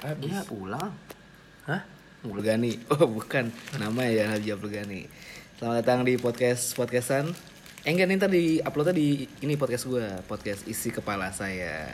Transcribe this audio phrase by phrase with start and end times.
[0.00, 0.32] Habis.
[0.32, 0.90] Iya, pulang.
[1.66, 1.82] Hah?
[2.22, 2.76] Mulgani.
[2.92, 3.48] Oh, bukan.
[3.74, 5.04] Nama ya Haji Abdul Ghani.
[5.56, 7.28] Selamat datang di podcast podcastan.
[7.80, 9.08] Eh enggak nih ntar di uploadnya di
[9.40, 11.88] ini podcast gua, podcast isi kepala saya.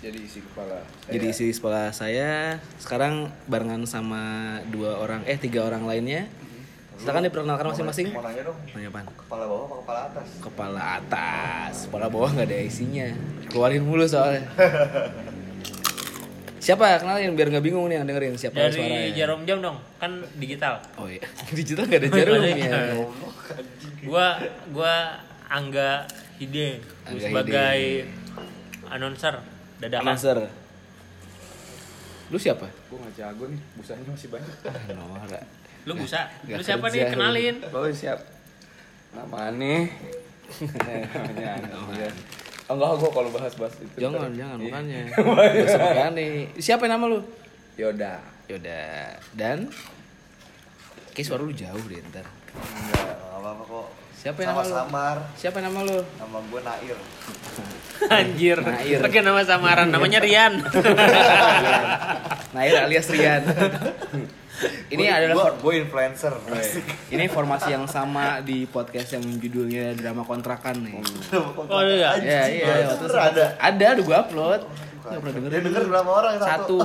[0.00, 0.80] Jadi isi kepala.
[0.80, 2.30] saya- Jadi isi kepala saya
[2.76, 4.20] sekarang barengan sama
[4.66, 6.24] dua orang eh tiga orang lainnya.
[6.96, 8.12] Silakan diperkenalkan masing-masing.
[8.12, 9.06] Mau nanya dong, Nanya apaan?
[9.10, 10.28] kepala bawah apa kepala atas?
[10.38, 13.08] Kepala atas, kepala bawah nggak ada isinya.
[13.48, 14.44] Keluarin mulu soalnya.
[16.60, 19.16] Siapa kenalin biar nggak bingung nih yang dengerin siapa Dari suaranya.
[19.16, 20.76] jarum jam dong, kan digital.
[20.94, 21.24] Oh iya,
[21.56, 22.70] digital nggak ada jarumnya.
[24.02, 24.26] Gua
[24.68, 24.94] gua
[25.48, 26.04] Angga
[26.36, 27.80] Hide Angga sebagai
[28.86, 29.34] announcer
[29.78, 30.04] dadakan.
[30.06, 30.38] Announcer.
[32.28, 32.68] Lu siapa?
[32.86, 34.54] Gue nggak jago nih, busanya masih banyak.
[34.70, 35.40] Ah, Nora.
[35.82, 36.28] Lu bisa.
[36.44, 37.56] Nggak Lu siapa nih kenalin?
[37.72, 38.20] Oh siap.
[39.10, 39.90] Nama aneh.
[40.60, 42.12] Eh, Namanya aneh.
[42.70, 43.96] Enggak, gue kalau bahas-bahas itu.
[43.98, 44.70] Jangan, ntar- jangan Iya.
[44.70, 45.00] makanya.
[45.82, 46.32] Pakai aneh.
[46.56, 47.18] Siapa nama lu?
[47.74, 48.18] Yaudah.
[48.46, 49.18] Yaudah.
[49.32, 49.58] Dan
[51.10, 52.22] Kayak suara lu jauh deh ntar.
[52.22, 53.88] Enggak, enggak apa-apa kok.
[54.14, 54.70] Siapa yang nama lu?
[54.70, 55.16] samar.
[55.34, 55.98] Siapa nama lu?
[55.98, 56.96] Nama gue Nair.
[58.16, 58.58] Anjir.
[58.60, 58.98] Nair.
[59.00, 60.54] Pakai nama samaran namanya Rian.
[62.54, 63.42] Nair alias Rian.
[64.92, 66.32] Ini Gua- adalah gua, for- gue influencer.
[67.14, 70.94] ini formasi yang sama di podcast yang judulnya drama kontrakan nih.
[71.66, 72.14] Oh iya.
[72.14, 72.66] Iya iya.
[72.86, 73.44] waktu Bener ada.
[73.56, 74.62] Ada, udah gua upload.
[75.00, 75.64] Gak pernah Dia dengerin.
[75.64, 76.76] denger berapa orang Satu.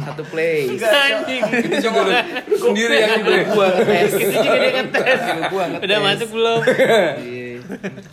[0.00, 0.60] Satu play.
[0.74, 1.42] Anjing.
[1.60, 2.12] Itu juga lu,
[2.56, 4.10] sendiri yang Itu gua ngetes.
[4.16, 5.20] Itu juga dia ngetes.
[5.46, 5.84] Gua ngetes.
[5.86, 6.60] Udah masuk belum?
[7.20, 7.46] Iya.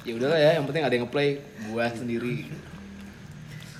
[0.03, 1.29] ya udahlah ya, yang penting ada yang ngeplay
[1.71, 2.37] gua sendiri.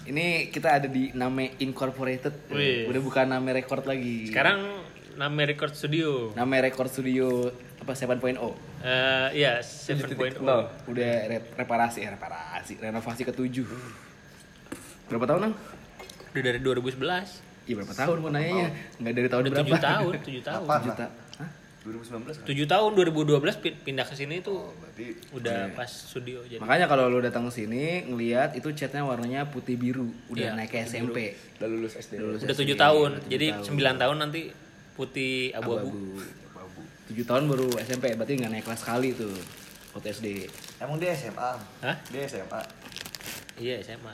[0.06, 2.54] Ini kita ada di Name Incorporated.
[2.54, 2.86] Wih.
[2.86, 4.30] Udah bukan Name Record lagi.
[4.30, 4.85] Sekarang
[5.16, 6.32] nama record studio.
[6.34, 8.36] Name Record Studio apa 7.0.
[8.82, 10.40] Eh iya, 7.0.
[10.40, 10.68] Nol.
[10.86, 13.64] Udah re- reparasi, eh, reparasi, renovasi ke-7.
[15.06, 15.54] Berapa tahun, Nang?
[16.32, 17.42] Udah dari 2011.
[17.66, 19.74] Iya berapa tahun mau nanya Enggak dari tahun Udah berapa?
[19.74, 20.66] 7 tahun, 7 tahun.
[20.66, 20.76] Apa?
[20.84, 21.06] Juta.
[21.36, 21.50] Hah?
[21.82, 22.46] 2019 kan?
[22.46, 26.58] 7 tahun 2012 pin- pindah ke sini tuh Oh, berarti udah pas studio jadi.
[26.58, 30.70] Makanya kalau lu datang ke sini ngelihat itu catnya warnanya putih biru, udah Iya, naik
[30.70, 31.34] ke SMP.
[31.56, 32.14] Udah lulus SD.
[32.16, 33.10] Lulus Udah SD, 7 tahun.
[33.12, 33.66] udah tujuh Jadi tahun.
[33.66, 34.42] 9 tahun nanti
[34.96, 35.92] putih abu-abu.
[36.56, 36.82] Abu-abu.
[37.12, 39.36] 7 tahun baru SMP, berarti nggak naik kelas sekali tuh.
[39.94, 40.28] Waktu SD.
[40.82, 41.52] Emang dia SMA?
[41.84, 41.96] Hah?
[42.10, 42.62] Dia SMA.
[43.62, 44.12] Iya, SMA.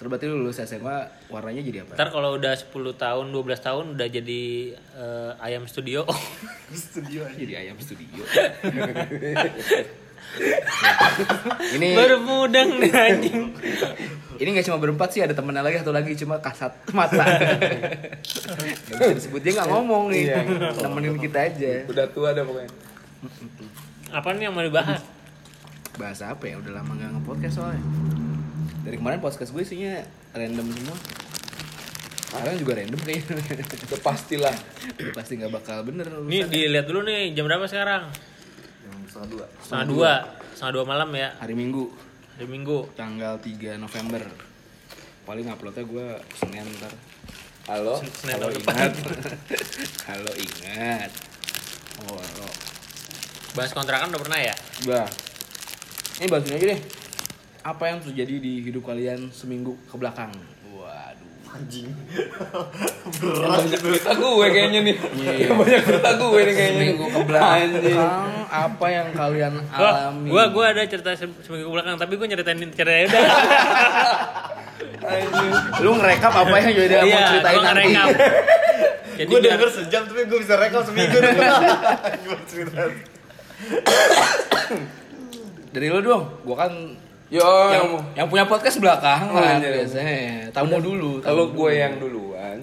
[0.00, 0.96] Terus berarti lu lulus SMA
[1.30, 1.94] warnanya jadi apa?
[1.94, 4.42] Ntar kalau udah 10 tahun, 12 tahun udah jadi
[4.74, 6.02] eh, ayam studio.
[6.74, 7.38] Studio aja.
[7.38, 8.22] Jadi ayam studio.
[11.76, 13.52] ini Baru mudeng nih anjing.
[14.40, 17.22] ini nggak cuma berempat sih ada temennya lagi satu lagi cuma kasat mata.
[18.90, 20.22] Gak bisa disebut dia nggak ngomong nih.
[20.32, 20.38] Iya.
[20.82, 21.86] Nemenin kita aja.
[21.86, 22.70] Udah tua dah pokoknya.
[24.10, 25.00] Apa nih yang mau dibahas?
[25.94, 26.58] Bahasa apa ya?
[26.58, 27.84] Udah lama nggak nge-podcast soalnya.
[28.82, 30.00] Dari kemarin podcast gue isinya
[30.34, 30.96] random semua.
[32.32, 33.36] Sekarang juga random kayaknya.
[33.92, 34.56] Udah pastilah.
[34.96, 36.08] Udah pasti nggak bakal bener.
[36.24, 38.10] Nih dilihat dulu nih jam berapa sekarang?
[39.12, 39.46] Setengah dua.
[39.60, 40.12] Setengah dua,
[40.56, 41.92] setengah dua malam ya Hari Minggu
[42.32, 42.88] hari Minggu.
[42.96, 44.24] tanggal 3 November.
[45.28, 46.96] Paling uploadnya gue Senin ntar.
[47.68, 48.00] Halo.
[48.00, 48.56] Senin depan.
[48.56, 48.92] ingat.
[50.08, 51.12] Kalau ingat.
[52.08, 52.52] Oh, oh.
[53.52, 54.56] Bahas kontrakan udah pernah ya?
[54.88, 55.04] Bah.
[56.16, 56.80] Ini bahas ini aja deh.
[57.68, 60.32] Apa yang terjadi di hidup kalian seminggu ke belakang?
[61.52, 61.92] Anjing.
[63.22, 64.94] Yang banyak cerita gue kayaknya nih.
[65.14, 65.32] Iya.
[65.42, 66.80] Yang banyak cerita gue nih kayaknya.
[66.80, 67.98] Seminggu ke belakang Anjing.
[68.48, 70.28] apa yang kalian alami?
[70.28, 73.22] gua, gua ada cerita se- seminggu ke belakang, tapi gua nyeritain ceritanya udah.
[75.78, 77.92] Lu ngerekap apa yang jadi mau Iya, ceritain nanti?
[79.12, 81.16] Jadi Gue biar- denger sejam tapi gue bisa rekam seminggu.
[81.20, 82.80] Gimana cerita?
[85.68, 86.22] Dari lu dong.
[86.42, 86.72] Gua kan
[87.32, 89.72] Yo, yang, yang punya podcast belakang Oh, lah iya.
[89.80, 90.52] biasanya.
[90.52, 91.16] Tamu dulu.
[91.24, 91.64] kalau dulu.
[91.64, 92.60] gue yang duluan,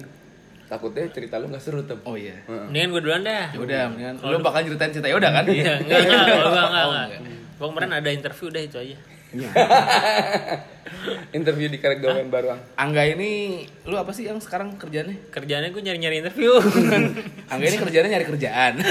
[0.70, 1.98] takutnya cerita lu nggak seru tem.
[2.06, 2.38] Oh iya.
[2.46, 3.50] Mendingan gua duluan dah.
[3.50, 5.44] Ya udah, mendingan lu bakal ceritain cerita ya udah kan?
[5.50, 7.20] Iya, enggak, enggak, enggak, Oh, enggak.
[7.58, 8.96] Gua kemarin ada interview udah itu aja.
[11.30, 12.60] Interview di Karegawan Baru Ang.
[12.74, 15.14] Angga ini lu apa sih yang sekarang kerjanya?
[15.30, 16.58] Kerjaannya gua nyari-nyari interview.
[17.52, 18.74] Angga ini kerjanya nyari kerjaan.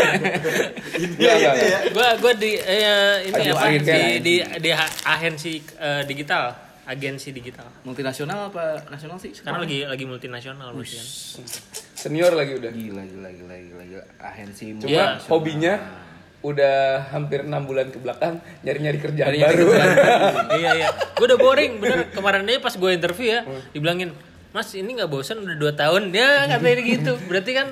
[1.19, 1.79] Iya, iya, iya.
[1.95, 3.67] gua gua di eh, ini Aduh, apa?
[3.71, 4.19] Di, kan.
[4.19, 4.69] di di
[5.07, 6.51] agensi eh, digital,
[6.87, 7.67] agensi digital.
[7.83, 9.31] Multinasional apa nasional sih?
[9.35, 11.07] Sekarang lagi lagi multinasional berarti kan.
[11.95, 12.71] Senior lagi udah.
[12.71, 14.03] gila gila gila gila gila.
[14.23, 15.05] Agensi Cuma Iya.
[15.27, 15.73] hobinya
[16.39, 19.67] udah hampir enam bulan ke belakang nyari-nyari kerjaan Nyari-nyari baru.
[20.59, 20.87] iya iya.
[21.11, 24.15] Gue udah boring bener kemarin aja pas gue interview ya dibilangin
[24.49, 27.11] Mas ini nggak bosan udah dua tahun ya katanya gitu.
[27.27, 27.67] Berarti kan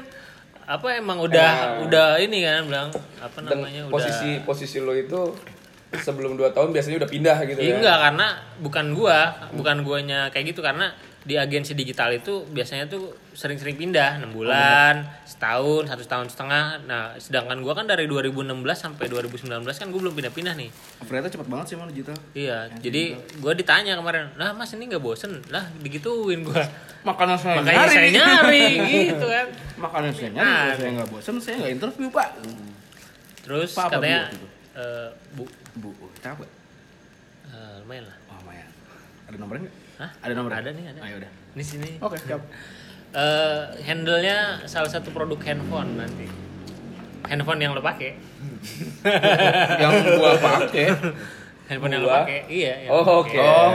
[0.68, 5.32] apa emang udah udah ini kan bilang apa namanya udah posisi posisi lo itu
[5.96, 7.76] sebelum dua tahun biasanya udah pindah gitu Iya ya.
[7.80, 8.28] enggak karena
[8.60, 9.20] bukan gua,
[9.56, 10.92] bukan guanya kayak gitu karena
[11.28, 16.88] di agensi digital itu biasanya tuh sering-sering pindah enam bulan, setahun, satu tahun setengah.
[16.88, 20.72] Nah, sedangkan gua kan dari 2016 sampai 2019 kan gue belum pindah-pindah nih.
[21.04, 22.16] Ternyata cepet banget sih emang digital.
[22.32, 25.44] Iya, jadi gua ditanya kemarin, lah mas ini nggak bosen?
[25.52, 26.64] Lah digituin gua.
[27.04, 28.68] Makanan saya Makanya saya nyari
[29.12, 29.48] gitu kan.
[29.78, 30.76] Makanan saya nyari, Nah.
[30.80, 32.30] saya nggak bosan, saya nggak interview pak.
[33.44, 34.48] Terus Pak apa katanya, Bu itu?
[34.76, 35.44] eh, bu,
[35.78, 36.48] Bu, capek.
[37.48, 38.18] eh, lumayan lah.
[38.28, 38.68] Oh lumayan.
[39.28, 39.76] Ada nomornya nggak?
[39.98, 40.10] Hah?
[40.22, 40.60] Ada nomornya?
[40.62, 41.00] Ada nih, ada.
[41.02, 41.32] Ayo udah.
[41.54, 41.90] Di sini.
[42.00, 42.42] Oke, siap.
[43.08, 46.28] Eh, handle-nya salah satu produk handphone nanti.
[47.24, 48.20] Handphone yang lo pakai.
[49.82, 50.86] Yang gua pakai.
[51.72, 52.18] Handphone yang lo Gua?
[52.22, 52.40] pakai.
[52.52, 53.32] Iya, yang Oh, oke.
[53.32, 53.48] pakai.
[53.48, 53.72] Oh.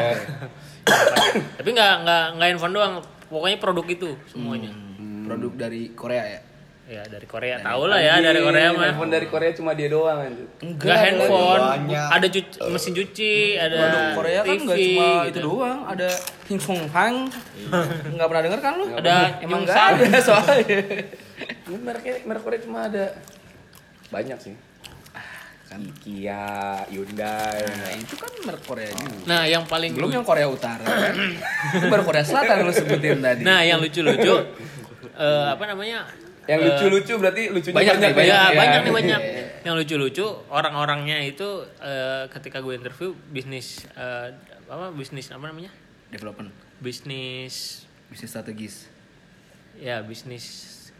[1.56, 2.94] Tapi nggak nggak nggak handphone doang.
[3.32, 4.68] Pokoknya produk itu semuanya.
[5.00, 6.40] Hmm, Produk dari Korea ya?
[6.82, 7.62] Ya dari Korea.
[7.62, 8.90] Tahu lah ya dari Korea mah.
[8.90, 10.46] Handphone dari Korea cuma dia doang anjir.
[10.58, 12.08] Enggak handphone, banyak.
[12.10, 15.28] ada cuci, mesin cuci, ada Produk Korea kan TV, nggak cuma gitu.
[15.30, 16.08] itu doang, ada
[16.44, 17.16] Hing Song Hang.
[18.08, 18.84] Nggak pernah denger kan lu?
[18.92, 19.90] Ada Emang Yongsan.
[19.94, 20.78] nggak ada soalnya.
[21.64, 23.04] Ini mereknya merek Korea cuma ada
[24.10, 24.54] banyak sih.
[25.64, 25.80] Kan.
[25.96, 26.44] Kia,
[26.84, 27.62] Hyundai.
[27.64, 29.16] Nah, itu kan merek Korea juga.
[29.24, 31.14] Nah, yang paling Belum lucu- yang Korea Utara kan?
[31.72, 33.40] itu baru Korea Selatan lu sebutin tadi.
[33.40, 34.34] Nah, yang lucu-lucu
[35.16, 36.04] eh, apa namanya?
[36.42, 38.28] Yang Eh, lucu-lucu berarti lucunya banyak banyak, nih, banyak.
[38.28, 38.58] Ya, ya.
[38.58, 39.20] banyak nih banyak.
[39.22, 39.42] Iya.
[39.62, 41.48] Yang lucu-lucu orang-orangnya itu
[41.78, 44.34] eh, ketika gue interview bisnis eh,
[44.66, 45.70] apa bisnis apa namanya?
[46.08, 48.74] Development, Bisnis bisnis strategis.
[49.74, 50.44] ya bisnis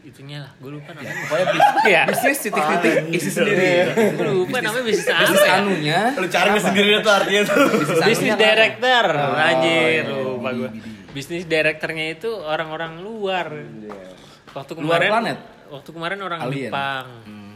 [0.01, 0.53] itunya lah.
[0.57, 1.13] Gue lupa namanya.
[1.23, 2.03] Pokoknya bisnis, Ya.
[2.05, 3.71] bisnis titik-titik isi sendiri.
[4.15, 5.53] Gue lupa namanya bisnis apa Bisnis ya?
[5.57, 7.67] anunya, Lu cari sendiri tuh artinya tuh.
[8.01, 8.39] bisnis kan.
[8.41, 10.69] director, Oh, anjir, iya, lupa gue.
[11.13, 13.47] Bisnis directornya itu orang-orang luar.
[13.53, 14.22] Iya.
[14.53, 15.39] Waktu Luar kemarin, planet?
[15.67, 16.69] waktu kemarin orang Alien.
[16.69, 17.07] Jepang.
[17.25, 17.53] Hmm,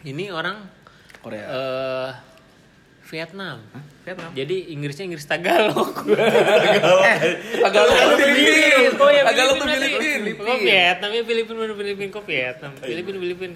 [0.00, 0.56] Ini orang
[1.18, 1.44] Korea.
[1.44, 2.10] eh
[3.08, 3.56] Vietnam.
[3.72, 3.84] Hah?
[4.04, 4.30] Vietnam.
[4.36, 5.96] Jadi Inggrisnya Inggris Tagalog.
[7.64, 8.92] Tagalog tuh Filipin.
[9.00, 10.20] Oh ya Tagalog tuh Filipin.
[10.36, 12.72] Kok Vietnam ya Filipin mana Filipin kok Vietnam.
[12.76, 13.50] Filipin Filipin.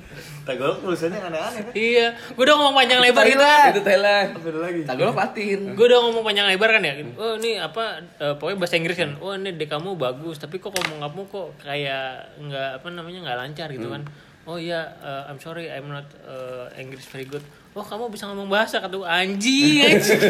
[0.49, 1.73] Tagalog tulisannya aneh-aneh kan.
[1.77, 3.45] Iya, gue udah ngomong panjang lebar gitu.
[3.45, 4.29] Itu Thailand.
[4.41, 4.81] Beda lagi.
[4.89, 5.61] Tagalog patin.
[5.77, 6.93] Gue udah ngomong panjang lebar kan ya.
[7.21, 7.85] Oh ini apa?
[8.19, 9.11] eh, pokoknya bahasa Inggris kan.
[9.21, 13.39] Oh ini dek kamu bagus, tapi kok ngomong kamu kok kayak nggak apa namanya nggak
[13.39, 14.03] lancar gitu kan.
[14.43, 17.45] Oh iya, eh, I'm sorry, I'm not eh, English very good.
[17.73, 20.21] Oh kamu bisa ngomong bahasa kata gue anjing, anjing.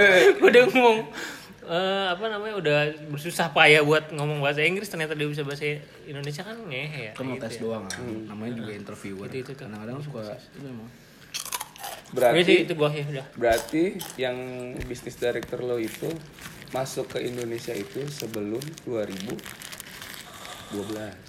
[0.46, 0.98] Udah ngomong
[1.64, 2.78] eh, apa namanya udah
[3.08, 5.66] bersusah payah buat ngomong bahasa Inggris ternyata dia bisa bahasa
[6.04, 7.12] Indonesia kan ngehe ya.
[7.12, 7.60] Kan mau gitu tes ya.
[7.60, 8.02] doang kan.
[8.28, 9.26] Namanya juga interviewer.
[9.26, 9.52] Itu- itu.
[9.56, 10.86] Kadang-kadang suka itu emang.
[10.86, 10.98] Iya
[12.04, 13.26] sih Berarti itu gua ya udah.
[13.34, 13.82] berarti
[14.14, 14.36] yang
[14.84, 16.06] bisnis director lo itu
[16.70, 19.32] masuk ke Indonesia itu sebelum 2012.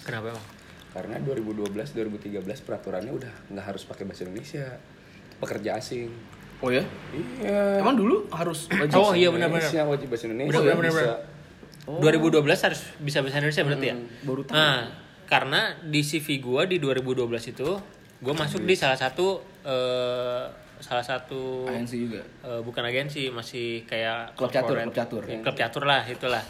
[0.04, 0.46] Kenapa emang?
[0.92, 4.78] Karena 2012 2013 peraturannya udah nggak harus pakai bahasa Indonesia.
[5.40, 6.10] Pekerja asing.
[6.62, 6.82] Oh ya?
[7.12, 7.82] Iya.
[7.82, 9.60] Emang dulu harus wajib Oh iya benar-benar.
[9.64, 10.50] Indonesia wajib bahasa Indonesia.
[10.54, 11.14] Benar, benar, bisa.
[11.84, 12.12] benar.
[12.16, 13.96] 2012 harus bisa bahasa Indonesia berarti ya?
[14.24, 14.54] baru tahu.
[14.56, 14.80] Nah,
[15.28, 17.68] karena di CV gua di 2012 itu
[18.24, 20.44] gua masuk di salah satu eh,
[20.80, 22.20] salah satu ANC juga.
[22.24, 25.22] eh, bukan agensi, masih kayak Klub catur, klub catur.
[25.24, 26.40] Klub catur lah, itulah.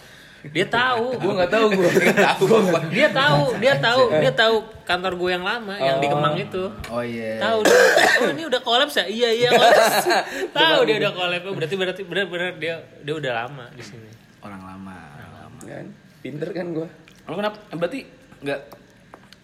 [0.53, 1.17] Dia tahu.
[1.17, 1.89] Gue nggak tahu gue.
[2.13, 2.45] tahu.
[2.93, 6.69] dia tahu, dia tahu, dia tahu kantor gue yang lama yang di Kemang itu.
[6.93, 7.41] Oh iya.
[7.41, 7.81] Tahu dia.
[8.21, 9.05] Oh, ini udah kolaps ya?
[9.09, 10.05] Iya, iya kolaps.
[10.59, 11.45] tahu dia udah kolaps.
[11.49, 14.11] Oh, berarti berarti benar-benar dia dia udah lama di sini.
[14.45, 14.97] Orang lama.
[15.17, 15.61] Orang lama.
[15.65, 15.87] Kan?
[16.21, 16.89] Pinter kan gue.
[17.25, 17.57] Lo kenapa?
[17.65, 17.99] eh, Berarti
[18.45, 18.61] nggak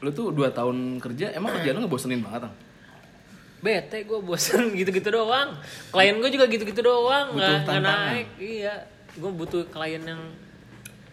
[0.00, 2.54] lu tuh dua tahun kerja emang kerjaan lu ngebosenin banget Ang?
[3.60, 5.52] bete gue bosen gitu-gitu doang
[5.92, 10.20] klien gue juga gitu-gitu doang Butuh nggak naik iya gue butuh klien yang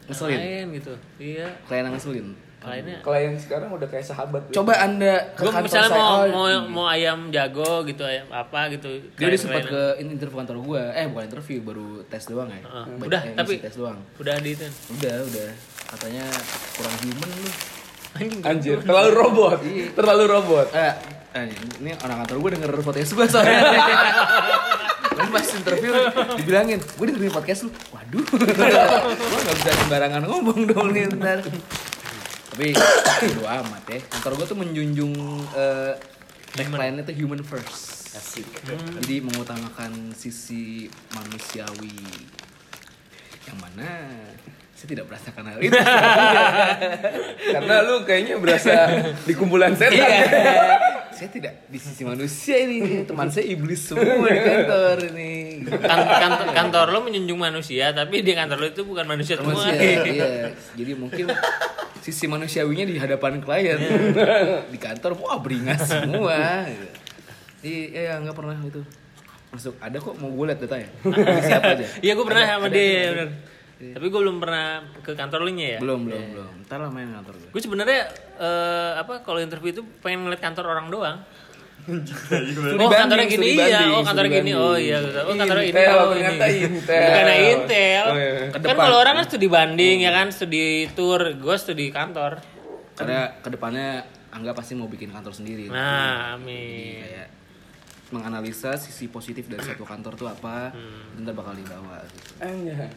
[0.08, 0.38] Ngeselin?
[0.38, 2.28] lain gitu iya Klien yang ngeselin.
[2.58, 4.42] kliennya Klien sekarang udah kayak sahabat.
[4.50, 6.00] Coba anda ke gue kantor misalnya saya.
[6.00, 6.60] mau Oh, mau iya.
[6.66, 10.58] mau ayam jago gitu ayam apa gitu Dia udah klien- sempat klien- ke interview kantor
[10.60, 10.84] gua.
[10.92, 12.58] Eh bukan interview, baru tes doang ya.
[12.58, 12.86] Heeh.
[12.94, 13.98] Baik, udah eh, tapi tes doang.
[14.16, 15.50] udah di itu Udah, udah.
[15.88, 16.26] Katanya
[16.74, 17.50] kurang human lu.
[18.42, 19.60] Anjir, terlalu robot.
[19.94, 20.68] terlalu robot.
[20.74, 20.94] Eh,
[21.36, 21.46] eh,
[21.78, 23.60] ini orang kantor gue denger podcast gue soalnya.
[25.18, 25.92] Dan pas interview
[26.38, 27.70] dibilangin, gue dengerin podcast lu.
[27.90, 31.42] Waduh, gue gak bisa sembarangan ngomong dong nih ntar.
[32.54, 32.74] Tapi
[33.34, 34.00] bodo amat ya.
[34.06, 35.14] Kantor gue tuh menjunjung
[35.58, 35.94] eh
[36.54, 38.14] tagline-nya tuh human first.
[38.18, 38.48] Asik.
[39.02, 41.98] Jadi mengutamakan sisi manusiawi.
[43.46, 43.90] Yang mana
[44.78, 45.74] saya tidak merasakan hal itu.
[47.58, 48.74] Karena lu kayaknya berasa
[49.26, 49.98] di kumpulan setan.
[49.98, 50.97] Iya.
[51.18, 53.02] Saya tidak di sisi manusia ini.
[53.04, 55.34] Teman saya iblis semua di kantor ini.
[55.66, 59.74] kan, kantor, kantor lo menjunjung manusia tapi di kantor lo itu bukan manusia semua Manusia,
[60.08, 60.54] iya.
[60.72, 61.26] Jadi mungkin
[62.00, 63.82] sisi manusiawinya di hadapan klien.
[64.74, 66.70] di kantor wah beringas semua.
[67.60, 68.86] Iya, iya nggak pernah itu.
[69.50, 70.90] Masuk ada kok mau gue lihat datanya.
[71.42, 71.86] Siapa aja?
[72.00, 73.26] iya gue pernah Ada- sama ada- dia ada.
[73.78, 74.68] Bener Tapi gue belum pernah
[75.06, 75.80] ke kantor lu nya ya.
[75.80, 76.52] Belum, belum, belum.
[76.66, 77.50] Ntar lah main kantor gue.
[77.54, 78.02] Gue sebenarnya
[78.42, 81.20] eh, apa kalau interview itu pengen ngeliat kantor orang doang.
[81.88, 86.12] oh banding, kantornya gini iya, banding, oh kantornya gini, oh iya, oh kantornya ini, oh
[86.12, 86.48] ini.
[86.68, 87.00] Intel.
[87.00, 88.06] Bukan Intel.
[88.12, 88.32] Oh, iya.
[88.52, 92.44] Kan kalau orang kan studi banding ya kan, studi tour, gue studi kantor.
[92.92, 94.04] Karena ke depannya
[94.36, 95.72] Angga pasti mau bikin kantor sendiri.
[95.72, 97.00] Nah, amin.
[97.08, 97.30] Kayak
[98.12, 101.24] menganalisa sisi positif dari satu kantor tuh apa, Hmm.
[101.24, 102.04] ntar bakal dibawa.
[102.08, 102.32] Gitu.
[102.44, 102.92] Anjay.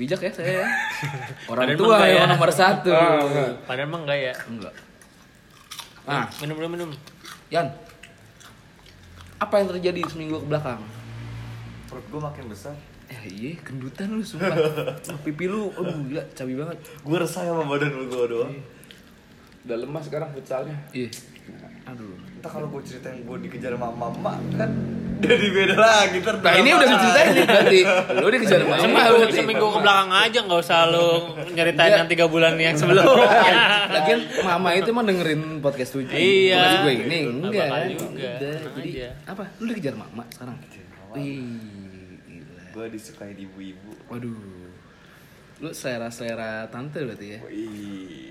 [0.00, 0.52] Bijak ya saya.
[0.56, 0.66] ya.
[1.52, 2.88] Orang Padahal tua kayak- nomor satu.
[2.88, 3.50] Oh, enggak.
[3.62, 4.34] Padahal emang enggak ya.
[4.46, 4.74] Enggak.
[6.02, 6.90] Ah, Minum dulu minum.
[7.50, 7.68] Yan.
[9.36, 10.80] Apa yang terjadi seminggu ke belakang?
[11.86, 12.72] Perut gue makin besar.
[13.06, 14.54] Eh iya, gendutan lu sumpah.
[15.26, 16.78] Pipi lu, aduh gila, cabi banget.
[17.00, 18.54] Gue resah sama badan gue doang.
[19.60, 20.76] Udah lemah sekarang futsalnya.
[20.90, 21.10] Iya.
[21.84, 22.14] Aduh.
[22.40, 24.72] Entah kalau gue ceritain gue dikejar sama mama kan
[25.20, 27.80] jadi beda lagi ntar Nah ini udah diceritain nih berarti.
[28.16, 29.36] Lu dikejar sama emak Seminggu, berarti.
[29.36, 31.08] seminggu ke belakang aja nggak usah lu
[31.52, 33.28] nyeritain yang tiga bulan yang sebelumnya.
[33.94, 36.00] Lagian mama itu mah dengerin podcast tuh.
[36.02, 36.56] Iya.
[36.56, 37.68] Podcast gue ini Nggak enggak.
[38.72, 39.08] jadi aja.
[39.28, 39.44] apa?
[39.60, 40.56] Lu dikejar mama sekarang?
[40.56, 41.12] mama.
[41.12, 41.44] Wih,
[42.24, 42.62] gila.
[42.72, 43.90] Gue disukain ibu-ibu.
[44.08, 44.40] Waduh.
[45.60, 47.38] Lu selera-selera tante berarti ya?
[47.44, 48.29] Wih,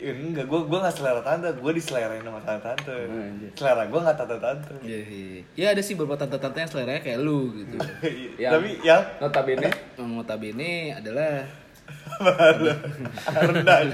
[0.00, 2.96] enggak, gue gue nggak selera tante, gue diselerain sama tante-tante.
[3.04, 3.50] Anjir.
[3.52, 4.72] Selera gue nggak tante-tante.
[4.80, 5.40] Iya, iya.
[5.56, 7.76] Ya ada sih beberapa tante-tante yang seleranya kayak lu gitu.
[8.40, 8.56] Ya.
[8.56, 9.68] Tapi ya Notabene
[10.00, 11.44] Yang notabene adalah
[13.40, 13.82] rendah.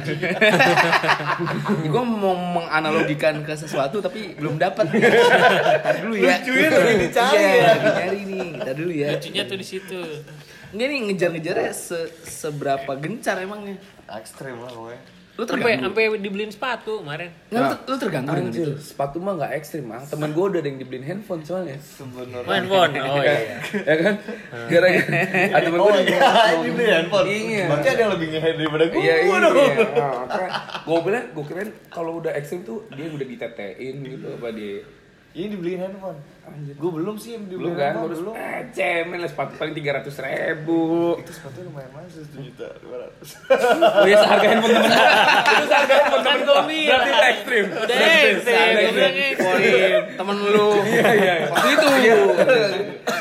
[1.92, 4.86] gue mau menganalogikan ke sesuatu tapi belum dapat.
[4.92, 6.38] Tadi dulu ya.
[6.38, 7.66] Lucunya lagi dicari Iya, ya.
[7.66, 8.48] lagi nyari nih.
[8.60, 9.08] Kita dulu ya.
[9.16, 10.00] Lucunya tuh di situ.
[10.74, 13.78] Enggak nih ngejar-ngejarnya se seberapa gencar emangnya?
[14.10, 15.00] Ekstrim lah pokoknya.
[15.36, 15.84] Lu terganggu.
[15.84, 17.28] sampai dibeliin sepatu kemarin.
[17.52, 18.72] Nggak, lu, lu terganggu dengan itu.
[18.80, 20.00] sepatu mah gak ekstrim ah.
[20.00, 21.76] Temen gue udah ada yang dibeliin handphone soalnya.
[21.76, 22.48] Sebenarnya.
[22.48, 22.92] Oh, handphone.
[22.96, 23.60] Oh iya.
[23.84, 24.14] ya kan?
[24.72, 25.20] Gara-gara
[25.52, 27.26] ada temen Oh gue iya, ini beli handphone.
[27.28, 27.64] Iya.
[27.68, 29.00] Berarti ada yang lebih ngehead daripada gue.
[29.04, 29.36] Iya iya.
[29.44, 29.56] dong.
[30.88, 34.80] gue bilang, gue kirain kalau udah ekstrim tuh dia udah ditetein gitu apa dia.
[35.36, 36.18] Ini dibeliin handphone.
[36.46, 36.74] Anjir.
[36.74, 37.92] Gue belum sih yang Belum kan?
[37.96, 38.34] Baru Belum.
[38.34, 41.18] eh, cemen lah sepatu paling tiga ratus ribu.
[41.18, 43.26] Itu sepatu lumayan mahal sih, 1 juta 200.
[43.96, 46.86] Oh iya seharga handphone temen Itu seharga handphone Kan temen gue.
[46.86, 47.64] Berarti udah ekstrim.
[47.66, 49.34] Udah ekstrim.
[49.36, 49.82] Gue.
[50.14, 50.68] Temen lu.
[50.86, 51.34] Iya iya.
[51.50, 51.88] Itu.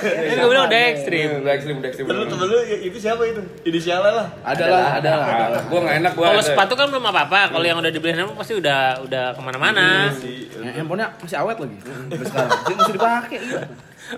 [0.06, 1.30] Kan gue bilang udah ekstrim.
[1.42, 2.06] Udah ekstrim, udah ekstrim.
[2.06, 3.42] Temen temen lu itu siapa itu?
[3.64, 4.28] Inisialnya lah.
[4.44, 5.26] Ada lah, ada lah.
[5.26, 5.62] ada lah.
[5.66, 6.26] Gue gak enak gue.
[6.26, 7.40] Kalau sepatu kan belum apa-apa.
[7.52, 10.14] Kalau yang udah dibeliin handphone pasti udah udah ke mana-mana.
[10.56, 11.78] Ya, handphonenya masih awet lagi.
[11.86, 12.50] Sampai sekarang.
[12.54, 13.38] Masih, dipakai.
[13.40, 13.62] iya.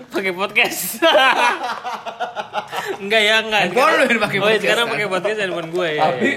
[0.04, 0.80] Pakai podcast.
[3.02, 3.60] enggak ya, enggak.
[3.66, 4.92] Handphone lu yang dipakai Oh, iya, podcast, sekarang kan?
[4.92, 6.02] pakai podcast handphone gue ya.
[6.04, 6.30] Tapi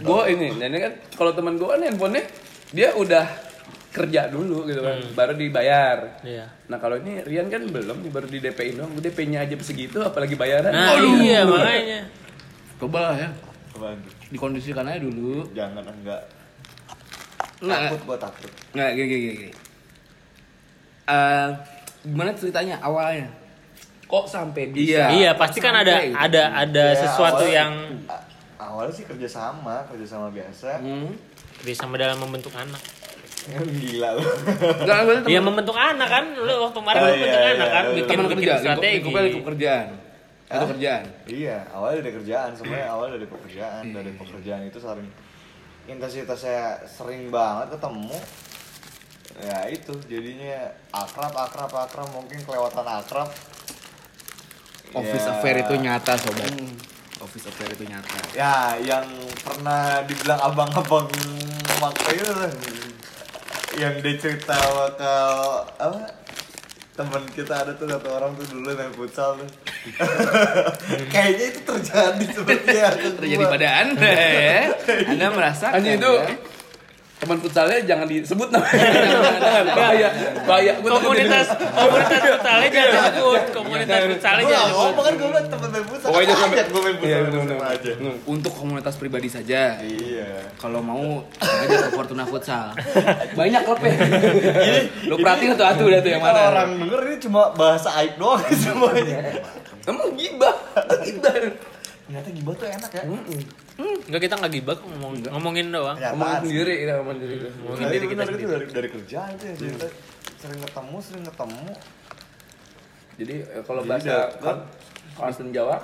[0.00, 2.24] gue ini, dan kan kalau teman gue kan handphonenya
[2.70, 3.26] dia udah
[3.90, 5.98] kerja dulu gitu kan, baru dibayar.
[6.22, 6.46] Iya.
[6.66, 8.92] Nah kalau ini Rian kan belum, baru di DP-in doang.
[8.96, 10.70] DP-nya aja segitu, apalagi bayaran.
[10.70, 11.18] Nah, Aduh.
[11.18, 12.00] iya makanya.
[12.78, 13.28] Coba lah ya.
[13.70, 13.98] Apaan?
[14.30, 15.42] Dikondisikan aja dulu.
[15.52, 16.22] Jangan enggak.
[17.60, 18.50] Nggak, Takut gua takut.
[18.72, 19.52] nggak, gini, gini, gini.
[21.04, 21.48] Eh,
[22.02, 23.28] gimana ceritanya awalnya?
[24.04, 25.06] Kok sampai bisa?
[25.06, 25.06] Iya.
[25.12, 26.12] Iya, pasti kan ada gitu.
[26.12, 27.72] ada ada Ya, sesuatu awalnya- yang
[28.56, 30.78] awalnya sih kerja sama, kerja sama biasa.
[30.78, 31.14] Hmm.
[31.60, 32.80] bisa sama dalam membentuk anak.
[33.80, 34.24] Gila lu.
[35.24, 37.94] Iya membentuk anak kan, lu waktu kemarin Oh, lu iya, membentuk iya, anak kan, iya.
[37.94, 38.96] bikin teman bikin kerja, strategi.
[38.98, 39.86] lingkup, lingkup kerjaan.
[40.46, 41.04] Atau kerjaan.
[41.24, 45.08] Iya, awalnya dari kerjaan, semuanya awal dari pekerjaan, dari pekerjaan itu sering
[45.86, 48.16] intensitasnya sering banget ketemu.
[49.38, 53.30] Ya itu jadinya akrab, akrab, akrab, mungkin kelewatan akrab.
[54.90, 55.38] Office Ya.
[55.38, 56.50] affair itu nyata, sobat.
[57.22, 58.18] Office affair itu nyata.
[58.34, 59.06] Ya, yang
[59.38, 61.06] pernah dibilang abang-abang
[61.78, 62.52] makanya itu lah.
[63.78, 66.10] yang dia cerita bakal apa
[66.92, 69.48] teman kita ada tuh satu orang tuh dulu main futsal tuh
[71.14, 74.60] kayaknya itu terjadi sepertinya ke Terjadi pada Anda ya.
[75.14, 75.80] Anda merasakan.
[75.80, 76.34] Anjing itu ya?
[77.20, 78.80] Teman futsalnya jangan disebut namanya.
[79.40, 80.08] Jangan, bahaya,
[80.42, 80.72] bahaya.
[80.80, 84.80] Komunitas komunitas futsalnya jangan disebut, komunitas futsalnya jangan nggak disebut.
[84.80, 87.92] ngomong kan gue bilang temen main futsal Pokoknya sampai- gue main futsal Iya, aja
[88.26, 89.60] untuk komunitas pribadi saja.
[89.78, 91.04] iya Kalau mau
[91.36, 92.72] aja ke Fortuna Futsal.
[93.32, 93.92] Banyak klubnya.
[95.04, 96.40] Lu perhatiin tuh atu dah tuh yang mana.
[96.50, 99.44] orang denger ini cuma bahasa aib doang semuanya
[99.82, 100.56] Emang gibah,
[101.00, 101.32] gibah.
[102.10, 103.02] Ternyata gibah tuh enak ya
[103.80, 105.94] Enggak kita nggak gibah ngomong, ngomongin doang.
[105.96, 106.48] Ngomongin sih.
[106.50, 107.46] sendiri, kita ngomongin sendiri.
[107.54, 108.50] Ngomongin Nah, diri iya kita bener, itu sendiri.
[108.50, 109.86] dari dari kerjaan itu ya cerita
[110.36, 111.68] sering ketemu sering ketemu
[113.14, 114.56] Jadi eh, kalau Jadi bahasa kan
[115.14, 115.76] Konsen Jawa,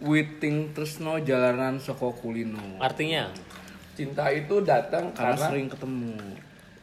[0.00, 2.80] Witing Tresno jalanan Soko Kulino.
[2.80, 3.30] Artinya
[3.92, 6.16] cinta itu datang Karena karena, sering ketemu.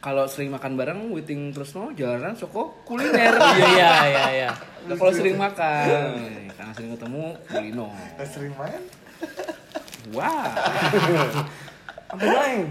[0.00, 3.36] Kalau sering makan bareng Witing Tresno jalanan Soko kuliner.
[3.60, 4.50] iya iya iya iya.
[4.88, 6.08] Nah, kalau sering makan,
[6.56, 7.92] karena sering ketemu kulino.
[8.16, 8.80] Eh, sering main
[10.16, 10.48] Wah.
[12.16, 12.64] Apa main?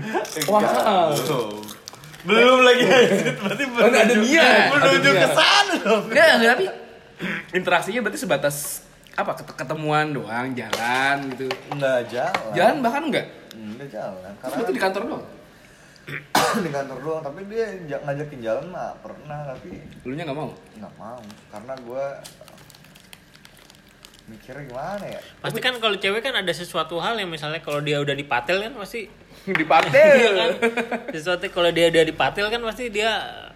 [0.49, 1.13] Wah.
[1.13, 1.61] Belum.
[2.25, 2.83] Belum lagi
[3.37, 4.67] berarti Oh, nggak ada niat.
[4.73, 6.03] Menuju ke sana dong.
[6.09, 6.65] Enggak, enggak tapi
[7.53, 8.55] interaksinya berarti sebatas
[9.13, 11.45] apa ket- ketemuan doang, jalan gitu.
[11.69, 12.51] Enggak jalan.
[12.57, 13.25] Jalan bahkan enggak.
[13.53, 14.31] Enggak jalan.
[14.41, 15.25] Karena berarti di kantor doang.
[16.65, 20.49] di kantor doang, tapi dia ja- ngajakin jalan mah pernah, tapi Lu nya enggak mau.
[20.75, 21.21] nggak mau.
[21.51, 22.05] Karena gua
[24.29, 25.21] mikirnya gimana ya?
[25.41, 28.77] Pasti kan kalau cewek kan ada sesuatu hal yang misalnya kalau dia udah dipatel kan
[28.77, 29.09] pasti
[29.59, 30.49] di Iya kan?
[31.09, 33.09] Sesuatu kalau dia udah dipatil kan pasti dia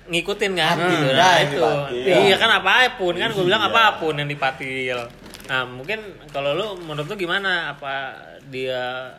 [0.03, 1.07] ngikutin kan gitu.
[1.13, 1.61] Nah, itu.
[1.61, 2.17] dipatil.
[2.25, 3.69] Iya kan apa pun kan gue bilang Iya.
[3.69, 4.97] apa pun yang dipatil.
[5.43, 5.99] Nah, mungkin
[6.31, 7.75] kalau lu menurut lu gimana?
[7.77, 8.17] Apa
[8.49, 9.11] dia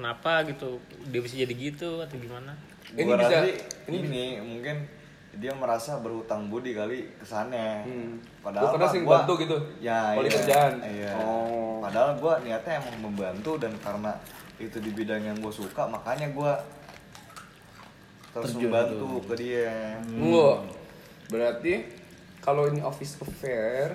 [0.00, 0.80] kenapa gitu?
[1.12, 2.56] Dia bisa jadi gitu atau gimana?
[2.90, 3.54] Ini Gua bisa- sih
[3.92, 4.88] ini mungkin
[5.30, 7.84] dia merasa berhutang budi kali kesannya.
[7.84, 8.16] Hmm.
[8.40, 9.56] Padahal mah sering gua- bantu gitu?
[9.78, 10.26] Ya, iya.
[10.26, 10.72] kerjaan?
[10.80, 11.12] Iya.
[11.20, 11.78] Oh.
[11.78, 14.16] Padahal gua niatnya emang membantu dan karena
[14.56, 16.52] itu di bidang yang gue suka makanya gua
[18.30, 19.20] terus Terjun membantu tuh.
[19.28, 19.96] ke dia.
[20.02, 20.50] Tunggu.
[21.28, 21.72] Berarti
[22.40, 23.94] kalau ini office affair,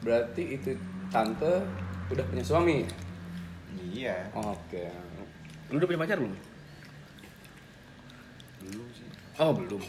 [0.00, 0.74] berarti itu
[1.08, 1.62] tante
[2.08, 2.84] udah punya suami.
[3.94, 4.32] Iya.
[4.34, 4.90] Oke.
[5.74, 6.34] Lu udah punya pacar belum?
[8.62, 9.06] Belum sih.
[9.36, 9.82] Oh, belum.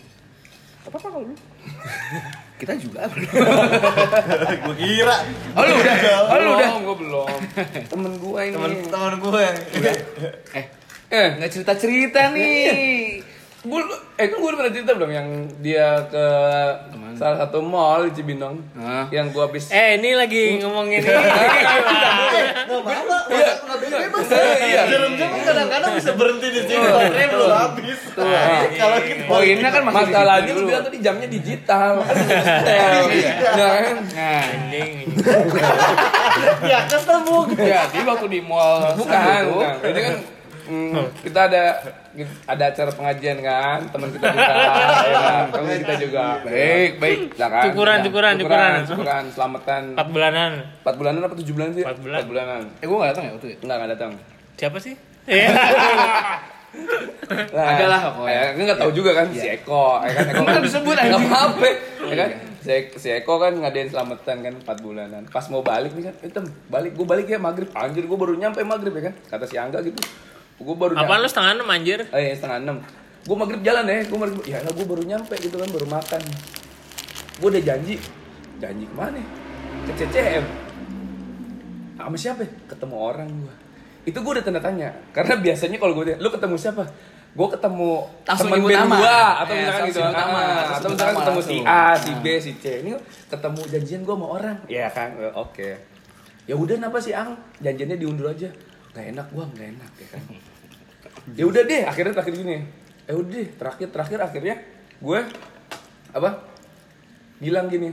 [0.81, 1.35] Apa apa kalau lu?
[2.59, 3.29] Kita juga belum.
[4.65, 5.15] gue kira.
[5.53, 5.95] Oh, lu udah.
[6.25, 6.69] Oh, lu udah.
[6.81, 7.29] Gue belum.
[7.85, 8.53] Temen gue ini.
[8.57, 9.95] Teman-teman gue yang udah.
[10.57, 10.65] Eh,
[11.05, 13.21] Eh, nggak cerita-cerita nih.
[13.65, 13.81] Gue,
[14.15, 15.27] eh kan gue udah pernah cerita belum yang
[15.59, 16.25] dia ke
[16.85, 17.17] Ke mana?
[17.17, 19.09] salah satu mall di Cibinong Hah?
[19.09, 21.09] yang gue habis Eh, ini lagi ngomongin ini.
[21.09, 23.17] Nggak apa-apa.
[23.27, 23.53] Iya.
[23.57, 24.25] Nggak bebas.
[24.61, 24.81] Iya.
[24.85, 26.85] Jarum-jarum kadang-kadang bisa berhenti di sini.
[26.85, 27.99] Baterainya belum habis.
[28.75, 31.91] Kalau kita Poinnya kan masih Masalahnya lu bilang tadi jamnya digital.
[31.99, 32.15] Kan.
[33.15, 33.33] Iya.
[33.49, 33.95] Ya kan?
[34.05, 34.93] Nah, Anjing.
[36.63, 37.37] ya ketemu.
[37.55, 39.73] jadi waktu di mall Bukan, bukan.
[39.81, 40.15] Ini kan
[40.65, 40.93] mm,
[41.23, 41.63] kita ada
[42.45, 44.53] ada acara pengajian kan, teman kita juga,
[45.05, 45.43] ya kan?
[45.49, 46.23] Teman kita juga.
[46.41, 47.19] Baik, baik.
[47.35, 47.63] Lah kan?
[47.67, 48.79] Cukuran, Ya, cukuran, cukuran, cukuran.
[48.87, 49.83] cukuran, selamatan.
[49.93, 50.51] 4 bulanan.
[50.81, 51.83] 4 bulanan apa 7 bulan sih?
[51.83, 52.19] Empat bulan.
[52.21, 52.61] 4 bulanan.
[52.79, 53.59] Eh, gua nggak datang ya waktu itu.
[53.61, 54.11] Enggak, enggak datang.
[54.55, 54.93] Siapa sih?
[55.25, 55.49] Iya.
[57.25, 58.35] Nah, Ada lah pokoknya.
[58.35, 61.67] Ya, kan nggak tahu juga kan si Eko, ya kan Eko Kan disebut, Nggak apa-apa,
[62.05, 62.29] ya kan?
[62.59, 65.23] Si, si Eko kan ngadain selamatan kan 4 bulanan.
[65.25, 67.71] Pas mau balik nih kan, "Eh, Tem, balik gue balik ya maghrib.
[67.71, 69.13] Anjir gue baru nyampe maghrib ya kan?
[69.25, 69.97] Kata si Angga gitu.
[70.55, 71.99] Gue baru Apaan lu setengah enam anjir?
[72.15, 72.77] Oh iya setengah enam.
[73.25, 74.43] Gue maghrib jalan ya, gue maghrib.
[74.47, 76.21] Ya lah gue baru nyampe gitu kan, baru makan.
[77.41, 77.99] Gue udah janji,
[78.63, 79.19] janji ke mana?
[79.89, 80.45] Ke CCM.
[81.99, 82.45] Sama siapa?
[82.45, 82.49] ya?
[82.71, 83.55] Ketemu orang gue.
[84.05, 84.93] Itu gue udah tanda tanya.
[85.11, 86.85] Karena biasanya kalau gue, lu ketemu siapa?
[87.35, 87.91] Gue ketemu
[88.23, 89.99] Langsung temen band gua atau Eh, misalkan gitu.
[89.99, 90.31] Ah, langsung
[90.71, 91.57] atau misalkan nama ketemu si.
[91.67, 92.11] A, si.
[92.23, 92.65] B, si C.
[92.79, 92.91] Ini
[93.27, 94.57] ketemu janjian gue sama orang.
[94.71, 95.09] Iya kan?
[95.35, 95.69] Oke.
[96.47, 97.35] Ya udah kenapa sih Ang?
[97.59, 98.47] Janjiannya diundur aja.
[98.95, 100.23] Gak enak gua, gak enak ya kan.
[101.35, 102.57] ya udah deh, akhirnya terakhir gini.
[103.05, 104.55] Eh udah deh, terakhir terakhir akhirnya
[105.03, 105.19] gue
[106.15, 106.29] apa?
[107.43, 107.91] Bilang gini.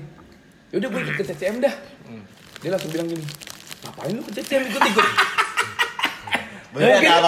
[0.70, 1.74] Ya udah gue ikut ke CCM dah.
[2.62, 3.26] Dia langsung bilang gini.
[3.82, 5.06] Ngapain lu ke CCM ikut ikut?
[6.72, 7.20] Bener Bukan,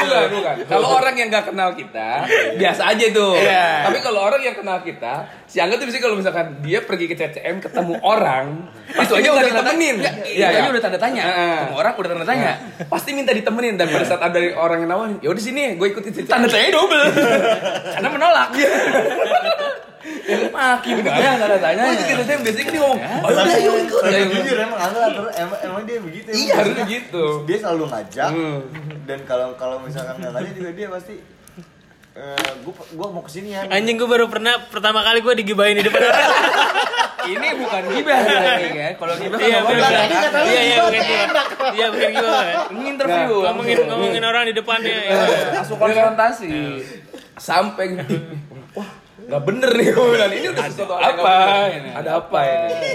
[0.00, 0.54] bukan, bukan.
[0.72, 2.24] Kalau orang yang nggak kenal kita,
[2.56, 3.28] biasa aja itu.
[3.36, 3.92] Iya.
[3.92, 7.14] Tapi kalau orang yang kenal kita, si Angga tuh bisa kalau misalkan dia pergi ke
[7.14, 8.70] CCM ketemu orang,
[9.02, 9.96] itu aja udah ditemenin.
[9.98, 10.70] Iya, Iya, itu aja kan?
[10.70, 11.22] udah tanda tanya.
[11.26, 12.50] Ketemu orang udah tanda tanya.
[12.86, 16.12] Pasti minta ditemenin dan pada saat ada orang yang nawarin, ya udah sini, gue ikutin
[16.14, 16.30] CCM.
[16.30, 17.02] Tanda tanya double.
[17.94, 18.48] Karena menolak.
[20.50, 21.82] Makin banyak tanda tanya.
[21.84, 24.00] Gue ikut CCM biasanya kan dia ngomong, oh udah Tapi yuk ikut.
[24.00, 26.28] tapi Ya, jujur emang Angga terus emang, emang dia begitu.
[26.30, 27.24] Iya harusnya gitu.
[27.44, 28.60] Dia selalu ngajak Hmm.
[29.04, 31.14] dan kalau kalau misalkan nggak ngajak juga dia pasti
[32.10, 33.70] eh gua gua mau ke sini ya.
[33.70, 36.26] Anjing gue baru pernah pertama kali gue digibahin di depan orang.
[37.30, 38.88] Ini bukan gibah ya.
[38.96, 41.44] Kalau gibah kan Iya, kata lu Iya, iya, gibah, bukan gibah.
[41.70, 42.42] Iya, bukan gibah.
[42.72, 43.34] Ini interview.
[43.44, 44.96] Ngomongin ngomongin orang di depannya.
[45.04, 45.14] ya.
[45.54, 46.50] langsung konfrontasi.
[47.40, 48.16] sampai gitu.
[48.76, 50.32] Wah, nggak bener nih gue bilang.
[50.32, 51.34] Ini udah sesuatu apa?
[51.72, 52.88] Ada apa ini?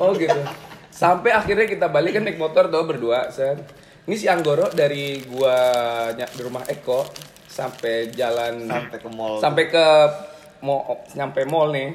[0.00, 0.40] Oh gitu.
[0.92, 3.60] Sampai akhirnya kita balik kan naik motor tuh berdua, Sen.
[4.08, 5.56] Ini si Anggoro dari gua
[6.14, 7.04] di rumah Eko
[7.46, 9.36] sampai jalan Sampai ke mall.
[9.38, 9.84] sampai ke
[10.60, 10.82] mau
[11.12, 11.94] nyampe mall nih.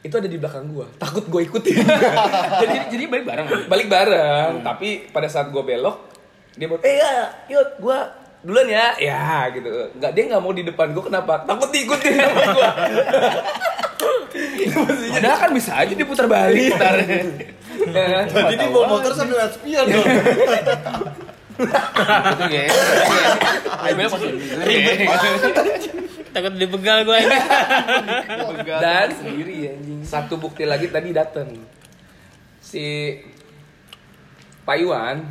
[0.00, 0.86] Itu ada di belakang gua.
[0.96, 1.82] Takut gue ikutin.
[2.62, 3.46] Jadi jadi balik bareng.
[3.66, 5.96] balik bareng tapi pada saat gue belok
[6.52, 7.12] dia baru eh ya
[7.52, 7.98] yuk gue
[8.40, 12.40] duluan ya ya gitu nggak dia nggak mau di depan gue kenapa takut diikutin sama
[12.48, 12.70] gue
[15.12, 16.96] Padahal kan bisa aja diputar balik ntar.
[17.00, 20.04] Jadi dia bawa motor sambil lihat spion dong.
[21.56, 22.44] Itu.
[23.86, 24.28] Email pasti
[24.62, 24.96] ribet
[26.36, 27.38] Takut dibegal gue ini.
[28.76, 31.48] dan sendiri anjing satu bukti lagi tadi dateng
[32.60, 33.16] si
[34.68, 35.24] Pak Iwan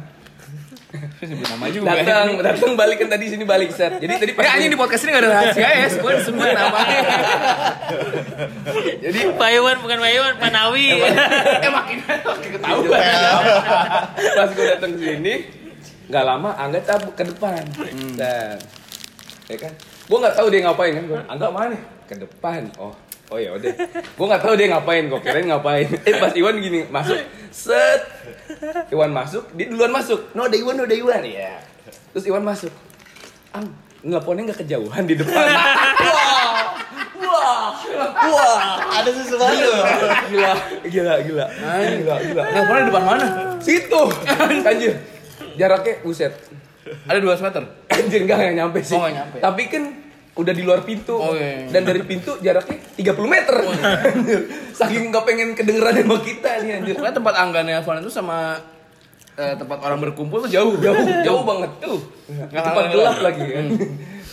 [1.26, 1.92] nama juga.
[2.00, 4.00] Datang, datang balik kan tadi sini balik set.
[4.00, 7.02] Jadi tadi Eh anjing di podcast ini gak ada rahasia ya, gue sebut namanya.
[9.04, 10.86] jadi Pak Iwan bukan Pak Iwan, Pak Nawi.
[10.96, 11.98] eh makin
[12.56, 13.00] ketahuan.
[14.34, 15.34] pas gue datang ke sini
[16.06, 17.62] nggak lama Angga cabut ke depan.
[18.18, 18.58] Dan
[19.50, 19.74] ya kan?
[20.06, 22.62] Gue nggak tahu dia ngapain kan gue Angga mana ke depan.
[22.78, 22.94] Oh
[23.34, 23.74] oh ya udah.
[24.14, 25.88] Gue nggak tahu dia ngapain gue kirain ngapain.
[26.08, 27.18] Eh pas Iwan gini masuk.
[27.50, 28.02] Set.
[28.94, 30.30] Iwan masuk dia duluan masuk.
[30.38, 31.22] No ada Iwan no ada Iwan.
[31.26, 31.58] Ya
[32.14, 32.72] terus Iwan masuk.
[33.56, 33.74] Ang
[34.06, 35.46] nelponnya nggak kejauhan di depan.
[38.26, 39.54] Wah, ada sesuatu.
[39.54, 39.86] gila.
[40.30, 40.52] Gila.
[40.90, 41.46] Gila gila.
[42.26, 43.26] Gila Teleponnya di depan mana?
[43.62, 44.02] situ.
[44.70, 44.94] Anjir
[45.56, 46.34] jaraknya buset
[47.10, 47.64] Ada 2 meter.
[47.90, 48.94] Anjir enggak yang nyampe sih.
[48.94, 49.42] Oh, nyampe.
[49.42, 49.84] Tapi kan
[50.38, 51.18] udah di luar pintu.
[51.18, 51.66] Oh, iya.
[51.74, 53.56] Dan dari pintu jaraknya 30 meter.
[53.58, 54.40] Anjir.
[54.80, 56.94] Saking nggak pengen kedengeran sama kita nih anjir.
[56.94, 58.62] Pokoknya tempat angga Nelvan itu sama
[59.34, 60.78] eh, tempat orang berkumpul tuh jauh.
[60.78, 62.00] Jauh, jauh banget tuh.
[62.30, 63.66] Nggak Tempat gelap lagi kan.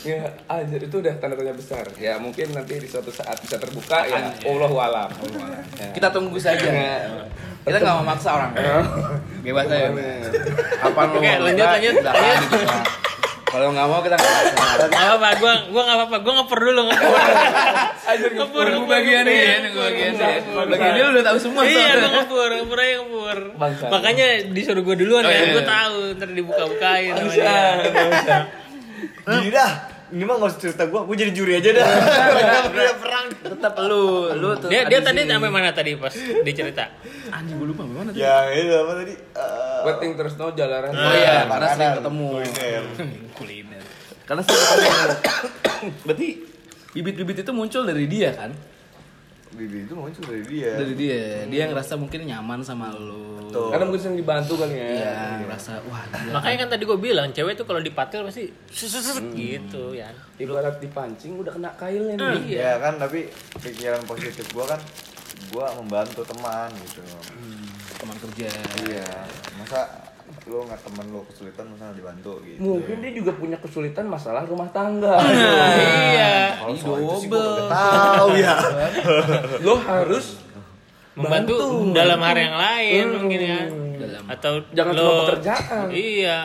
[0.03, 0.19] Ya,
[0.51, 1.87] anjir itu udah tanda tanya besar.
[1.95, 4.35] Ya mungkin nanti di suatu saat bisa terbuka ya.
[4.43, 5.07] Allahu alam.
[5.79, 5.95] Ya.
[5.95, 6.59] Kita tunggu saja.
[6.59, 7.07] Ya.
[7.63, 8.51] Kita nggak mau maksa orang.
[9.47, 9.95] Bebas aja.
[10.83, 12.83] Kapan lu Oke, mau lanjut, lanjut, dibuka.
[13.47, 14.85] Kalau nggak mau kita nggak maksa.
[14.91, 17.11] Gak apa-apa, gua gua gak apa-apa, gua ngeper dulu ngeper.
[18.03, 19.39] Anjir Ngepur, ngepur, bagian ngepur.
[19.39, 20.35] ini, nunggu bagian ini.
[20.51, 21.63] Bagian dia lu udah tahu semua.
[21.63, 23.39] Iya, gua ngepur, ngepur aja ngepur.
[23.87, 25.55] Makanya disuruh gua duluan Oh, kan, iya.
[25.55, 27.31] gua tahu ntar dibuka-bukain sama
[29.39, 29.71] dia.
[30.13, 31.87] Ini mah gak usah cerita gue, gue jadi juri aja dah.
[32.69, 33.27] Udah perang.
[33.33, 34.69] Tetap lu, lu tuh.
[34.69, 36.13] Dia dia di tadi sampai mana tadi pas
[36.45, 36.85] dicerita?
[37.33, 38.21] Anjing gue lupa gimana tuh.
[38.21, 39.15] Ya itu apa tadi?
[39.89, 40.93] Weting terus no jalanan.
[40.93, 42.27] Oh iya, karena sering ketemu.
[42.29, 42.83] kuliner.
[43.41, 43.83] Kuliner.
[44.29, 44.91] Karena sering ketemu.
[46.07, 46.29] Berarti
[46.93, 48.53] bibit-bibit itu muncul dari dia kan?
[49.53, 50.73] Bibi itu muncul dari dia.
[50.81, 51.45] Dari dia.
[51.47, 53.45] Dia ngerasa mungkin nyaman sama lu.
[53.53, 53.69] Betul.
[53.69, 54.89] Karena mungkin sering dibantu kali ya.
[54.89, 55.13] Iya,
[55.45, 56.33] ngerasa wah gila.
[56.41, 60.09] Makanya kan tadi gua bilang, cewek tuh kalau dipatil pasti susu gitu ya.
[60.41, 62.57] Ibarat dipancing udah kena kailnya nih.
[62.57, 63.29] Ya kan, tapi
[63.61, 64.81] pikiran positif gue kan,
[65.53, 67.05] gue membantu teman gitu.
[68.03, 68.51] teman kerja.
[68.89, 69.07] Iya,
[69.61, 69.87] masa
[70.43, 72.59] lo nggak temen lo kesulitan nggak dibantu gitu.
[72.59, 75.23] Mungkin dia juga punya kesulitan masalah rumah tangga.
[75.23, 76.59] Iya.
[76.59, 78.55] Kalau soal itu sih gue tahu ya.
[79.67, 80.43] Lo harus
[81.13, 81.93] Membantu Bantu.
[81.93, 83.17] dalam hal yang lain Hmm.
[83.21, 83.69] mungkin kan.
[84.01, 84.23] Dalam.
[84.27, 85.87] Atau Jangan lo- cuma pekerjaan.
[85.93, 86.39] Iya.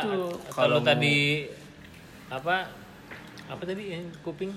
[0.51, 1.47] Kalau tadi
[2.27, 2.55] apa
[3.47, 4.51] apa tadi yang kuping?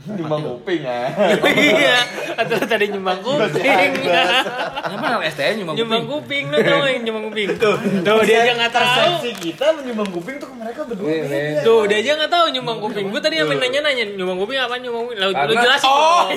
[0.00, 1.12] Nyumbang kuping ya.
[1.60, 1.98] iya,
[2.32, 3.90] atau tadi nyumbang kuping.
[4.00, 6.44] Kenapa STM nyumbang nyumbang kuping?
[6.48, 7.48] kuping lo tau yang nyumbang kuping.
[7.60, 8.88] Tuh, tuh dia aja nggak tahu.
[9.20, 11.28] Persepsi kita menyumbang kuping tuh ke mereka berdua beda.
[11.28, 11.60] nih.
[11.60, 13.04] Tuh, dia aja nggak tahu nyumbang kuping.
[13.12, 15.18] Gue tadi sampe nanya-nanya nyumbang kuping apa nyumbang kuping.
[15.20, 15.84] Lo, jelasin.
[15.92, 16.28] Oh, dong.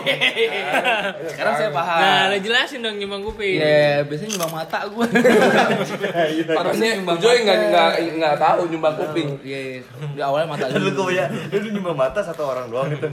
[1.32, 2.00] Sekarang saya paham.
[2.04, 3.58] Nah, lo jelasin dong nyumbang kuping.
[3.64, 5.06] Iya, biasanya nyumbang mata gue.
[6.60, 9.28] Harusnya Joy nggak nggak nggak tahu nyumbang kuping.
[9.40, 9.82] Iya, iya.
[10.14, 11.08] di awalnya mata Lu dulu.
[11.08, 11.32] kebanyakan,
[11.64, 13.08] lu nyumbang mata satu orang doang gitu.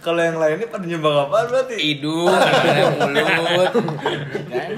[0.00, 1.74] Kalau yang lainnya pada nyumbang apa berarti?
[1.76, 3.72] Hidung, mulut.
[4.48, 4.70] Kan?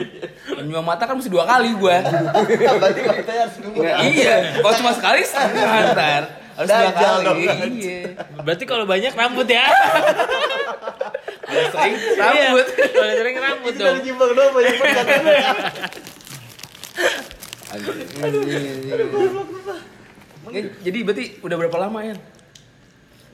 [0.64, 1.96] Nyumbang mata kan mesti dua kali gue.
[2.02, 3.84] Berarti matanya harus dua.
[4.04, 6.22] iya, kalau cuma sekali ntar.
[6.54, 7.44] Harus dua kali.
[7.78, 8.00] Iya.
[8.42, 9.64] Berarti kalau banyak rambut ya.
[11.44, 12.66] Kalau sering Iya, rambut.
[12.72, 13.96] Kalau sering rambut dong.
[14.02, 14.74] nyumbang doang banyak.
[20.52, 22.14] Ya, Jadi berarti udah berapa lama ya?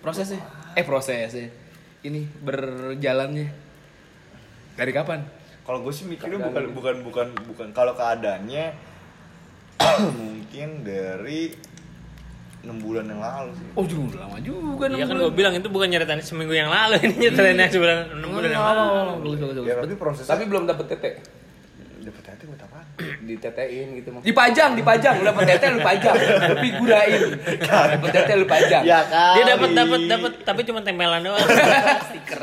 [0.01, 0.41] Prosesnya?
[0.73, 1.51] Eh prosesnya.
[2.01, 3.49] Ini berjalannya.
[4.77, 5.21] Dari kapan?
[5.67, 8.73] Kalau gue sih mikirnya bukan bukan bukan bukan kalau keadaannya
[10.17, 11.53] mungkin dari
[12.65, 13.67] enam bulan yang lalu sih.
[13.77, 17.01] Oh juga udah lama juga Iya kan gue bilang itu bukan nyeritain seminggu yang lalu
[17.05, 18.85] ini nyeritain sebulan enam bulan yang lalu.
[18.91, 19.69] Bagus, bagus, bagus.
[19.69, 21.11] Ya berarti prosesnya Tapi belum dapet tete.
[22.01, 22.60] buat apaan?
[23.21, 24.21] Ditetein gitu mah.
[24.21, 25.15] Dipajang, dipajang.
[25.21, 26.15] Lu dapet tete lu pajang.
[26.17, 27.21] Lu figurain.
[27.61, 28.83] Dapet tete lu pajang.
[28.83, 29.35] Ya kan.
[29.37, 31.41] Dia dapat dapat dapat tapi cuma tempelan doang.
[32.09, 32.43] Stiker.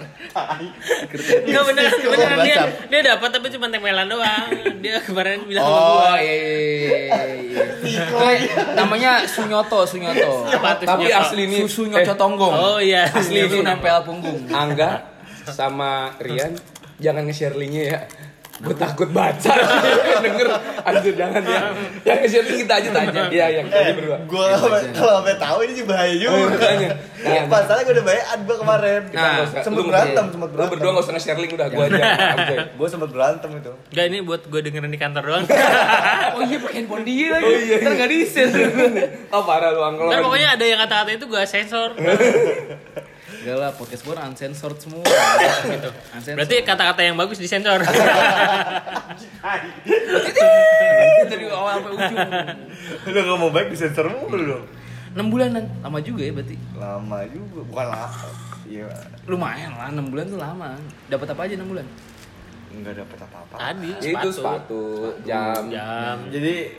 [1.48, 2.56] Enggak bener beneran dia
[2.88, 4.48] dia dapat tapi cuma tempelan doang.
[4.80, 6.14] Dia kemarin bilang sama Oh gua.
[6.22, 7.64] iya iya iya, iya.
[7.82, 8.16] Itu
[8.74, 10.46] namanya sunyoto sunyoto.
[10.84, 12.54] Tapi asli nih Susu nyoco tonggong.
[12.54, 13.10] Oh iya.
[13.10, 14.46] Asli itu nempel punggung.
[14.50, 15.06] Angga
[15.48, 16.54] sama Rian
[16.98, 18.00] jangan nge-share linknya ya.
[18.58, 19.54] Gue takut baca
[20.26, 20.48] denger
[20.82, 21.62] anjir jangan ya.
[22.04, 23.22] Yang nge-share link kita aja tanya.
[23.30, 24.18] Iya yang Eh, ini berdua.
[24.20, 24.78] gue kalau
[25.14, 26.50] sampai tahu ini juga bahaya Oh, juga.
[26.52, 26.90] makanya.
[27.18, 29.02] Iya, masalahnya gue udah bayaan gue kemarin.
[29.08, 29.62] Nah, Nggak usah.
[29.62, 30.72] sempet Lu- berantem, sempet Lu berantem.
[30.74, 32.02] berdua gak usah nge-share link udah gue aja.
[32.34, 32.56] Oke.
[32.78, 33.72] Gue sempet berantem itu.
[33.88, 35.46] Enggak ini buat gue dengerin di kantor doang.
[36.28, 37.46] Oh iya pakai handphone dia lagi.
[37.46, 37.76] Oh, iya.
[37.80, 38.54] Ntar nggak di share.
[39.30, 39.82] Oh parah lu.
[40.04, 41.94] Ntar pokoknya ada yang kata-kata itu gue sensor.
[43.48, 45.08] Enggak lah, podcast gue uncensored semua.
[45.08, 45.88] gitu.
[46.12, 46.36] Uncensored.
[46.36, 47.80] Berarti kata-kata yang bagus disensor.
[51.32, 52.28] dari awal sampai ujung.
[53.08, 54.68] Udah gak mau baik disensor mulu dong
[55.16, 56.60] 6 bulanan, lama juga ya berarti.
[56.76, 58.28] Lama juga, bukan lama
[58.68, 58.92] Iya,
[59.32, 60.76] Lumayan lah, 6 bulan tuh lama.
[61.08, 61.88] Dapat apa aja 6 bulan?
[62.68, 64.84] nggak dapet apa-apa Tadi Ya itu sepatu,
[65.24, 65.72] jam.
[65.72, 66.18] Jam.
[66.30, 66.76] Jadi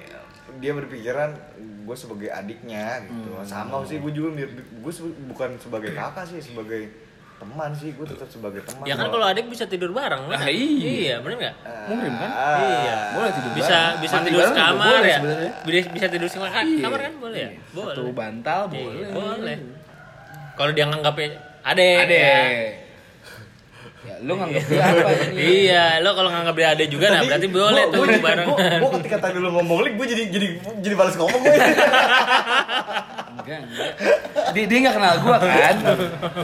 [0.56, 4.92] dia berpikiran gue sebagai adiknya gitu sama sih gue juga gue
[5.26, 6.88] bukan sebagai kakak sih sebagai
[7.34, 10.50] teman sih gue tetap sebagai teman Ya kan kalau adik bisa tidur bareng Ah, kan?
[10.50, 10.88] iya.
[10.90, 11.54] Iya, bener nggak?
[11.86, 12.30] Muhrim kan?
[12.30, 12.96] Ah, Iya.
[13.14, 13.94] Boleh tidur Bisa bareng.
[13.96, 15.16] bisa Mandi tidur sekamar boleh ya?
[15.16, 15.52] sebenarnya.
[15.62, 16.82] Bisa bisa tidur sekamar Iya.
[16.82, 17.50] kamar kan boleh ya?
[17.70, 17.94] Boleh.
[17.94, 19.06] Satu bantal Iya, boleh.
[19.14, 19.58] boleh.
[20.52, 21.28] Kalau dia nganggapnya
[21.62, 21.96] adek.
[22.00, 22.18] Ade.
[22.18, 22.42] ya.
[24.08, 25.40] Ya, lu nganggap dia apa ini?
[25.68, 28.48] Iya, lo kalau nganggap dia adek juga, nah berarti boleh tuh gue bareng.
[28.56, 30.46] gue ketika tadi lu ngomong lik gue jadi jadi
[30.80, 31.52] jadi balas ngomong gue
[33.38, 33.92] Enggak, enggak.
[34.52, 35.76] Dia, dia gak kenal gua kan?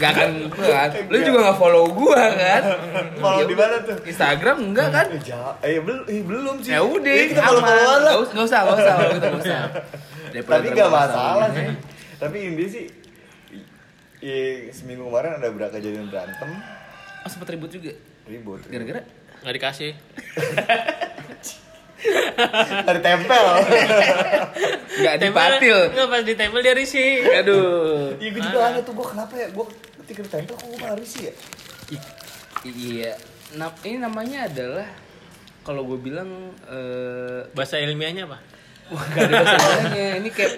[0.00, 0.90] Gak akan gua kan?
[1.09, 2.62] Lu juga gak follow gua kan?
[3.20, 3.96] Follow di mana tuh?
[4.05, 5.07] Instagram enggak kan?
[5.12, 5.20] Eh,
[5.68, 8.77] eh belum eh, belum sih Ya udah, Eh, kita follow followan lah Gak usah, gak
[8.77, 9.61] usah, gak usah,
[10.33, 11.48] tapi gak gua masalah masalah.
[11.53, 11.68] sih
[12.14, 12.85] tapi ini sih
[14.72, 16.50] seminggu kemarin ada berapa kejadian berantem
[17.25, 17.93] Oh sempet ribut juga?
[18.25, 19.01] ribut Gara-gara?
[19.41, 19.93] Nggak dikasih.
[22.85, 23.45] dari tempel
[24.95, 25.79] Gak dipatil.
[25.91, 27.25] Nggak pas ditempel dia risih.
[27.35, 28.13] Aduh.
[28.15, 29.65] iya gue juga aneh tuh gue kenapa ya gue
[30.03, 31.35] ketika di tempel kok gue malah risih ya
[31.91, 32.13] I-
[32.65, 33.13] Iya.
[33.55, 34.89] Nah, ini namanya adalah
[35.63, 36.29] kalau gue bilang
[36.67, 38.41] eh Bahasa ilmiahnya apa?
[38.87, 40.07] wah, gak ada bahasa Indonesianya.
[40.21, 40.53] Ini kayak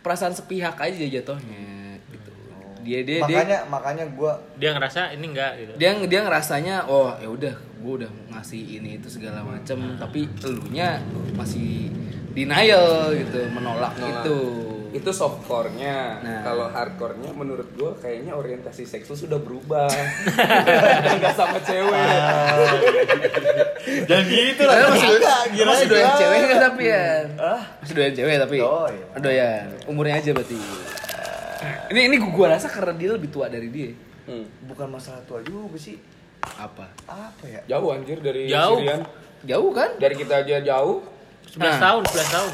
[0.00, 1.34] perasaan sepihak aja jatuhnya gitu.
[2.84, 5.72] Dia dia makanya makanya gue Dia ngerasa ini enggak gitu.
[5.74, 10.28] dia dia dia ngerasanya oh ya udah gue udah ngasih ini itu segala macem tapi
[10.40, 11.00] elunya
[11.32, 11.88] masih
[12.30, 14.20] denial gitu menolak Menolak.
[14.20, 14.38] itu
[14.94, 16.22] Itu softcore-nya.
[16.22, 16.46] Nah.
[16.46, 19.90] Kalau hardcore-nya menurut gua kayaknya orientasi seks lu sudah berubah.
[21.10, 21.90] Enggak sama cewek.
[24.08, 27.60] dan gitu lah masih, Enggak, gila masih doyan cewek nggak tapi ya Ah?
[27.82, 29.18] masih doyan cewek tapi Doyan.
[29.18, 30.56] doyan umurnya aja berarti
[31.88, 33.90] ini ini gua rasa karena dia lebih tua dari dia
[34.24, 34.48] Hmm.
[34.64, 36.00] bukan masalah tua juga sih
[36.42, 38.76] apa apa ya Jauh anjir dari Jauh.
[38.78, 39.04] Sirian.
[39.42, 41.04] jauh kan Dari kita aja jauh.
[41.46, 41.76] 11 Nah.
[41.78, 42.50] tahun, 11 tahun.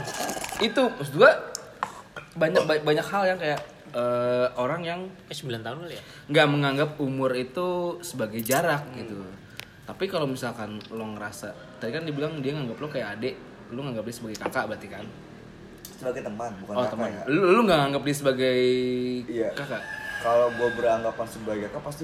[0.60, 1.30] itu maksud gua
[2.32, 6.02] banyak ba- banyak hal yang kayak eh, orang yang Eh 9 tahun kali ya?
[6.28, 7.66] nggak menganggap umur itu
[8.00, 9.22] sebagai jarak gitu.
[9.84, 13.34] Tapi kalau misalkan lo ngerasa, tadi kan dibilang dia nganggap lo kayak adik,
[13.68, 15.06] lo nganggap dia sebagai kakak berarti kan?
[16.00, 17.08] Sebagai teman bukan oh kakak teman.
[17.10, 18.58] ya Lo lo nggak nganggap dia sebagai
[19.28, 19.48] Iya.
[19.52, 19.82] kakak?
[20.20, 22.02] kalau gue beranggapan sebagai kakak pasti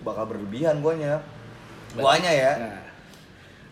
[0.00, 1.18] bakal- berlebihan guanya
[1.92, 2.78] guanya ya Nah,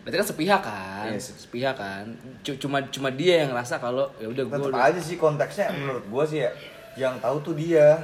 [0.03, 1.05] berarti kan sepihak kan?
[1.07, 1.33] Iya sih.
[1.35, 2.05] Sepihak kan?
[2.43, 6.05] Cuma cuma dia yang ngerasa kalau ya udah gue tetap udah aja sih konteksnya menurut
[6.05, 6.51] gue sih ya
[6.95, 7.99] yang tahu tuh dia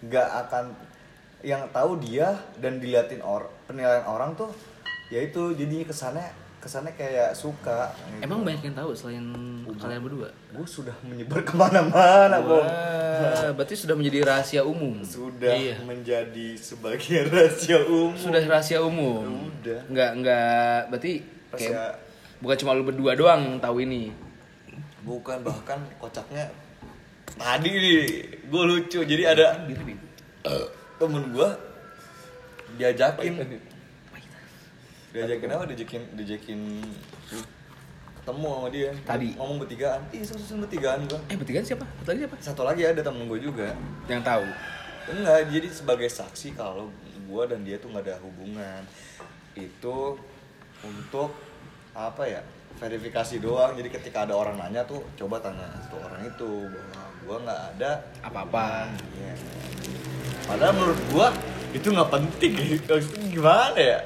[0.00, 0.64] nggak akan
[1.42, 4.48] yang tahu dia dan diliatin or penilaian orang tuh
[5.06, 6.28] ya itu jadinya kesannya
[6.64, 8.24] kesannya kayak suka gitu.
[8.24, 9.20] Emang banyak yang tahu selain
[9.76, 10.32] kalian berdua?
[10.48, 12.40] gue sudah menyebar ke mana-mana.
[12.40, 14.96] Wah, berarti sudah menjadi rahasia umum.
[14.98, 15.76] sudah Iya.
[15.82, 19.52] menjadi sebagian rahasia umum Sudah rahasia umum.
[19.52, 19.84] Udah.
[19.86, 21.12] Nggak nggak berarti
[21.50, 21.90] Rahasia- kayak
[22.40, 24.08] bukan cuma lu berdua doang tahu ini.
[25.00, 26.48] bukan bahkan kocaknya
[27.30, 28.00] tadi nih
[28.42, 29.60] gue lucu jadi ada
[30.94, 31.48] temen gue
[32.74, 33.34] diajakin
[35.14, 36.60] diajakin apa diajakin diajakin
[38.16, 39.28] ketemu sama dia Tadi?
[39.36, 41.86] ngomong bertigaan ih susun bertigaan gue Eh bertiga siapa?
[42.02, 42.36] Tadi siapa?
[42.40, 43.70] satu lagi ada temen gue juga
[44.04, 44.44] Yang tahu.
[45.06, 46.88] enggak jadi sebagai saksi kalau
[47.22, 48.82] gue dan dia tuh nggak ada hubungan
[49.52, 50.16] itu
[50.80, 51.30] untuk
[51.92, 52.42] apa ya
[52.74, 57.36] verifikasi doang jadi ketika ada orang nanya tuh coba tanya satu orang itu bahwa gue
[57.38, 58.90] nggak ada Apa-apa.
[59.14, 59.34] Iya.
[60.42, 61.26] padahal menurut gue
[61.72, 62.52] itu nggak penting
[63.32, 64.00] gimana ya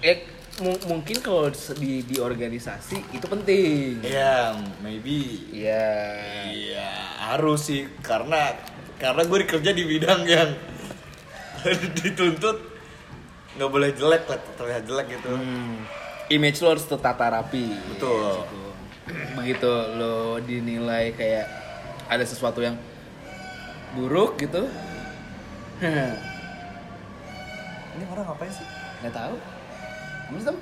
[0.00, 0.16] Eh
[0.60, 4.04] mungkin kalau di di organisasi itu penting.
[4.04, 5.88] ya maybe Iya.
[6.52, 8.52] iya harus sih karena
[9.00, 10.50] karena gue kerja di bidang yang
[12.00, 12.56] dituntut
[13.56, 15.84] nggak boleh jelek lah terlihat jelek gitu Hmm.
[16.30, 17.74] Image lo harus tertata rapi.
[17.90, 18.46] Betul.
[18.46, 18.62] Gitu.
[19.34, 19.66] Begitu
[19.98, 21.50] lo dinilai kayak
[22.06, 22.78] ada sesuatu yang
[23.98, 24.62] buruk gitu.
[27.90, 28.62] ini orang ngapain sih
[29.02, 29.34] Nggak tahu.
[30.30, 30.58] Kamu tahu?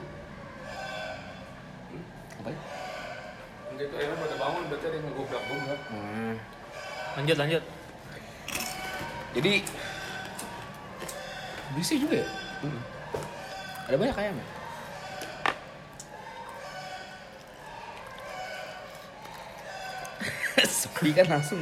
[2.40, 2.60] Apa ya?
[3.76, 5.80] Gitu akhirnya pada bangun berarti ada yang ngegobrak-gobrak.
[5.92, 6.34] Hmm.
[7.20, 7.62] Lanjut, lanjut.
[9.36, 9.52] Jadi
[11.76, 12.28] berisik juga ya?
[13.92, 14.46] Ada banyak ayam ya?
[20.80, 21.60] Sepi kan langsung.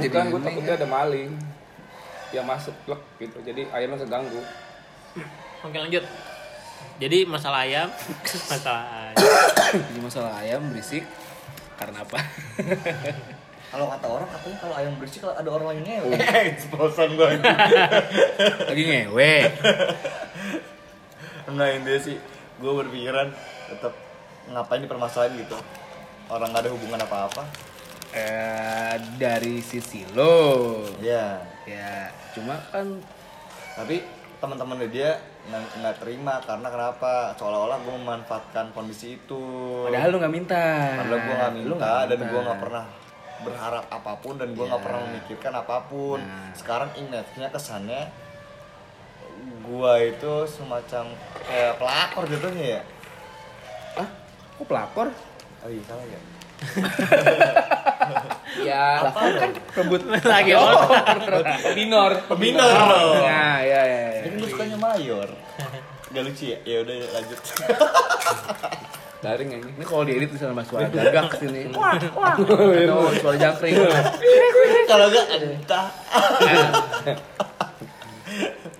[0.00, 1.36] Jadi kan gue takutnya ada maling.
[2.32, 4.40] yang masuk plek gitu jadi ayamnya keganggu
[5.62, 6.02] Oke lanjut.
[6.98, 7.88] Jadi masalah ayam,
[8.52, 9.18] masalah ayam.
[9.74, 11.06] Jadi masalah ayam berisik
[11.78, 12.18] karena apa?
[13.72, 16.12] Kalau kata orang katanya kalau ayam berisik kalau ada orang lain ngewe.
[16.52, 17.56] Explosan gue anjing.
[18.68, 19.32] Lagi ngewe.
[21.48, 22.20] Enggak intinya sih
[22.60, 23.32] gue berpikiran
[23.72, 23.96] tetap
[24.52, 25.56] ngapain dipermasalahin gitu.
[26.28, 27.48] Orang nggak ada hubungan apa-apa.
[28.12, 30.84] Eh dari sisi lo.
[31.00, 31.40] Iya.
[31.64, 33.00] Ya, cuma kan
[33.72, 34.04] Tapi
[34.36, 35.16] teman-temannya dia
[35.50, 37.34] nggak terima karena kenapa?
[37.34, 39.42] Seolah-olah gue memanfaatkan kondisi itu.
[39.84, 40.64] padahal lu nggak minta.
[40.96, 42.30] Padahal gue nggak Lu minta dan minta.
[42.30, 42.84] gue nggak pernah
[43.42, 44.86] berharap apa pun dan gue nggak Ya.
[44.86, 46.18] pernah memikirkan apa pun.
[46.22, 46.54] Nah.
[46.54, 48.02] Sekarang image-nya kesannya
[49.62, 51.04] gue itu semacam
[51.42, 52.82] kayak pelakor jatuhnya ya.
[53.98, 54.08] Ah,
[54.54, 55.08] kok pelakor?
[55.62, 56.20] Oh iya salah ya.
[58.68, 60.70] ya Pelakor kan rebut Lagi Oh,
[61.78, 63.16] minor dong.
[63.22, 63.84] Nah, ya ya.
[63.86, 64.20] ya.
[64.26, 65.28] Jadi gue sukanya mayor.
[66.12, 66.58] Gak lucu ya?
[66.62, 67.38] Ya udah lanjut.
[69.22, 71.70] daring ini Ini kalau diedit bisa nambah suara gagak sini.
[71.74, 72.34] Wah, wah.
[72.34, 73.72] Atau suara jangkrik.
[74.90, 75.86] Kalau gak entah.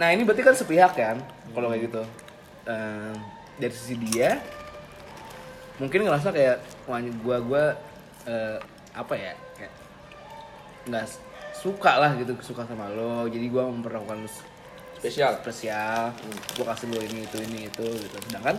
[0.01, 1.17] Nah, ini berarti kan sepihak kan
[1.53, 2.03] kalau kayak gitu.
[2.67, 3.15] Ehm,
[3.59, 4.39] dari sisi dia
[5.81, 7.65] mungkin ngerasa kayak wah gua gua
[8.29, 8.59] eh,
[8.93, 9.33] apa ya?
[9.57, 9.73] Kayak
[10.89, 11.07] nggak
[11.57, 13.29] suka lah gitu suka sama lo.
[13.31, 14.31] Jadi gua memperlakukan lu
[14.99, 16.13] spesial spesial.
[16.59, 18.17] Gua kasih lo ini itu ini itu gitu.
[18.29, 18.57] Sedangkan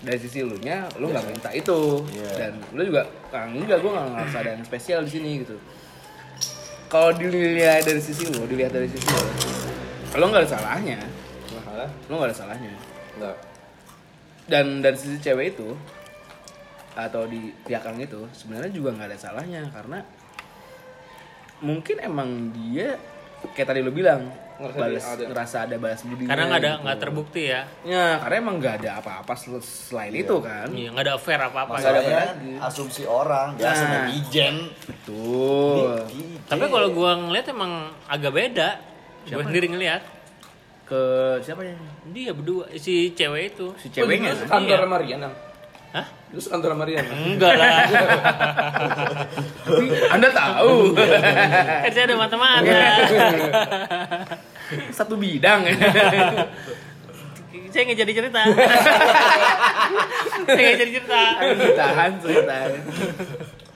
[0.00, 2.32] dari sisi lu nya lu nggak minta itu Iya.
[2.48, 3.04] dan lu juga
[3.36, 5.56] ah, enggak gua nggak ngerasa ada yang spesial di sini gitu
[6.88, 9.28] kalau dilihat dari sisi lu dilihat dari sisi lu
[10.16, 10.98] lo nggak ada salahnya
[11.52, 12.72] masalah lo nggak ada salahnya
[13.20, 13.36] enggak
[14.48, 15.68] dan dari sisi cewek itu
[16.92, 20.02] atau di pihak yang itu sebenarnya juga nggak ada salahnya karena
[21.60, 22.96] mungkin emang dia
[23.52, 24.26] kayak tadi lo bilang
[24.60, 25.24] Ngerasa balas, ada.
[25.24, 27.64] ngerasa ada balas budi Karena nggak ada nggak terbukti ya.
[27.82, 31.58] ya karena emang nggak ada apa-apa sel- selain itu kan Iya nggak ada affair apa
[31.62, 31.72] apa.
[31.74, 32.24] Nggak ada Masalahnya
[32.60, 33.92] asumsi orang biasa Nah.
[34.04, 34.56] netizen.
[34.84, 35.96] betul
[36.44, 37.72] Tapi kalau gua ngeliat emang
[38.04, 38.68] agak beda.
[39.26, 40.02] Gua sendiri ngeliat
[40.84, 41.00] ke
[41.40, 41.72] siapa ya
[42.06, 43.72] dia berdua si cewek itu.
[43.78, 44.60] si ceweknya Lu kan?
[44.60, 44.84] kantor Iya.
[44.84, 45.34] sama Rian Ang?
[45.90, 46.06] Hah?
[46.30, 47.02] Lu kantor sama Rian?
[47.02, 47.82] Enggak lah.
[49.66, 52.82] Tapi anda tahu kan saya ada mata-mata.
[54.94, 55.66] satu bidang
[57.70, 58.42] saya nggak jadi cerita.
[60.46, 61.22] saya nggak jadi cerita.
[61.58, 62.80] ditahan ceritanya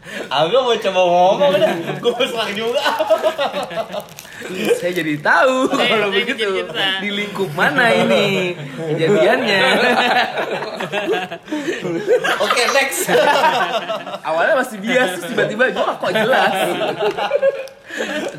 [0.05, 1.73] Aku mau coba ngomong udah.
[1.97, 2.83] Gue serang juga.
[4.77, 6.45] saya jadi tahu kalau begitu
[7.01, 8.53] di lingkup mana ini
[8.93, 9.61] kejadiannya
[12.45, 13.09] Oke, next.
[14.21, 16.53] awalnya masih bias terus tiba-tiba gue kok jelas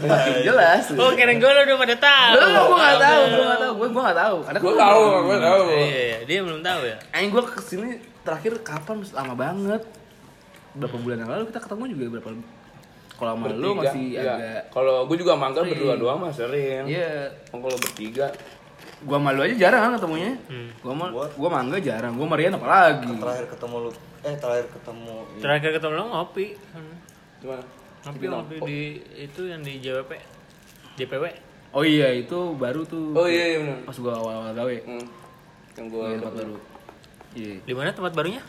[0.06, 2.32] makin jelas Oh keren gue udah pada tahu.
[2.36, 4.38] Lo gue gak tahu, gue gak tahu, gue gue gak tahu.
[4.44, 5.64] Karena Gue tahu, gue tahu.
[5.72, 6.98] Iya, iya, dia belum tahu ya.
[7.16, 7.90] Aing gue ke sini
[8.28, 9.00] terakhir kapan?
[9.16, 9.82] Lama banget.
[10.76, 12.30] Berapa bulan yang lalu kita ketemu juga berapa?
[13.16, 14.22] Kalau sama lu masih iya.
[14.28, 14.62] agak.
[14.70, 15.72] Kalau gue juga mangga Sering.
[15.72, 16.84] berdua doang mah sering.
[16.86, 17.32] Iya.
[17.50, 18.28] Oh, Kalau bertiga,
[19.02, 20.34] Gua malu aja jarang kan ketemunya.
[20.80, 22.16] Gua mal, Gua- gua mangga jarang.
[22.16, 23.08] Gua Marian apalagi.
[23.08, 23.92] Terakhir ketemu lu
[24.24, 26.46] eh terakhir ketemu Terakhir ketemu lo ngopi.
[27.38, 27.64] gimana?
[28.04, 28.80] Ngopi ngopi di
[29.20, 30.12] itu yang di JWP.
[30.96, 31.24] JPW.
[31.72, 33.12] Oh iya itu baru tuh.
[33.14, 33.80] Oh iya, iya benar.
[33.84, 34.78] Pas gua awal-awal gawe.
[34.82, 35.06] Hmm.
[35.76, 36.56] Yang gue Iya, tempat baru.
[37.36, 37.56] Iya.
[37.62, 38.42] Di mana tempat barunya?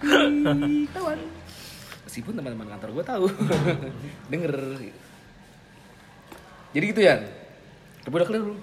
[0.00, 1.18] Nanti kawan.
[2.02, 3.26] Meskipun teman-teman kantor gue tahu,
[4.32, 4.54] denger.
[6.70, 7.14] Jadi gitu ya.
[8.00, 8.58] Tapi udah clear belum?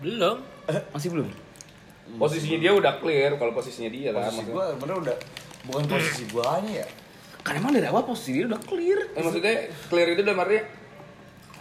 [0.00, 0.36] Belum.
[0.92, 1.28] Masih belum?
[2.14, 4.24] Posisinya dia udah clear, kalau posisinya dia lah.
[4.24, 4.54] posisi maksudnya.
[4.54, 5.16] gue bener udah
[5.64, 6.86] bukan posisi gue aja ya
[7.40, 8.98] Kan emang dari awal posisi dia udah clear.
[9.10, 9.54] Eh, maksudnya
[9.88, 10.64] clear itu udah artinya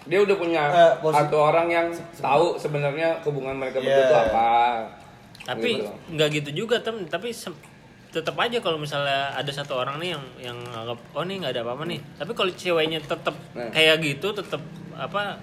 [0.03, 4.03] dia udah punya Eh, posi- satu orang yang tahu sebenarnya hubungan mereka berdua Iya.
[4.05, 4.49] itu apa.
[5.43, 5.91] Tapi Gitu.
[6.15, 7.03] nggak gitu juga tem.
[7.05, 7.31] Tapi
[8.13, 11.61] tetap aja kalau misalnya ada satu orang nih yang yang anggap oh nih nggak ada
[11.63, 11.99] apa-apa nih.
[12.15, 13.69] Tapi kalau ceweknya tetap Nah.
[13.69, 14.61] kayak gitu, tetap
[14.93, 15.41] apa?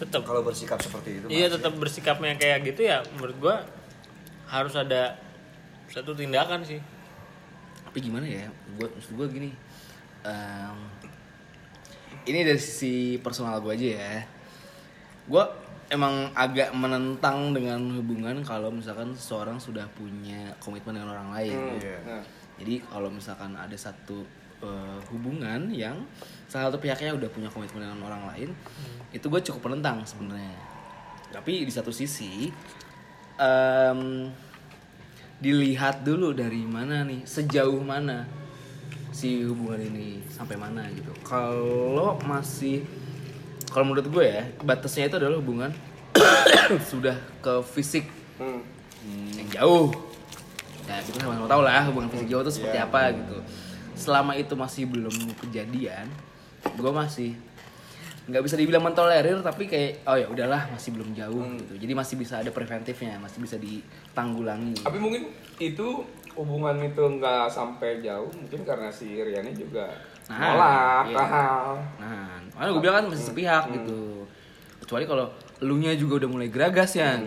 [0.00, 3.56] Tetap kalau bersikap seperti itu Iya tetap bersikapnya kayak gitu ya menurut gua
[4.48, 5.20] harus ada
[5.86, 6.80] satu tindakan sih.
[7.84, 8.46] Tapi gimana ya?
[8.74, 9.50] Gue maksud gue gini.
[10.20, 10.78] em,
[12.24, 14.12] ini dari sisi personal gue aja ya.
[15.24, 15.44] Gue
[15.90, 21.58] emang agak menentang dengan hubungan kalau misalkan seseorang sudah punya komitmen dengan orang lain.
[21.58, 21.78] Hmm.
[21.82, 21.98] Iya.
[22.06, 22.24] Nah,
[22.62, 24.22] Jadi kalau misalkan ada satu
[24.62, 25.98] eh, hubungan yang
[26.46, 28.50] salah satu pihaknya udah punya komitmen dengan orang lain,
[29.10, 30.54] itu gue cukup menentang sebenarnya.
[31.34, 32.50] Tapi di satu sisi
[33.38, 34.30] em,
[35.40, 38.26] dilihat dulu dari mana nih, sejauh mana
[39.10, 41.10] si hubungan ini sampai mana gitu.
[41.26, 42.84] Kalau masih
[43.70, 45.70] kalau menurut gue ya batasnya itu adalah hubungan
[46.90, 48.04] sudah ke fisik.
[48.36, 48.64] Hmm.
[49.32, 49.88] yang jauh.
[50.84, 52.86] Ya kita sama-sama tahu lah hubungan fisik jauh itu seperti Iya.
[52.86, 53.36] apa gitu.
[53.94, 56.08] Selama itu masih belum kejadian
[56.60, 57.32] gue masih
[58.28, 61.74] nggak bisa dibilang mentolerir tapi kayak oh ya udahlah masih belum jauh gitu.
[61.78, 64.80] Jadi masih bisa ada preventifnya masih bisa ditanggulangi.
[64.80, 66.04] Tapi mungkin itu
[66.34, 69.90] hubungan itu nggak sampai jauh mungkin karena si Riani juga
[70.30, 71.24] Nah, nolak iya.
[71.26, 71.66] hal.
[71.98, 74.30] Nah, makanya gue bilang kan masih sepihak gitu.
[74.78, 75.26] Kecuali kalau
[75.58, 77.18] elunya juga udah mulai geragas ya.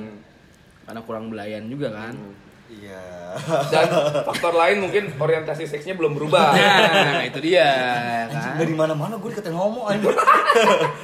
[0.88, 2.16] Karena kurang belayan juga kan.
[2.74, 3.02] Iya.
[3.70, 3.88] Dan
[4.30, 6.54] faktor lain mungkin orientasi seksnya belum berubah.
[6.54, 7.70] Nah, itu dia
[8.30, 8.58] kan.
[8.58, 10.14] dari mana-mana gue dikatain homo anjing.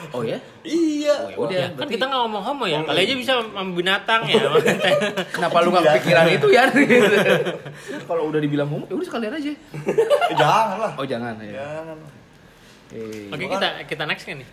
[0.09, 0.41] Oh ya?
[0.65, 1.37] iya.
[1.37, 1.65] Oh, ya udah.
[1.69, 4.41] kan berarti kita nggak ngomong homo ya kali aja bisa sama binatang ya
[5.37, 6.63] kenapa lu gak kepikiran itu ya?
[6.69, 7.15] Gitu.
[8.09, 9.49] kalau udah dibilang homo, ya udah sekalian aja.
[9.53, 9.57] Eh,
[10.33, 10.91] Jangan lah.
[10.97, 11.61] Oh jangan ya.
[11.61, 11.97] Jangan.
[12.89, 13.29] Eh.
[13.29, 14.49] oke kita kita next kan nih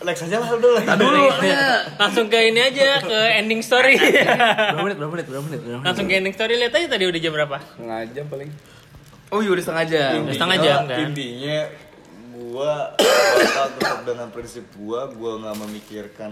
[0.00, 0.80] Lex aja lah udah.
[0.80, 1.84] Nah, dulu ya.
[2.00, 4.96] langsung ke ini aja ke ending story Berapa menit?
[4.96, 5.26] Berapa menit?
[5.28, 5.60] Berapa menit?
[5.60, 5.86] Berapa menit?
[5.88, 8.50] langsung ke ending story lihat aja tadi udah jam berapa Setengah jam paling.
[9.34, 10.10] Oh iya udah setengah jam.
[10.22, 10.98] Udah setengah jam, kan?
[11.02, 11.58] Intinya
[12.36, 16.30] gua bakal tetap dengan prinsip gua, gua nggak memikirkan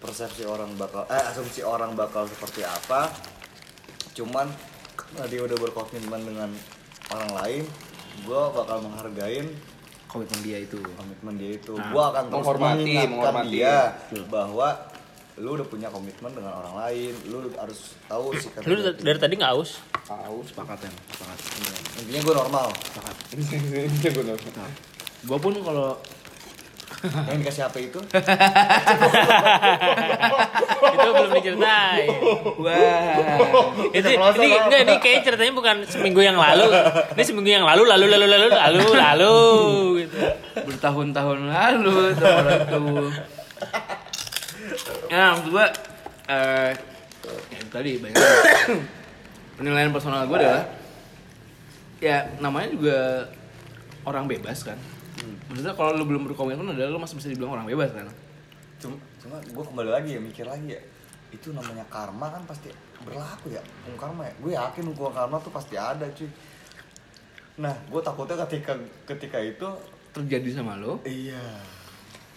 [0.00, 3.12] persepsi orang bakal eh asumsi orang bakal seperti apa.
[4.16, 4.48] Cuman
[5.28, 6.50] dia udah berkomitmen dengan
[7.12, 7.64] orang lain,
[8.24, 9.52] gua bakal menghargain
[10.08, 10.80] Komitmen dia itu.
[10.96, 11.72] komitmen dia itu.
[11.76, 13.48] Nah, gua akan terus menghormati, menghormati.
[13.52, 13.76] dia
[14.24, 14.68] bahwa
[15.36, 19.36] lu udah punya komitmen dengan orang lain, lu harus tahu sikap lu da- dari tadi
[19.36, 20.40] nggak aus Tahu.
[20.42, 21.38] Sepakat ya, sepakat.
[22.00, 22.68] Intinya gua normal.
[23.30, 24.70] Ini gue nonton.
[25.24, 26.00] Gua pun kalau
[26.98, 28.00] Yang dikasih HP itu?
[30.98, 32.10] Itu belum diceritain.
[32.58, 33.38] Wah.
[33.94, 36.66] Itu ini enggak ini kayak ceritanya bukan seminggu yang lalu.
[37.14, 39.36] Ini seminggu yang lalu lalu lalu lalu lalu lalu
[40.02, 40.18] gitu.
[40.66, 42.26] Bertahun-tahun lalu itu
[45.08, 45.66] ya maksud gue
[46.28, 46.70] eh
[47.48, 48.20] ya itu tadi banyak
[49.56, 50.64] penilaian personal gue adalah
[51.98, 52.98] ya namanya juga
[54.04, 54.78] orang bebas kan
[55.48, 58.06] maksudnya kalau lu belum berkomitmen adalah lu masih bisa dibilang orang bebas kan?
[58.78, 60.82] Cuma cuma gue kembali lagi ya mikir lagi ya.
[61.34, 63.62] Itu namanya karma kan pasti berlaku ya.
[63.84, 64.34] Hukum karma ya.
[64.40, 66.30] Gue yakin hukum karma tuh pasti ada cuy.
[67.58, 68.72] Nah gue takutnya ketika
[69.04, 69.68] ketika itu
[70.14, 71.02] terjadi sama lo?
[71.02, 71.42] Iya.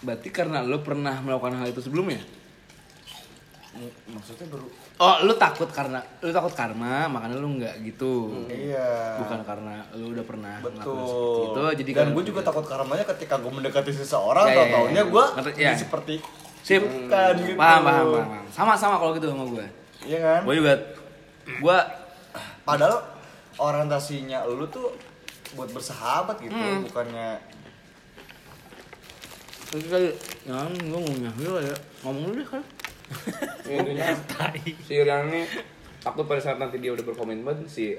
[0.02, 2.41] Berarti karena lo pernah melakukan hal itu sebelumnya
[4.06, 4.68] maksudnya baru
[5.00, 8.44] oh lu takut karena lu takut karma makanya lu nggak gitu.
[8.46, 9.16] Iya.
[9.24, 11.48] Bukan karena lu udah pernah betul.
[11.48, 15.02] itu jadi dan gue juga takut karmanya ketika gue mendekati seseorang Ya, tau ya, taunya
[15.02, 15.04] ya.
[15.08, 15.24] gue
[15.56, 15.72] ya.
[15.72, 16.14] seperti
[16.60, 16.84] sip.
[17.08, 17.56] kan gitu.
[17.56, 19.66] Paham paham paham sama sama kalau gitu sama gue
[20.04, 20.40] iya kan?
[20.44, 20.74] Gue juga
[21.42, 21.78] gue
[22.62, 22.96] padahal
[23.56, 24.92] orientasinya lu tuh
[25.56, 26.84] buat bersahabat gitu Hmm.
[26.86, 27.40] bukannya
[29.72, 30.12] Terus kali,
[30.44, 31.32] ya gue ngomongnya
[31.64, 31.76] ya.
[32.04, 32.60] Ngomong dulu deh kan
[33.66, 34.08] Intinya
[34.82, 35.40] si Riani
[35.98, 37.94] takut pada saat nanti dia udah berkomitmen si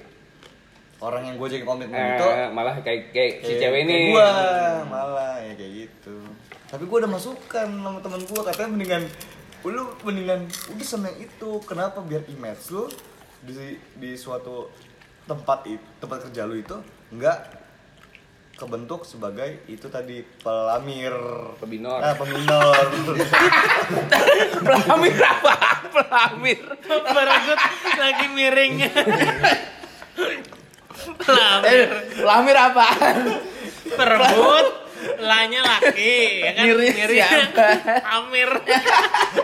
[1.00, 4.12] orang yang gue jadi komitmen eh, itu malah kayak kayak si kayak- cewek kayak ini.
[4.12, 4.30] gua
[4.88, 6.16] malah ya kayak gitu.
[6.68, 9.04] Tapi gue udah masukkan sama temen gue katanya mendingan
[9.64, 10.42] lu mendingan
[10.76, 11.50] udah sama yang itu.
[11.64, 12.04] Kenapa?
[12.04, 12.88] Biar image lu
[13.44, 14.68] di di suatu
[15.24, 16.76] tempat itu tempat kerja lu itu
[17.12, 17.63] enggak
[18.54, 21.10] kebentuk sebagai itu tadi pelamir
[21.58, 22.00] Pebinor.
[22.00, 22.86] ah peminor
[24.64, 25.56] pelamir apa
[25.90, 27.60] pelamir Pergut
[27.98, 28.74] lagi miring.
[31.18, 31.68] Pelamir.
[31.68, 31.86] eh
[32.16, 33.18] pelamir apaan
[33.84, 34.83] Perebut.
[35.20, 36.64] Lanya laki, ya kan?
[36.66, 37.68] Miris Mirisnya siapa?
[38.14, 38.50] Amir.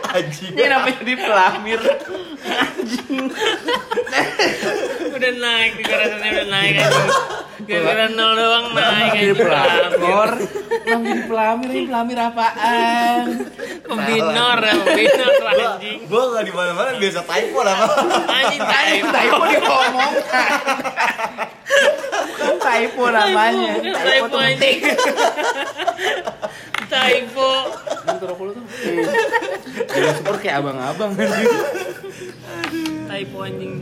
[0.10, 0.52] anjing.
[0.54, 1.82] Ini namanya jadi pelamir.
[5.10, 6.74] Udah naik nih rasanya udah naik.
[7.60, 10.32] Gara-gara nol doang naik jadi pelakor
[10.80, 11.82] Kenapa jadi pelamir ini?
[11.86, 13.24] Pelamir apaan?
[13.84, 16.00] Pembinor ya, pembinor anjing.
[16.08, 17.76] gua nggak di mana mana biasa typo lah
[18.26, 19.08] Anjing typo.
[19.12, 20.50] typo diomongkan
[22.40, 23.72] bukan typo namanya.
[23.82, 24.78] Typo penting
[25.50, 27.26] anjing.
[27.30, 27.50] Typo.
[28.10, 28.64] Itu rokok lu tuh
[30.18, 31.48] super kayak abang-abang anjing
[33.06, 33.74] Typo anjing.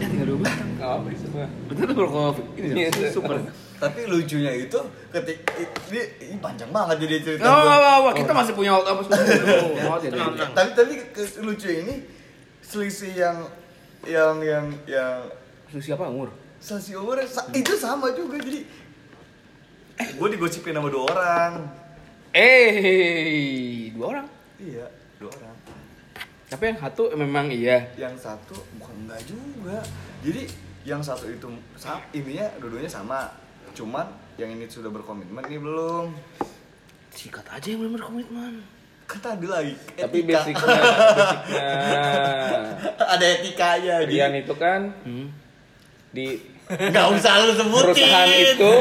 [0.00, 1.46] Ya tinggal dua batang Nggak apa sih semua.
[1.68, 3.36] Betul tuh rokok ini Iya, super
[3.80, 4.76] tapi lucunya itu
[5.08, 5.40] ketik
[5.88, 7.64] ini, ini panjang banget jadi cerita Nggak, gua.
[7.64, 8.14] nggak, nggak, nggak.
[8.20, 9.96] kita masih punya waktu apa semua
[10.60, 10.92] tapi tapi
[11.40, 11.94] lucu ini
[12.60, 13.36] selisih yang
[14.04, 15.24] yang yang yang
[15.72, 16.28] Lu siapa umur?
[16.60, 17.24] selisih umur
[17.56, 18.68] itu sama juga jadi
[20.10, 21.52] gue digosipin sama dua orang.
[22.30, 24.26] Eh, dua orang?
[24.56, 24.86] Iya
[25.16, 25.56] dua orang.
[26.46, 27.78] Tapi yang satu memang iya.
[27.94, 29.78] Yang satu bukan enggak juga.
[30.20, 30.42] Jadi
[30.82, 33.30] yang satu itu sa- intinya dua-duanya sama.
[33.70, 36.10] Cuman yang ini sudah berkomitmen ini belum.
[37.10, 38.52] Sikat aja yang belum berkomitmen.
[39.04, 40.38] Kan tadi lagi Tapi etika.
[40.38, 41.70] basicnya, basicnya.
[43.14, 44.42] Ada etikanya Rian gitu.
[44.44, 44.80] itu kan
[46.10, 46.26] di
[46.70, 47.94] Gak usah lu sebutin.
[47.98, 48.72] perusahaan itu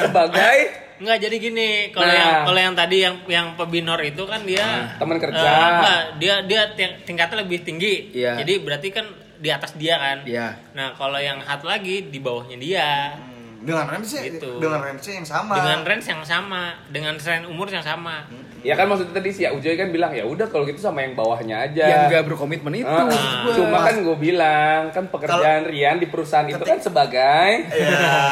[0.00, 0.56] sebagai
[0.94, 2.14] Enggak jadi gini, kalau Nah.
[2.14, 5.42] yang kalau yang tadi yang yang pebinor itu kan dia teman kerja.
[5.42, 8.14] eh, enggak, dia dia ting- tingkatnya lebih tinggi.
[8.14, 8.38] Iya.
[8.38, 10.22] Jadi berarti kan di atas dia kan.
[10.22, 10.54] Iya.
[10.70, 13.10] Nah, kalau yang hat lagi di bawahnya dia.
[13.10, 13.33] Hmm,
[13.64, 14.60] Dengan range Gitu.
[14.60, 15.56] dengan range yang sama.
[15.56, 18.28] Dengan range yang sama, dengan range umur yang sama.
[18.60, 21.64] ya kan maksudnya tadi si Ujoy kan bilang ya udah kalau gitu sama yang bawahnya
[21.64, 21.84] aja.
[21.84, 23.04] yang gak berkomitmen itu Ah,
[23.44, 23.52] gua.
[23.54, 27.68] Cuma kan gue bilang kan pekerjaan Rian di perusahaan itu kan sebagai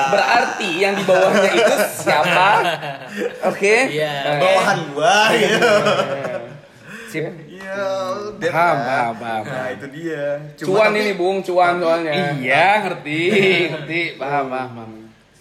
[0.09, 2.49] berarti yang di bawahnya itu siapa?
[3.53, 3.77] Oke.
[3.91, 4.15] Iya.
[4.23, 5.73] Nah, bawahan gua gitu.
[7.11, 7.29] Sip.
[7.45, 7.77] Iya,
[8.43, 8.77] Paham, kan.
[8.83, 10.25] paham, paham, Nah, itu dia.
[10.57, 12.13] Cuma cuan tapi- ini Bung, cuan soalnya.
[12.35, 13.21] iya ngerti
[13.69, 14.91] ngerti paham paham paham.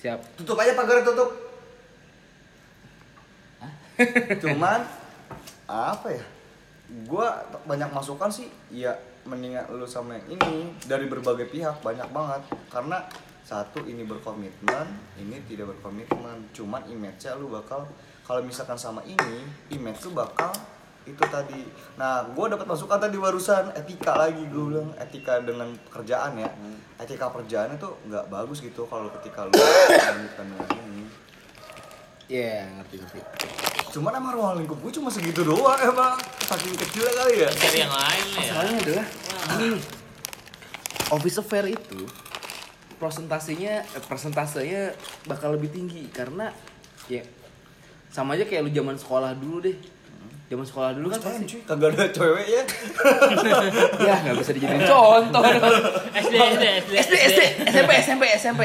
[0.02, 1.30] Siap Tutup aja pagarnya tutup.
[4.42, 4.82] Cuman
[5.70, 6.24] apa ya?
[7.06, 8.92] Gua banyak masukan sih, ya
[9.24, 12.42] mendingan lu sama yang ini dari berbagai pihak banyak banget
[12.74, 13.06] karena
[13.46, 14.88] satu ini berkomitmen,
[15.22, 16.50] ini tidak berkomitmen.
[16.52, 17.86] Cuman image-nya lu bakal
[18.26, 20.50] kalau misalkan sama ini, image lu bakal
[21.12, 21.62] itu tadi.
[22.00, 26.50] Nah, gua dapat masukan tadi barusan etika lagi gue bilang etika dengan pekerjaan ya.
[26.98, 31.04] Etika pekerjaan itu nggak bagus gitu kalau ketika lu lanjutkan dengan ini.
[32.32, 33.20] iya ngerti ngerti
[33.92, 36.16] Cuman emang ruang lingkup gue cuma segitu doang emang
[36.48, 37.50] saking kecilnya kali ya.
[37.52, 38.40] Cari yang lain lah ya.
[38.40, 39.08] Masalahnya adalah
[39.60, 39.80] gini,
[41.12, 42.02] office affair itu
[42.96, 44.84] presentasinya eh, presentasinya
[45.28, 46.56] bakal lebih tinggi karena
[47.12, 47.26] ya
[48.12, 49.76] sama aja kayak lu zaman sekolah dulu deh.
[50.52, 51.62] Zaman sekolah dulu kan pasti cuy?
[51.64, 52.64] Kagak ada cewek ya.
[54.08, 55.42] ya nggak bisa dijadiin contoh.
[56.12, 57.40] SD, SD, SD, SD, SD,
[57.72, 58.62] SMP, SMP, SMP.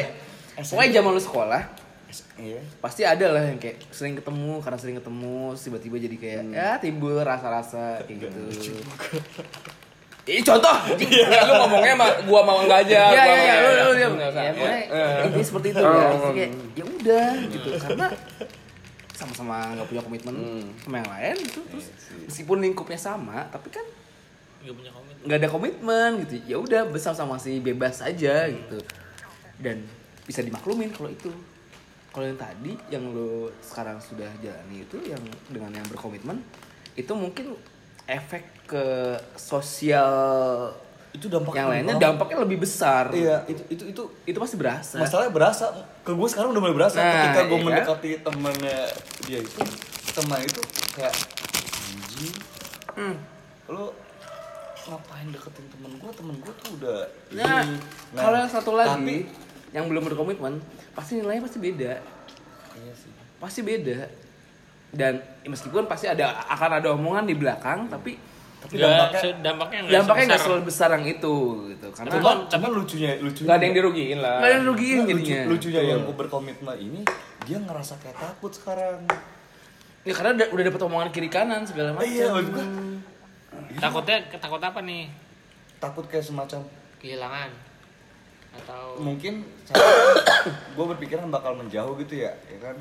[0.59, 1.63] Pokoknya zaman lu sekolah
[2.37, 2.61] Iya.
[2.79, 7.17] pasti ada lah yang kayak sering ketemu karena sering ketemu tiba-tiba jadi kayak ya timbul
[7.19, 8.41] rasa-rasa kayak gitu.
[10.27, 10.75] Ih contoh.
[10.99, 13.01] Ya, lu ngomongnya sama gua mau enggak aja.
[13.07, 13.79] Iya gua iya mau iya lu enggak.
[13.79, 14.09] lu dia.
[14.35, 14.51] Ya
[15.23, 16.09] pokoknya seperti itu Oh, ya.
[16.35, 18.07] kayak ya udah gitu karena
[19.17, 20.69] sama-sama nggak punya komitmen Hmm.
[20.79, 21.61] sama yang lain gitu.
[21.67, 21.87] Terus
[22.23, 23.83] meskipun lingkupnya sama tapi kan
[24.61, 25.23] Gak punya komitmen.
[25.25, 26.35] nggak ada komitmen gitu.
[26.45, 28.79] Ya udah bersama masih bebas aja gitu.
[29.57, 29.89] Dan
[30.23, 31.33] bisa dimaklumin kalau itu.
[32.09, 36.41] Kalau yang tadi yang lo sekarang sudah jalani itu yang dengan yang berkomitmen
[36.93, 37.53] itu mungkin
[38.07, 38.85] efek ke
[39.37, 40.73] sosial
[41.17, 42.05] Itu dampaknya yang lainnya banget.
[42.07, 43.05] dampaknya lebih besar.
[43.11, 44.97] Iya, itu itu itu itu pasti berasa.
[44.97, 45.65] Masalahnya berasa.
[46.01, 47.65] Ke gue sekarang udah mulai berasa Nah, ketika gue iya.
[47.65, 48.79] mendekati temennya
[49.25, 49.61] dia itu.
[50.13, 50.61] Teman itu
[50.93, 51.13] kayak
[51.87, 52.35] anjing
[52.93, 53.17] Hmm.
[53.67, 53.93] lo
[54.83, 57.01] ngapain deketin temen gue temen gue tuh udah
[57.35, 57.67] nah.
[58.15, 59.27] Nah, kalau yang satu lagi tapi-
[59.71, 60.63] yang belum berkomitmen
[60.93, 61.93] pasti nilainya pasti beda.
[62.75, 63.11] Iya sih.
[63.37, 64.09] Pasti beda.
[64.89, 65.13] Dan
[65.43, 68.17] ya meskipun pasti ada akan ada omongan di belakang tapi
[68.67, 71.35] tapi Nggak, dampaknya dampaknya nggak dampaknya nggak sebesar- selalu besar yang itu
[71.69, 71.87] gitu.
[71.93, 74.37] Karena cuman cuman lucunya lucunya Nggak ada yang dirugiin lah.
[74.37, 75.41] nggak ada yang rugiin Nah, lucu, jadinya.
[75.47, 77.01] lucunya yang gue berkomitmen ini
[77.43, 78.99] dia ngerasa kayak takut sekarang.
[80.03, 82.67] Ya karena udah, udah dapet omongan kiri kanan segala macam iya maksud gue
[83.77, 85.07] Takutnya takut apa nih?
[85.77, 86.61] takut kayak semacam
[86.97, 87.51] Kehilangan
[88.57, 89.45] atau mungkin
[90.75, 92.77] gue berpikiran bakal menjauh gitu ya ya kan?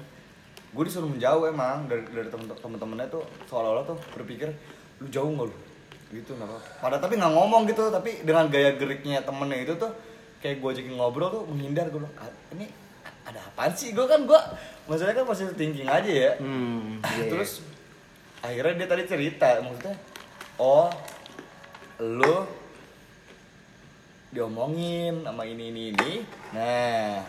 [0.70, 4.52] Gue disuruh menjauh emang dari dari temen-temennya tuh seolah-olah tuh berpikir
[4.98, 5.56] lu jauh nggak lu
[6.22, 9.92] gitu nggak apa pada tapi nggak ngomong gitu tapi dengan gaya geriknya temennya itu tuh
[10.40, 12.70] kayak gue ajakin ngobrol tuh menghindar gue bilang "Ah, ini
[13.26, 13.92] ada apaan sih?
[13.92, 14.40] Gue kan gue
[14.86, 16.32] maksudnya kan masih thinking aja ya.
[16.38, 17.26] Hmm, iya.
[17.26, 17.66] terus
[18.46, 19.98] akhirnya dia tadi cerita maksudnya
[20.62, 20.94] oh
[21.98, 22.46] lu
[24.30, 26.14] diomongin sama ini ini ini.
[26.54, 27.26] Nah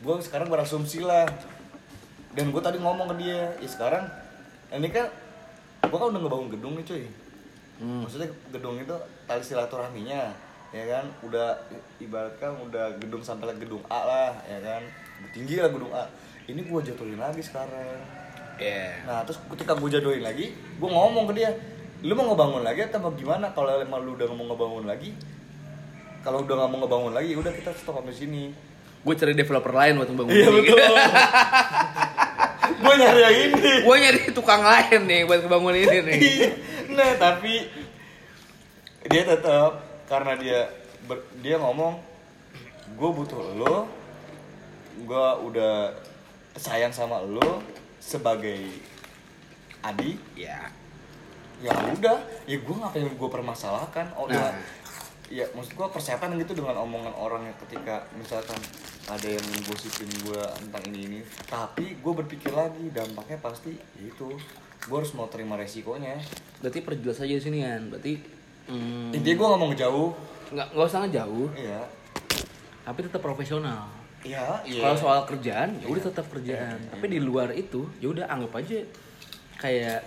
[0.00, 1.28] gue sekarang berasumsi lah.
[2.34, 4.10] Dan gue tadi ngomong ke dia ya sekarang
[4.74, 5.06] ini kan
[5.86, 7.04] gue kan udah ngebangun gedung nih cuy
[7.74, 8.06] Hmm.
[8.06, 8.94] maksudnya gedung itu
[9.26, 10.30] tali silaturahminya
[10.70, 11.58] ya kan udah
[11.98, 14.82] ibaratkan udah gedung sampai gedung A lah ya kan
[15.30, 16.06] tinggi lah gedung A
[16.46, 18.02] ini gue jatuhin lagi sekarang
[18.54, 19.02] Iya.
[19.02, 21.50] Nah terus ketika gue jodohin lagi, gue ngomong ke dia,
[22.06, 23.50] lu mau ngebangun lagi atau mau gimana?
[23.50, 25.10] Kalau emang lu udah mau ngebangun lagi,
[26.22, 28.54] kalau udah nggak mau ngebangun lagi, udah kita stop sampai sini.
[29.04, 30.80] gue cari developer lain buat membangun Iya betul.
[32.84, 33.72] gue nyari yang ini.
[33.82, 36.18] gue nyari tukang lain nih buat ngebangun ini nih
[36.94, 37.66] nah tapi
[39.04, 40.60] dia tetap karena dia
[41.04, 42.00] ber- dia ngomong,
[42.94, 43.84] gue butuh lo,
[44.96, 45.92] gue udah
[46.56, 47.60] sayang sama lo
[48.00, 48.64] sebagai
[49.82, 50.16] adik.
[50.34, 50.70] Ya
[51.62, 54.10] ya udah ya gue ngapain gue permasalahkan?
[54.16, 54.34] Oh Nah.
[54.34, 54.46] ya
[55.32, 58.60] ya maksud gue persetan gitu dengan omongan orang yang ketika misalkan
[59.08, 61.18] ada yang gosipin gue tentang ini ini.
[61.44, 64.36] Tapi gue berpikir lagi dampaknya pasti ya itu
[64.84, 66.20] gue harus mau terima resikonya
[66.60, 67.88] Berarti perjelas aja di sini kan.
[67.88, 68.12] Berarti
[68.68, 70.10] hmm, intinya gue nggak mau ngejauh
[70.44, 71.80] nggak nggak usah ngejauh, iya
[72.84, 73.88] tapi tetap profesional.
[74.20, 76.76] iya iya Kalau soal kerjaan, ya udah tetap kerjaan.
[76.92, 78.76] Tapi di luar itu, ya udah anggap aja
[79.56, 80.04] kayak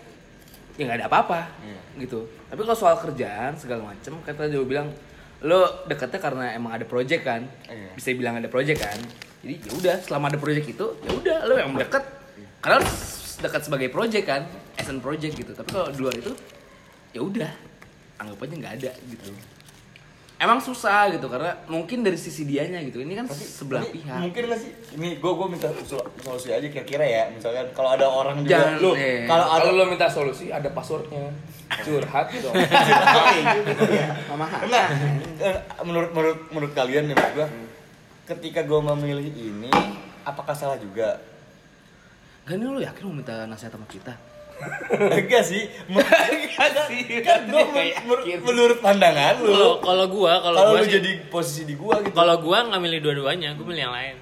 [0.77, 1.81] ya nggak ada apa-apa Iya.
[2.05, 2.29] gitu.
[2.47, 4.93] Tapi kalau soal kerjaan segala macem, kata dia bilang
[5.41, 7.97] lo deketnya karena emang ada project kan, Iya.
[7.97, 8.97] bisa bilang ada project kan.
[9.41, 12.03] Jadi ya udah selama ada project itu, ya udah lo yang deket.
[12.61, 12.85] Karena lo
[13.37, 14.45] dekat sebagai project kan,
[14.77, 15.51] as an project gitu.
[15.51, 16.31] Tapi kalau di luar itu,
[17.11, 17.51] ya udah
[18.21, 19.29] anggap aja nggak ada gitu.
[20.37, 23.01] Emang susah gitu karena mungkin dari sisi dianya gitu.
[23.01, 24.17] Ini kan sebelah Tapi pihak.
[24.21, 24.71] Mungkin nggak sih?
[24.93, 25.69] Ini gue gue minta
[26.21, 27.23] solusi aja kira-kira ya.
[27.33, 29.25] Misalkan kalau ada orang juga Jangan, lu eh.
[29.25, 31.33] kalau ada Kalau lo minta solusi ada passwordnya.
[31.67, 32.53] Curhat dong.
[34.29, 34.87] Mama Enggak.
[35.41, 37.47] Eh, menurut menurut menurut kalian nih menurut gua
[38.27, 39.71] ketika gue memilih ini
[40.21, 41.17] apakah salah juga?
[42.45, 44.13] Gak nih lu yakin mau minta nasihat sama kita?
[44.89, 45.63] Enggak sih.
[45.87, 47.01] Enggak sih.
[47.21, 47.67] Kan Nggak
[48.41, 49.51] menurut, pandangan lu.
[49.51, 52.11] Kalau kalau gua, kalau gua lu sih- jadi posisi di gua gitu.
[52.11, 54.15] Kalau gua nggak milih dua-duanya, gua milih yang lain.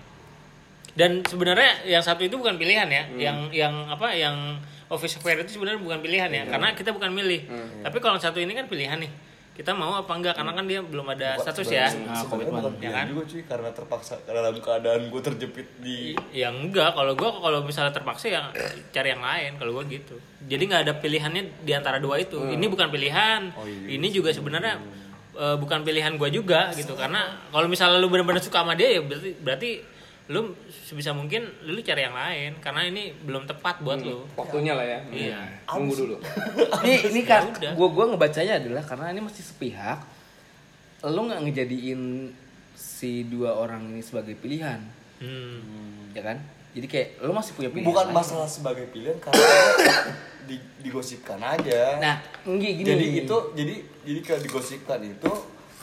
[0.96, 5.52] Dan sebenarnya yang satu itu bukan pilihan ya, yang yang apa yang office fair itu
[5.52, 7.48] sebenarnya bukan pilihan ya, karena kita bukan milih.
[7.82, 9.12] Tapi kalau yang satu ini kan pilihan nih.
[9.56, 11.88] Kita mau apa enggak karena kan dia belum ada Bukan- status ya.
[11.88, 12.60] Nah, komitmen.
[12.84, 13.06] Ya kan?
[13.08, 17.96] juga cuy karena terpaksa dalam keadaan gue terjepit di Ya enggak, kalau gua kalau misalnya
[17.96, 18.52] terpaksa ya
[18.92, 20.20] cari yang lain kalau gua gitu.
[20.44, 22.36] Jadi nggak ada pilihannya di antara dua itu.
[22.36, 23.56] Ini bukan pilihan.
[23.56, 23.96] Oh, iya.
[23.96, 24.76] Ini juga sebenarnya
[25.36, 26.92] eh, bukan pilihan gua juga gitu.
[26.92, 29.70] Karena kalau misalnya lu benar-benar suka sama dia ya berarti berarti
[30.26, 34.26] lu sebisa mungkin lu cari yang lain karena ini belum tepat buat lu.
[34.34, 35.00] Waktunya lah ya.
[35.14, 35.40] Iya.
[35.70, 36.16] Tunggu dulu.
[36.86, 40.02] ini ini kan gua gua ngebacanya adalah karena ini masih sepihak.
[41.06, 42.34] Lu nggak ngejadiin
[42.74, 44.82] si dua orang ini sebagai pilihan,
[45.16, 46.12] Hmm.
[46.12, 46.42] ya kan?
[46.74, 47.88] Jadi kayak lu masih punya pilihan.
[47.88, 48.16] bukan lain.
[48.18, 49.40] masalah sebagai pilihan karena
[50.50, 52.02] di, digosipkan aja.
[52.02, 52.88] Nah, enggak gini.
[52.90, 55.32] jadi itu jadi jadi kalau digosipkan itu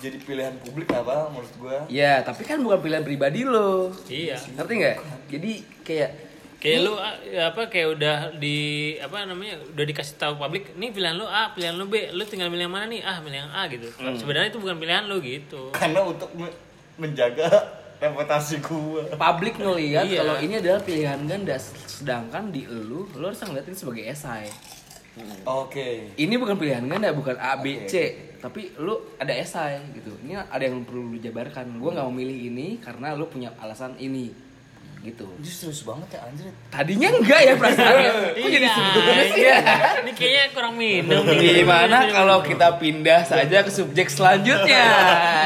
[0.02, 1.78] jadi pilihan publik apa menurut gua?
[1.86, 3.94] Ya, tapi kan bukan pilihan pribadi lo.
[4.04, 4.34] Iya.
[4.52, 4.96] Ngerti nggak?
[5.28, 6.10] Jadi kayak
[6.58, 8.58] Kayak lu ah, ya apa kayak udah di
[8.96, 12.46] apa namanya udah dikasih tahu publik nih pilihan lu A pilihan lu B lu tinggal
[12.46, 15.74] milih yang mana nih ah milih yang A gitu sebenarnya itu bukan pilihan lu gitu
[15.74, 16.54] Karena untuk me-
[16.96, 17.50] menjaga
[17.98, 19.02] reputasi gua.
[19.12, 20.22] publik ngelihat Iya.
[20.22, 24.46] kalau ini adalah pilihan ganda sedangkan di elu lu harus ngeliatin sebagai esai
[25.44, 26.16] Oke.
[26.16, 27.94] ini bukan pilihan ganda bukan A B Oke, C.
[28.40, 30.16] Tapi lu ada esai gitu.
[30.24, 31.78] Ini ada yang perlu lu jabarkan.
[31.78, 34.32] Gue nggak mau milih ini karena lu punya alasan ini
[35.02, 35.26] gitu.
[35.34, 36.46] Ini serius banget ya anjir.
[36.70, 39.58] tadinya enggak ya perasaannya Kok jadi serius ya
[39.98, 44.86] ini kayaknya kurang minum gimana kalau kita pindah saja ke subjek selanjutnya?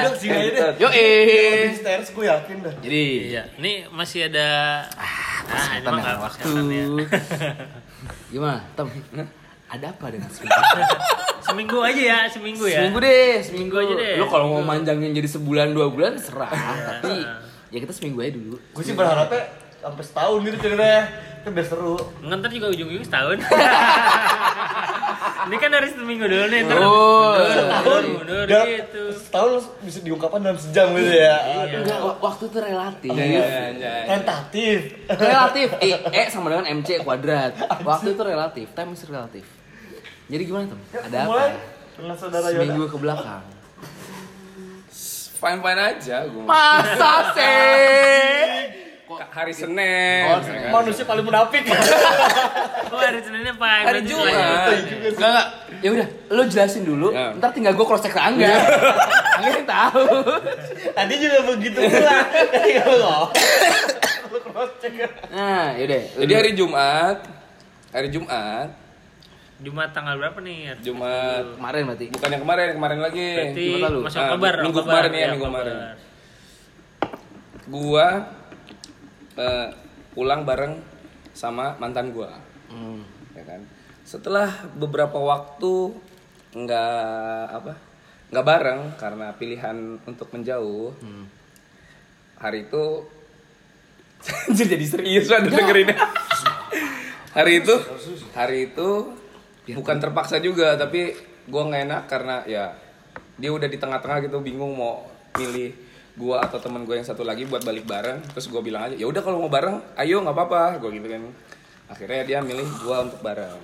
[0.05, 0.85] Udah sini aja deh.
[0.85, 2.75] yo Lebih stairs gue yakin dah.
[2.85, 3.05] jadi.
[3.33, 3.43] Iya.
[3.57, 4.49] Ini masih ada
[4.93, 6.49] ah ini dan nggak waktu.
[6.69, 6.85] ya.
[8.29, 8.93] gimana Tom
[9.67, 10.63] ada apa dengan seminggu?
[11.47, 12.83] Seminggu aja ya seminggu ya.
[12.83, 14.83] Seminggu deh seminggu aja deh, lu kalau mau seminggu.
[14.83, 16.51] manjangin jadi sebulan dua bulan serah.
[16.51, 17.23] Tapi
[17.71, 18.59] ya kita seminggu aja dulu.
[18.75, 19.47] Gue sih berharapnya
[19.79, 21.07] sampai setahun gitu ceritanya.
[21.47, 21.95] Kan biar seru.
[22.27, 23.39] ntar juga ujung-ujung setahun
[25.47, 28.03] ini kan dari seminggu dulu nih ntar Oh, Setahun.
[28.11, 29.03] mundur Dan gitu.
[29.15, 31.37] Setahun bisa diungkapkan dalam sejam gitu ya.
[31.65, 31.79] Iya.
[31.81, 33.11] enggak waktu itu relatif.
[34.07, 34.79] Tentatif.
[35.09, 35.69] relatif.
[35.79, 37.53] E, e sama dengan mc kuadrat.
[37.89, 39.45] Waktu itu relatif time is relatif.
[40.27, 41.43] Jadi gimana Tom ada apa?
[42.51, 43.45] Seminggu ke belakang.
[45.37, 46.43] Fine fine aja gue.
[46.43, 48.51] masa sih
[49.07, 50.27] Hari Senin.
[50.27, 50.83] Oh, kan?
[50.83, 51.63] Manusia paling munafik.
[52.93, 54.35] oh hari seninnya pak Hari Jumat.
[54.35, 55.11] selanjutnya.
[55.15, 55.47] Enggak enggak.
[55.79, 57.09] Ya udah, lu jelasin dulu.
[57.15, 57.31] Ya.
[57.39, 58.51] Ntar tinggal gue cross check ke Angga.
[59.39, 60.07] Angga yang tahu.
[60.91, 62.17] Tadi juga begitu pula.
[62.51, 63.19] Tadi lo.
[64.35, 65.07] Lu cross check.
[65.31, 66.03] Nah, yaudah.
[66.27, 67.19] Jadi hari Jumat,
[67.95, 68.75] hari Jumat,
[69.57, 72.05] Jumat tanggal berapa nih Jumat kemarin berarti.
[72.13, 73.29] bukan yang kemarin, yang kemarin lagi.
[73.39, 73.99] berarti Jumat lalu.
[74.05, 75.77] masuk Ah, kabar minggu kemarin ya, minggu kemarin.
[77.67, 78.07] Gua
[79.37, 79.69] eh,
[80.17, 80.81] pulang bareng
[81.37, 82.33] sama mantan gua.
[82.67, 83.05] Hmm.
[83.37, 83.63] ya kan
[84.03, 85.95] setelah beberapa waktu
[86.57, 87.73] nggak apa
[88.35, 90.91] nggak bareng karena pilihan untuk menjauh
[92.43, 93.07] hari itu
[94.59, 95.95] jadi serius banget dengerin
[97.37, 97.75] hari itu
[98.35, 98.91] hari itu
[99.79, 101.15] bukan terpaksa juga tapi
[101.47, 102.75] gua nggak enak karena ya
[103.37, 105.07] dia udah di tengah-tengah gitu bingung mau
[105.37, 105.86] milih
[106.17, 109.05] gua atau temen gue yang satu lagi buat balik bareng terus gua bilang aja ya
[109.05, 111.23] udah kalau mau bareng ayo nggak apa-apa gua gitu kan.
[111.87, 113.61] Akhirnya dia milih gua untuk bareng.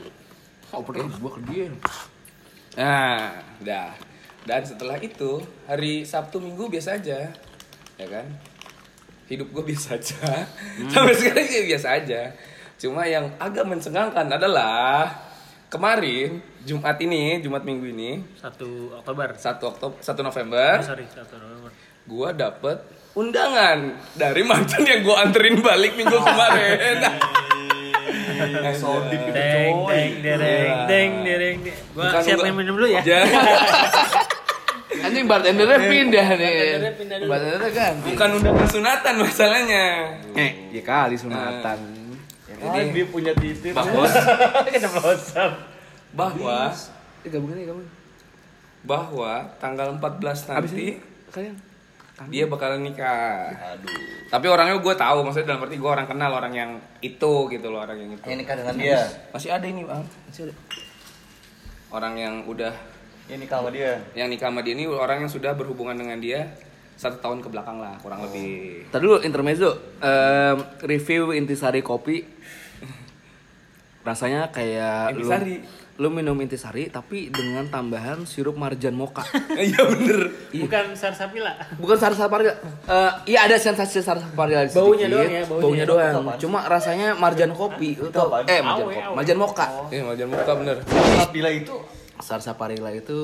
[0.73, 1.67] Oh, pergi gua ke dia.
[2.77, 3.93] nah dah.
[4.43, 5.39] Dan setelah itu
[5.71, 7.31] hari Sabtu Minggu biasa aja
[8.01, 8.27] ya kan?
[9.31, 10.45] Hidup gue biasa aja.
[10.93, 12.21] Sampai sekarang ya biasa aja.
[12.77, 15.07] Cuma yang agak mencengangkan adalah
[15.71, 19.33] kemarin Jumat ini Jumat minggu ini Satu Oktober.
[19.33, 21.52] 1 Oktober 1 November Oh, sorry, satu November.
[22.13, 22.77] Gue dapet
[23.15, 23.79] undangan
[24.13, 27.01] dari mantan yang gue anterin balik minggu kemarin
[28.75, 29.95] Sodip itu Deng, coy.
[29.95, 31.57] deng, dereng, deng, dereng.
[31.95, 33.01] Bukan siap main minum dulu ya.
[33.01, 33.45] Jangan.
[35.05, 36.51] Anjing bartendernya pindah nih.
[36.51, 37.31] Bartendernya pindah dulu.
[37.31, 38.07] Bartendernya ganti.
[38.09, 39.85] bukan undangan sunatan masalahnya
[40.35, 41.79] Eh, ya kali sunatan.
[42.61, 43.73] Ah, dia punya titik.
[43.73, 44.05] bahwa
[44.67, 45.53] Kenapa WhatsApp?
[46.13, 46.59] bahwa
[47.23, 47.91] Eh, gabungin nih, gabungin.
[48.83, 50.87] bahwa tanggal 14 Abis nanti
[51.31, 51.55] kalian
[52.25, 53.91] dia bakalan nikah Aduh.
[54.29, 57.81] tapi orangnya gue tahu maksudnya dalam arti gue orang kenal orang yang itu gitu loh
[57.81, 59.01] orang yang itu Yang nikah dengan dia.
[59.31, 60.55] masih ada ini bang masih ada.
[61.91, 62.71] orang yang udah
[63.25, 63.93] Yang nikah sama dia.
[64.13, 66.53] yang nikah sama dia ini orang yang sudah berhubungan dengan dia
[66.95, 72.23] satu tahun ke belakang lah kurang lebih Tadi dulu intermezzo Em, review intisari kopi
[74.07, 75.59] rasanya kayak Intisari.
[75.59, 79.23] lu minum intisari tapi dengan tambahan sirup marjan moka.
[79.59, 81.53] iya bener Bukan Sarsapila.
[81.77, 82.49] Bukan sarsapari.
[82.49, 84.81] Eh iya ada sensasi sarsapari sedikit.
[84.81, 85.63] Baunya doang ya, baunya.
[85.63, 86.15] Baunya doang.
[86.25, 86.39] Apaan?
[86.41, 87.97] Cuma rasanya marjan kopi.
[87.97, 88.45] Lu apaan?
[88.47, 88.97] Eh marjan Awe, kopi.
[88.99, 89.15] awe.
[89.15, 89.67] Marjan moka.
[89.89, 90.77] iya majan muka bener
[91.29, 91.77] Bila itu
[92.23, 93.21] Sarsaparilla itu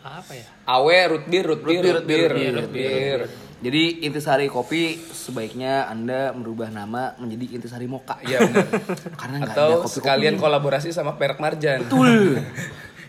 [0.00, 0.46] Apa ya?
[0.64, 3.20] awe root beer root beer root beer beer, root beer
[3.58, 8.20] Jadi intisari kopi sebaiknya Anda merubah nama menjadi intisari moka.
[8.22, 8.70] iya bener
[9.20, 12.38] Karena nggak ada atau kopi sekalian kolaborasi sama perek marjan Betul.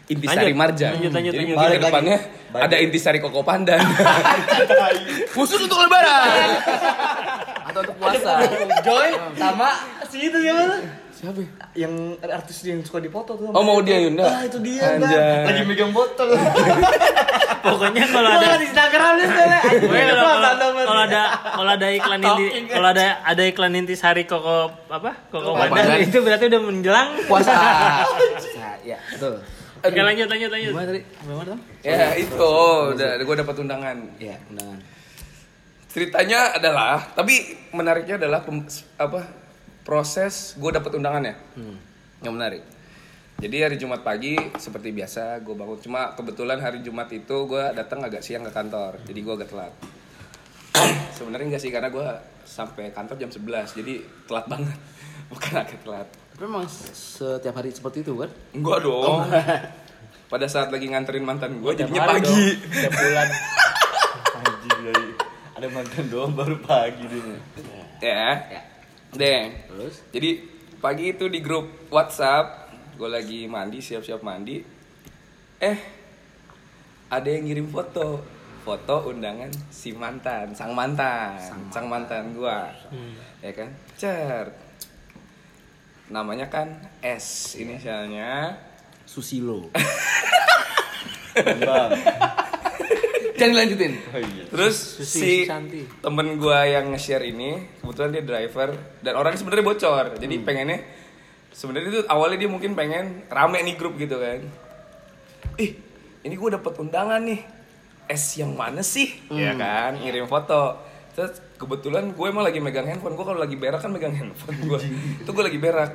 [0.05, 0.91] Intisari Lanjut, Marjan.
[0.93, 1.65] lanjut, lanjut, Jadi lanjut.
[1.65, 2.17] ke depannya
[2.53, 3.81] ada Intisari Koko Pandan.
[5.33, 6.49] Khusus untuk lebaran.
[7.65, 8.37] Atau untuk puasa.
[8.85, 9.69] Joy sama
[10.05, 10.77] si itu mana?
[11.15, 11.39] Siapa?
[11.39, 11.49] ya?
[11.87, 11.93] Yang
[12.27, 13.47] artis yang suka dipoto tuh.
[13.55, 14.27] Oh mau dia Yunda?
[14.27, 15.07] Ah itu dia Bang.
[15.47, 16.35] Lagi megang botol.
[17.65, 19.27] Pokoknya kalau ada Wah, di Instagram nih.
[19.79, 21.21] Pokoknya kalau ada
[21.55, 25.97] kalau ada iklan inti kalau ada ada iklan intisari koko apa koko pandan.
[26.03, 27.53] itu berarti udah menjelang Puasa.
[28.85, 29.41] Ya, betul.
[29.85, 31.01] Oke lanjut lanjut lanjut Gimana tadi?
[31.25, 31.59] Gimana Tom?
[31.85, 33.97] Ya itu, oh, udah gue dapat undangan.
[34.17, 34.79] Ya, undangan.
[35.93, 38.65] Ceritanya adalah, tapi menariknya adalah pem-
[38.97, 39.44] apa
[39.85, 41.37] proses gue dapat undangannya.
[42.25, 42.63] Yang menarik.
[43.35, 45.77] Jadi hari Jumat pagi seperti biasa gue bangun.
[45.77, 48.97] Cuma kebetulan hari Jumat itu gue datang agak siang ke kantor.
[49.05, 49.73] Jadi gue agak telat.
[51.15, 52.07] Sebenarnya enggak sih karena gue
[52.47, 53.93] sampai kantor jam 11 jadi
[54.25, 54.77] telat banget.
[55.31, 56.07] Bukan agak telat.
[56.33, 58.31] Tapi memang setiap hari seperti itu kan?
[58.57, 59.21] Enggak dong.
[60.31, 62.25] Pada saat lagi nganterin mantan gue jadinya pagi.
[62.25, 62.41] dong,
[62.73, 63.29] tiap bulan
[64.35, 65.13] Anjing
[65.55, 67.37] ada mantan doang baru pagi dia.
[68.03, 68.27] Ya.
[68.51, 68.74] Ya.
[69.15, 69.49] Deng.
[69.71, 69.95] Terus?
[70.11, 70.29] Jadi
[70.83, 74.59] pagi itu di grup WhatsApp, gue lagi mandi, siap-siap mandi.
[75.59, 75.77] Eh,
[77.07, 78.21] ada yang ngirim foto,
[78.67, 81.39] foto undangan si mantan, sang mantan,
[81.71, 82.73] sang, mantan gua,
[83.39, 83.69] ya kan?
[83.95, 84.51] Cer.
[86.11, 86.69] Namanya kan
[87.01, 88.57] S inisialnya.
[89.05, 89.69] Susilo.
[91.65, 91.91] Bang.
[93.35, 93.93] Jangan dilanjutin.
[94.15, 94.43] Oh iya.
[94.47, 95.81] Terus Susi si Susanti.
[95.99, 98.69] temen gua yang nge-share ini kebetulan dia driver
[99.03, 100.05] dan orangnya sebenarnya bocor.
[100.15, 100.79] Jadi pengennya
[101.51, 104.39] sebenarnya itu awalnya dia mungkin pengen rame nih grup gitu kan.
[105.59, 105.75] Ih,
[106.23, 107.41] ini gua dapet undangan nih.
[108.05, 109.17] S yang mana sih?
[109.33, 110.77] Ya kan, ngirim foto.
[111.17, 113.17] Terus kebetulan gue emang lagi megang handphone.
[113.17, 114.79] Gue kalau lagi berak kan megang handphone gue.
[115.25, 115.91] itu gue lagi berak.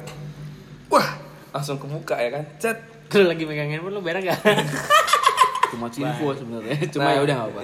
[0.90, 1.06] Wah,
[1.54, 2.44] langsung kebuka ya kan.
[2.58, 2.78] Chat.
[3.14, 4.40] Lu lagi megang handphone lu berak gak?
[5.70, 6.76] Cuma info sebenarnya.
[6.92, 7.14] Cuma Nah.
[7.14, 7.60] ya udah enggak apa.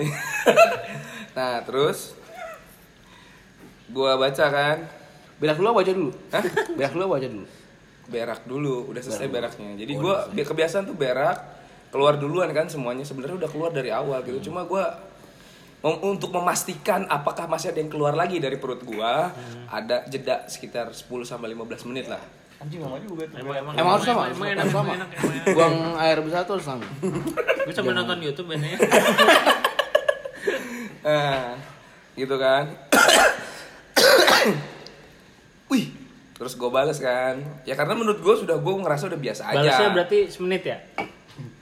[1.36, 1.98] nah, terus
[3.88, 4.78] gua baca kan.
[5.36, 6.10] Berak dulu baca dulu?
[6.30, 6.42] Hah?
[6.72, 7.46] Berak dulu baca dulu?
[8.06, 11.42] berak dulu udah selesai beraknya jadi gua bi- kebiasaan tuh berak
[11.90, 14.94] keluar duluan kan semuanya sebenarnya udah keluar dari awal gitu cuma gua
[15.82, 19.34] mem- untuk memastikan apakah masih ada yang keluar lagi dari perut gua
[19.66, 22.22] ada jeda sekitar 10 sampai 15 menit lah
[22.56, 23.36] Anjing lama juga tuh.
[23.36, 24.22] Emang emang Emang harus sama?
[24.26, 24.90] Emang enak sama?
[24.90, 25.08] enak.
[25.12, 25.52] emang enak.
[25.52, 26.84] Buang air besar tuh harus sama.
[27.62, 28.76] Gue sambil nonton YouTube biasanya.
[31.02, 31.54] nah
[32.16, 32.64] gitu kan
[35.70, 35.92] wih
[36.32, 39.88] terus gue bales kan ya karena menurut gue sudah gue ngerasa udah biasa aja Balasnya
[39.92, 40.76] berarti semenit ya?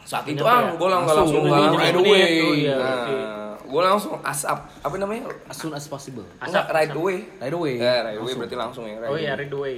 [0.02, 0.70] saat itu ah ya?
[0.74, 2.16] gue langsung langsung Langsung, langsung right right away.
[2.16, 6.24] away Oh, iya, nah, gue langsung asap apa namanya As soon as possible.
[6.38, 7.72] Enggak, right away Right away.
[7.76, 9.40] ya right away berarti langsung ya right Oh iya, away.
[9.40, 9.76] read the way.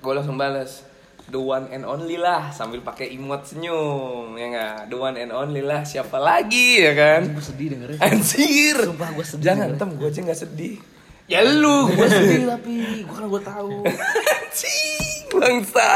[0.00, 0.82] Gue langsung balas
[1.26, 5.60] the one and only lah sambil pakai emot senyum ya enggak the one and only
[5.60, 7.98] lah siapa lagi ya kan Gue sedih dengernya.
[8.00, 10.74] anjir Sumpah gua sedih jangan tem gue aja nggak sedih
[11.24, 13.76] ya lu Gue sedih tapi gue kan gue tahu.
[13.86, 15.90] anjing bangsa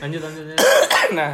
[0.00, 0.44] Lanjut lanjut.
[0.48, 0.58] lanjut.
[1.14, 1.32] nah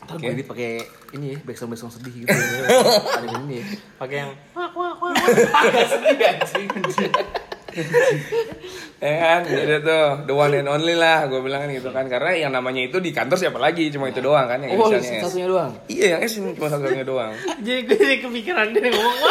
[0.00, 0.26] Ntar Oke.
[0.32, 0.70] gue pakai
[1.12, 2.34] ini ya, backsound backsound sedih gitu.
[3.16, 3.64] Ada ini ya.
[3.94, 5.14] Pakai yang wak wak wak.
[5.54, 6.66] Agak sedih anjing.
[9.00, 12.30] ya kan jadi tuh the one and only lah gue bilang kan gitu kan karena
[12.36, 15.24] yang namanya itu di kantor siapa lagi cuma itu doang kan yang Oh, inisialnya S.
[15.24, 15.70] satunya doang.
[15.86, 17.32] iya yang S cuma satunya doang
[17.64, 19.16] Jadi gue jadi kepikiran dia ngomong.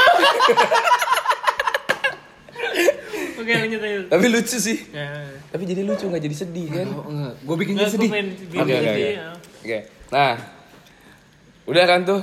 [3.40, 4.00] Oke lanjut aja.
[4.10, 5.08] tapi lucu sih Ya.
[5.48, 7.34] tapi jadi lucu nggak jadi sedih kan Oh, enggak.
[7.42, 8.10] Gue bikin gue sedih.
[8.54, 9.28] Oke, oke, ya.
[9.60, 9.78] Oke,
[10.10, 10.34] nah
[11.64, 12.22] udah kan tuh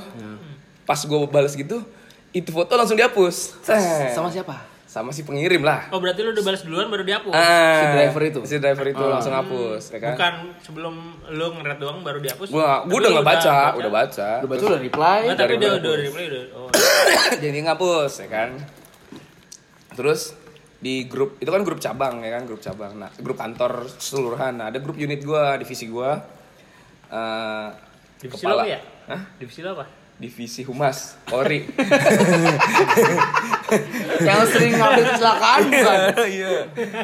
[0.83, 1.81] pas gue balas gitu
[2.29, 3.63] itu foto langsung dihapus.
[4.11, 4.76] Sama siapa?
[4.97, 7.29] Sama si pengirim lah Oh berarti lu udah balas duluan baru dihapus?
[7.29, 8.39] ah, Si driver itu?
[8.43, 10.95] si driver itu langsung hapus ya kan Bukan sebelum
[11.29, 12.47] lu ngeret doang baru dihapus?
[12.47, 15.19] gua gua udah nggak baca udah baca Udah baca udah reply.
[15.23, 15.97] Nggak, tapi udah hapus.
[16.01, 16.43] reply udah.
[16.53, 16.69] Oh.
[17.43, 18.49] jadi ngapus ya kan
[19.89, 20.21] terus
[20.77, 24.69] di grup itu kan grup cabang ya kan grup cabang nah grup kantor keseluruhan nah
[24.69, 26.21] ada grup unit gua divisi gua
[27.07, 27.67] eh,
[28.17, 28.79] Divisi kepala- lo apa ya?
[29.07, 29.21] Hah?
[29.37, 29.85] Divisi lo apa?
[30.17, 31.61] Divisi humas Polri
[34.17, 35.99] Yang sering ngambil kecelakaan bukan?
[36.31, 36.51] iya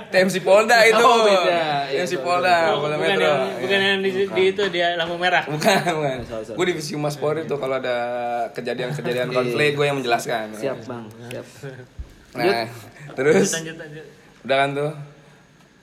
[0.09, 1.91] TMC Polda itu Oh, beda.
[1.91, 3.86] Iya, TMC Polda Oh, Polda bukan Metro yang bukan Iya.
[3.86, 5.43] yang di, di itu dia lampu merah.
[5.45, 6.18] bukan bukan
[6.49, 7.97] gue divisi humas Polri tuh kalau ada
[8.51, 9.36] kejadian-kejadian Iya.
[9.36, 11.45] konflik gue yang menjelaskan Siap bang, siap.
[12.34, 12.66] nah
[13.14, 14.05] terus Lanjut lanjut.
[14.41, 14.91] udah kan tuh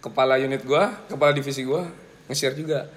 [0.01, 1.87] kepala unit gua kepala divisi gua
[2.27, 2.89] nge-share juga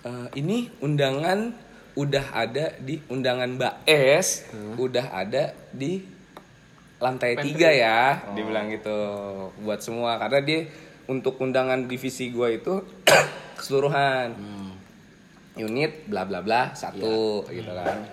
[0.00, 1.52] "Eh, ini undangan
[1.92, 6.02] udah ada di undangan Mbak S udah ada di
[7.00, 8.22] lantai tiga ya.
[8.32, 8.98] Dibilang gitu
[9.60, 10.60] buat semua karena dia
[11.06, 12.84] untuk undangan divisi gua itu
[13.58, 14.36] keseluruhan.
[15.56, 18.06] Unit bla bla bla satu gitu kan.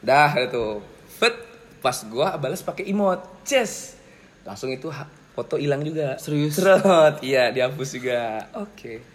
[0.00, 0.80] Dah itu
[1.10, 1.36] fit
[1.78, 4.00] pas gua balas pakai emot ces.
[4.42, 6.16] Langsung itu ha- foto hilang juga.
[6.16, 6.56] Serius?
[6.56, 8.48] Seret, iya dihapus juga.
[8.56, 9.13] Oke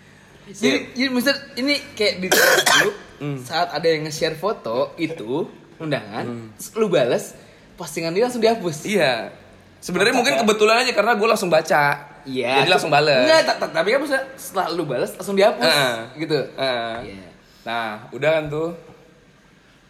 [0.52, 2.89] Jadi, jadi Mister ini kayak di dulu
[3.38, 5.45] saat ada yang nge-share foto itu
[5.76, 6.26] undangan,
[6.56, 7.36] terus lu bales,
[7.76, 8.84] postingan dia langsung dihapus.
[8.84, 9.30] iya
[9.78, 11.84] sebenarnya mungkin kebetulan aja karena gua langsung baca
[12.24, 12.52] Iya.
[12.60, 15.95] jadi langsung bales Enggak, ta- ta- tapi kan maksudnya setelah lu bales langsung dihapus Heeh.
[16.20, 16.39] gitu.
[16.54, 16.95] Heeh.
[17.08, 17.28] Iya.
[17.62, 18.70] nah udah kan tuh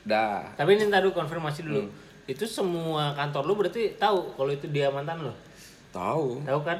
[0.03, 1.81] udah Tapi ini tadi konfirmasi dulu.
[1.85, 1.91] Hmm.
[2.25, 5.33] Itu semua kantor lu berarti tahu kalau itu dia mantan lu?
[5.89, 6.77] tahu Tahu kan?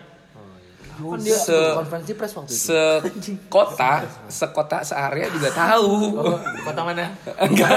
[1.00, 2.76] Kan dia Se- konferensi pers waktu itu.
[3.22, 3.92] sekota
[4.28, 7.08] sekota searea juga tahu Oh, kota mana?
[7.40, 7.72] enggak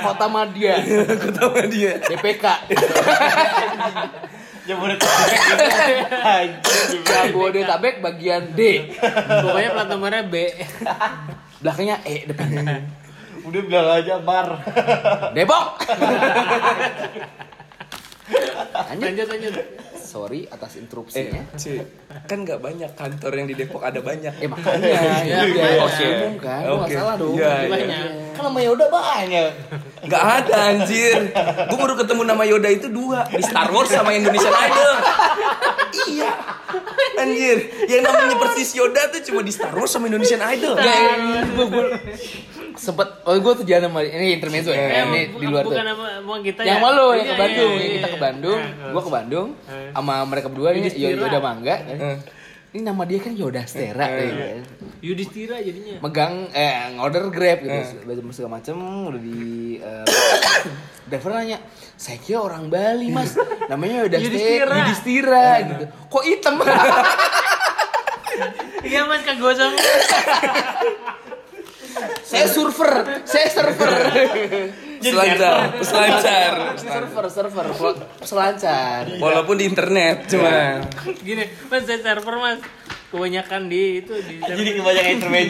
[0.00, 0.78] Kota Madia,
[1.18, 2.44] kota mana dia DPK.
[4.64, 5.40] Jabodetabek.
[7.00, 8.92] Jabodetabek bagian D.
[9.40, 10.34] Pokoknya plat nomornya B.
[11.58, 12.84] Belakangnya E depannya.
[13.40, 14.60] Udah bilang aja bar.
[15.32, 15.80] Depok.
[18.68, 19.02] Lanjut.
[19.02, 19.54] Lanjut lanjut.
[20.08, 21.42] Sorry atas Eh, interupsinya.
[21.54, 21.76] Ci,
[22.24, 24.32] kan nggak banyak kantor yang di Depok ada banyak.
[24.34, 25.64] Eh makanya Iya, ya, iya.
[25.78, 26.96] oke umum kan, lu nggak Oke.
[26.96, 27.34] salah dong.
[27.36, 27.68] Iya, iya.
[27.68, 28.00] Banyak.
[28.32, 29.50] Kan nama Yoda banyak.
[30.00, 31.18] Nggak ada anjir.
[31.68, 34.94] Gue baru ketemu nama Yoda itu dua di Star Wars sama Indonesian Idol.
[36.08, 36.30] iya.
[37.18, 40.72] Anjir, yang namanya persis Yoda tuh cuma di Star Wars sama Indonesian Idol.
[41.52, 41.84] Gue gue
[42.78, 44.78] sempet oh gue tuh jalan sama ini intermezzo ya.
[44.78, 45.72] Eh, ini bukan- di luar tuh.
[45.74, 46.80] bukan sama, sama kita yang ya.
[46.80, 48.22] malu yang Iya, ke Bandung, iya, iya, kita ke iya.
[48.22, 49.90] Bandung, Eh, gua ke Bandung Eh.
[49.90, 50.88] sama mereka berdua ini.
[50.88, 51.76] Yoda Mangga.
[51.84, 52.18] Eh.
[52.68, 54.60] Ini nama dia kan Yoda Stera ya kan.
[55.00, 55.98] Yudhistira jadinya.
[55.98, 57.80] Megang eh ngorder Grab gitu,
[58.30, 58.76] segala macem
[59.08, 59.80] udah di
[61.08, 61.58] driver nanya,
[61.94, 63.32] saya kira orang Bali mas,
[63.66, 64.20] namanya Yoda.
[64.20, 65.84] Stera, Yudhistira gitu.
[66.06, 66.54] Kok hitam?
[68.80, 69.74] Iya mas kagosong.
[72.22, 72.92] saya surfer,
[73.24, 73.90] saya surfer.
[74.98, 76.54] Selancar, selancar.
[76.74, 77.66] server, server,
[78.26, 79.02] selancar.
[79.22, 80.82] Walaupun di internet cuma.
[81.22, 82.58] Gini, mas saya server mas.
[83.08, 84.36] Kebanyakan di itu di.
[84.42, 85.48] Jadi kebanyakan sorry.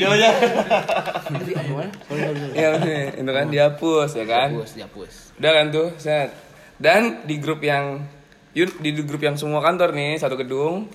[2.55, 3.19] Iya, bener.
[3.19, 4.49] itu kan dihapus ya kan.
[4.55, 5.13] Dihapus, dihapus.
[5.43, 6.31] Udah kan tuh, set.
[6.79, 8.07] Dan di grup yang
[8.55, 10.91] di grup yang semua kantor nih satu gedung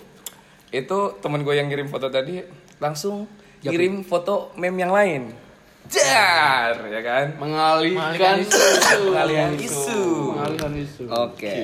[0.73, 2.41] itu temen gue yang ngirim foto tadi
[2.81, 3.29] langsung
[3.61, 5.21] kirim foto meme yang lain.
[5.91, 7.25] Jar, ya kan?
[7.39, 9.11] Mengalihkan isu.
[9.11, 10.01] Kalian isu.
[10.35, 11.03] Mengalihkan isu.
[11.11, 11.57] Oke.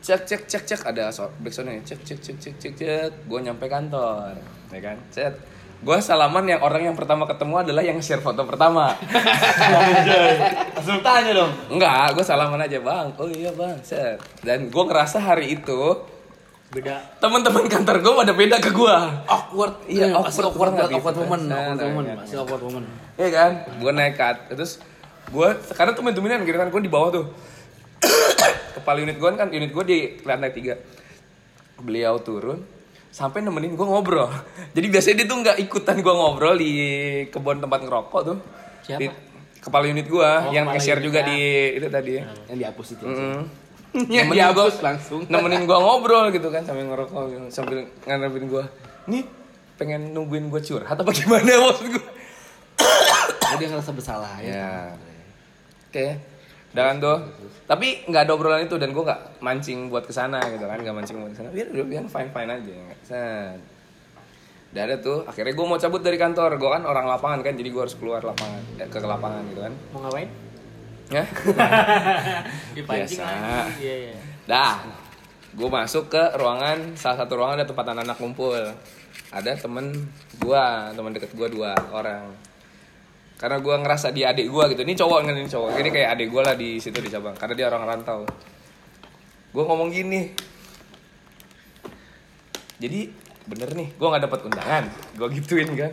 [0.00, 1.84] Cek cek cek cek ada so backsoundnya nih.
[1.84, 4.32] cek cek cek cek cek cek gue nyampe kantor
[4.72, 5.36] ya kan cek
[5.84, 8.96] gue salaman yang orang yang pertama ketemu adalah yang share foto pertama
[10.80, 11.52] Langsung tanya dong.
[11.68, 13.12] Enggak, gue salaman aja bang.
[13.20, 14.16] Oh iya bang, set.
[14.40, 16.00] Dan gue ngerasa hari itu
[16.70, 17.02] Beda.
[17.18, 18.96] teman-teman kantor gue pada beda ke gue.
[19.26, 19.74] Awkward.
[19.90, 22.14] Iya, masih awkward awkward, awkward moment, awkward nah, moment, iya.
[22.22, 22.86] masih awkward moment.
[23.18, 23.50] Iya kan?
[23.82, 24.36] Gue nekat.
[24.54, 24.78] Terus
[25.34, 27.26] gue karena tuh temenan gitu kan gue di bawah tuh.
[28.78, 30.78] Kepala unit gue kan unit gue di lantai tiga.
[31.82, 32.62] Beliau turun
[33.10, 34.30] sampai nemenin gue ngobrol.
[34.78, 36.72] Jadi biasanya dia tuh nggak ikutan gue ngobrol di
[37.34, 38.38] kebun tempat ngerokok tuh.
[38.86, 39.00] Siapa?
[39.02, 39.28] Di-
[39.60, 41.34] kepala unit gue yang kepala share juga ya.
[41.34, 41.38] di
[41.82, 42.12] itu tadi.
[42.46, 43.04] Yang dihapus itu.
[43.10, 43.42] Mm.
[44.10, 45.26] Ya, gua langsung.
[45.26, 48.64] nemenin gua ngobrol gitu kan sambil ngerokok gitu, sambil ngarepin gua
[49.10, 49.26] nih
[49.74, 52.04] pengen nungguin gua curhat apa gimana maksud gua
[53.50, 54.54] Oh, dia ngerasa bersalah ya.
[54.54, 54.74] ya
[55.90, 56.06] oke
[56.70, 57.18] udah kan tuh
[57.66, 60.94] tapi nggak ada obrolan itu dan gua nggak mancing buat ke sana gitu kan nggak
[60.94, 63.58] mancing buat ke sana biar udah biar fine fine aja Set.
[64.70, 66.54] Udah ada tuh, akhirnya gue mau cabut dari kantor.
[66.54, 69.74] Gue kan orang lapangan kan, jadi gue harus keluar lapangan, eh, ke lapangan gitu kan.
[69.90, 70.30] Mau ngapain?
[71.10, 71.26] Ya,
[72.86, 73.26] Biasa.
[73.82, 74.16] Iya, iya.
[74.46, 74.78] dah.
[75.50, 78.62] Gue masuk ke ruangan, salah satu ruangan ada tempat anak-anak kumpul.
[79.34, 79.90] Ada temen
[80.38, 82.30] gue, temen deket gue dua orang.
[83.34, 84.86] Karena gue ngerasa dia adik gue gitu.
[84.86, 85.70] Ini cowok kan ini cowok.
[85.82, 87.34] Ini kayak adik gue lah di situ di cabang.
[87.34, 88.22] Karena dia orang rantau.
[89.50, 90.30] Gue ngomong gini.
[92.78, 93.10] Jadi
[93.50, 94.84] bener nih, gue nggak dapat undangan.
[95.18, 95.90] Gue gituin kan.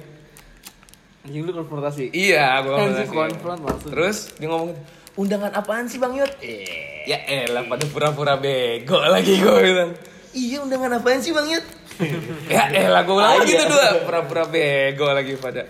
[1.25, 2.13] Anjing lu konfrontasi.
[2.13, 3.91] Iya, gue Anjing konfront langsung.
[3.91, 4.77] Terus dia ngomong,
[5.17, 6.29] undangan apaan sih Bang Yot?
[6.45, 9.91] Eh, ya elah pada pura-pura bego lagi gue bilang.
[10.31, 11.65] Iya undangan apaan sih Bang Yot?
[12.53, 14.05] ya elah gue bilang gitu dua.
[14.05, 15.65] Pura-pura bego lagi pada.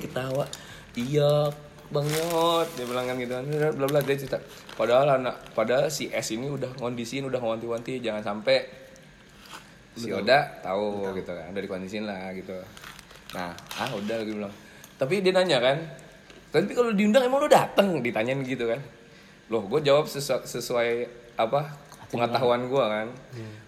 [0.00, 0.48] Ketawa.
[0.96, 1.52] Iya
[1.92, 2.68] Bang Yot.
[2.80, 3.44] Dia bilang kan gitu kan
[3.76, 4.40] bla bla dia cerita.
[4.72, 8.64] Padahal anak padahal si S ini udah ngondisiin udah ngewanti-wanti jangan sampai
[9.98, 12.56] si Oda tahu gitu kan udah dikondisin lah gitu.
[13.36, 14.54] Nah ah udah lagi bilang.
[14.96, 15.76] Tapi dia nanya kan
[16.48, 18.80] tapi kalau diundang emang lu dateng ditanyain gitu kan
[19.48, 21.72] loh gue jawab sesu- sesuai apa
[22.08, 23.08] pengetahuan gue kan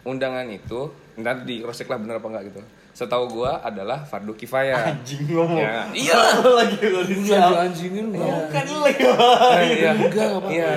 [0.02, 2.60] undangan itu ntar di cross lah bener apa enggak gitu
[2.90, 5.56] setahu gue adalah fardu kifayah Anjing ngomong.
[5.56, 6.76] ya, iya lagi
[7.22, 7.64] siapa?
[7.64, 8.12] anjingin
[8.50, 9.90] Kan lu lagi Nah, iya.
[9.94, 10.50] Enggak, nggak apa-apa.
[10.50, 10.74] Iya.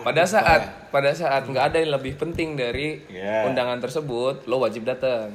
[0.00, 3.46] Pada saat pada saat nggak ada yang lebih penting dari Iya.
[3.46, 5.34] undangan tersebut, lo wajib datang.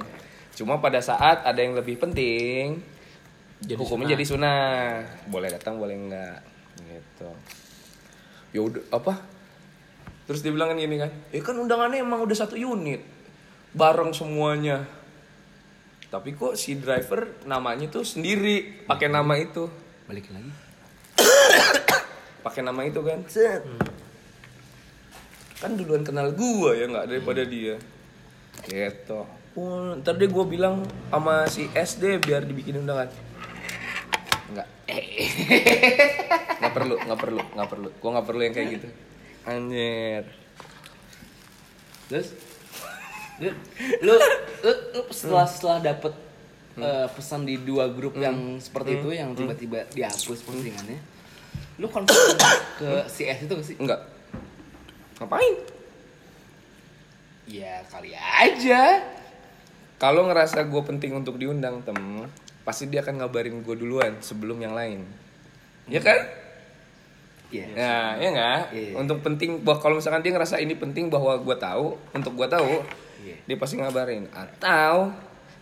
[0.52, 2.82] Cuma pada saat ada yang lebih penting,
[3.78, 5.06] hukumnya jadi sunnah.
[5.30, 6.40] Boleh datang, boleh enggak.
[6.82, 7.30] Gitu.
[8.52, 9.22] Ya udah apa?
[10.26, 13.04] Terus dia bilang kan gini kan, ya kan undangannya emang udah satu unit,
[13.76, 14.88] bareng semuanya.
[16.08, 19.68] Tapi kok si driver namanya tuh sendiri, pakai nama itu
[20.12, 20.52] Balikin lagi.
[22.46, 23.64] pakai nama itu kan set
[25.62, 27.78] kan duluan kenal gua ya nggak daripada dia
[28.66, 29.24] gitu
[29.56, 30.84] oh, ntar deh gua bilang
[31.14, 33.08] sama si SD biar dibikin undangan
[34.52, 34.68] nggak
[36.60, 37.90] nggak perlu nggak perlu nggak perlu.
[37.98, 38.88] Gua nggak perlu yang kayak gitu.
[39.48, 40.24] Anjir.
[42.12, 42.28] Terus?
[43.42, 43.50] Lu
[44.04, 44.14] lu,
[44.62, 46.14] lu, lu setelah setelah dapet
[46.78, 51.00] eh, pesan di dua grup yang seperti itu yang tiba-tiba dihapus postingannya,
[51.82, 52.38] lu konfirm
[52.78, 53.76] ke si S itu gak sih?
[53.82, 54.00] enggak
[55.18, 55.56] ngapain?
[57.50, 59.04] Ya kali aja.
[60.02, 62.26] kalau ngerasa gue penting untuk diundang tem
[62.62, 65.04] pasti dia akan ngabarin gue duluan sebelum yang lain
[65.90, 66.20] ya kan
[67.52, 67.68] Iya.
[67.76, 68.62] Nah, ya nggak?
[68.72, 68.92] Iya.
[68.96, 72.80] Untuk penting bahwa kalau misalkan dia ngerasa ini penting bahwa gue tahu, untuk gue tahu,
[73.28, 73.44] Iya.
[73.44, 74.24] dia pasti ngabarin.
[74.32, 75.12] Atau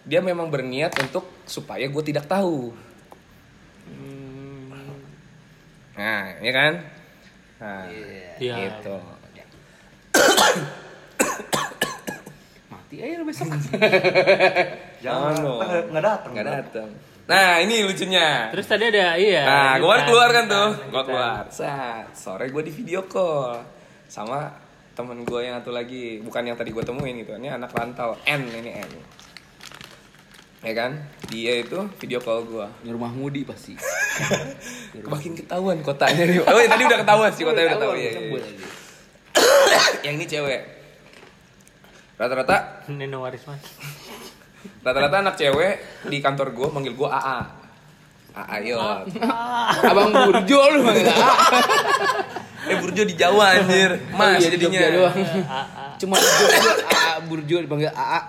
[0.06, 2.78] dia memang berniat untuk supaya gue tidak tahu.
[5.98, 6.74] Nah, ya kan?
[7.58, 8.38] Nah, Iya.
[8.38, 8.56] Iya.
[8.70, 8.96] gitu.
[12.72, 13.50] Mati aja lu besok.
[15.00, 15.60] Jangan dong.
[15.92, 16.32] nggak datang.
[16.36, 16.90] Nggak datang.
[17.30, 18.50] Nah, ini lucunya.
[18.50, 19.46] Terus tadi ada iya.
[19.46, 21.46] Nah, gue kan keluar kan tuh, gue keluar.
[21.54, 23.62] Saat sore gue di video call
[24.10, 24.50] sama
[24.98, 27.38] temen gue yang satu lagi, bukan yang tadi gue temuin gitu.
[27.38, 28.92] Ini anak rantau, N ini N.
[30.60, 30.92] Ya kan,
[31.30, 32.68] dia itu video call gue.
[32.82, 33.78] Di rumah Mudi pasti.
[35.14, 36.42] Makin ketahuan kotanya nih.
[36.42, 37.94] Oh, iya, tadi udah ketahuan sih kotanya udah tahu.
[37.94, 38.10] Aja.
[40.02, 40.62] Yang ini cewek.
[42.18, 43.62] Rata-rata, Nino Warisman.
[44.82, 45.74] Rata-rata anak cewek
[46.08, 47.40] di kantor gue manggil gue AA.
[48.30, 49.06] AA yot.
[49.84, 51.32] Abang Burjo lu manggil A.
[52.70, 53.98] Eh Burjo di Jawa anjir.
[54.14, 54.80] Mas Iya, di jadinya.
[54.80, 55.16] Jogja doang.
[56.00, 58.22] Cuma di Jogja AA Burjo dipanggil AA.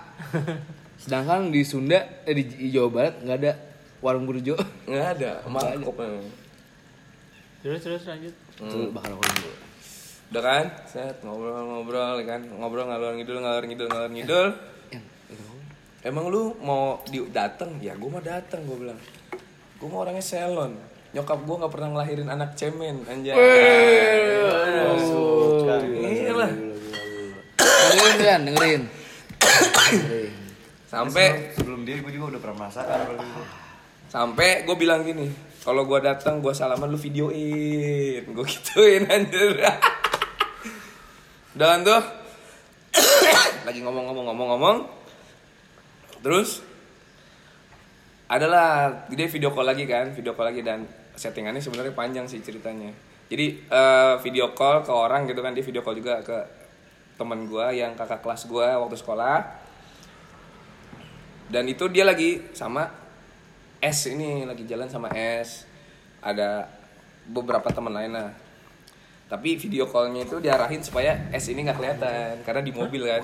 [0.97, 3.51] Sedangkan di Sunda eh, di Jawa Barat nggak ada
[4.01, 4.55] warung Burjo.
[4.89, 6.27] Nggak ada, mangkok memang.
[7.61, 8.33] Terus terus lanjut.
[8.57, 9.51] Itu bakal aku dulu.
[10.31, 10.65] Udah kan?
[10.87, 12.41] Set ngobrol-ngobrol ya kan.
[12.47, 14.47] Ngobrol ngalor ngidul ngalor ngidul ngalor ngidul.
[16.01, 17.77] Emang lu mau di dateng?
[17.77, 18.97] Ya gue mah dateng gue bilang.
[19.77, 20.73] Gue mah orangnya selon.
[21.13, 23.37] Nyokap gue nggak pernah ngelahirin anak cemen anjay.
[26.01, 26.51] Iya lah.
[27.61, 28.81] Dengerin kan, dengerin.
[29.37, 30.33] Dengerin.
[30.89, 32.99] Sampai Sebelum dia gue juga udah pernah merasakan.
[34.11, 35.31] sampai gue bilang gini,
[35.63, 39.55] kalau gue datang gue salaman lu videoin, gue gituin anjir.
[41.55, 42.01] Kan tuh?
[43.69, 45.00] Lagi ngomong-ngomong-ngomong-ngomong.
[46.21, 46.61] Terus
[48.31, 52.93] adalah dia video call lagi kan, video call lagi dan settingannya sebenarnya panjang sih ceritanya.
[53.27, 56.61] Jadi eh, video call ke orang gitu kan, dia video call juga ke
[57.21, 59.45] teman gue yang kakak kelas gue waktu sekolah
[61.53, 62.89] dan itu dia lagi sama
[63.77, 65.69] S ini lagi jalan sama S
[66.25, 66.65] ada
[67.29, 68.33] beberapa teman lain lah
[69.29, 73.21] tapi video callnya itu diarahin supaya S ini nggak kelihatan karena di mobil kan.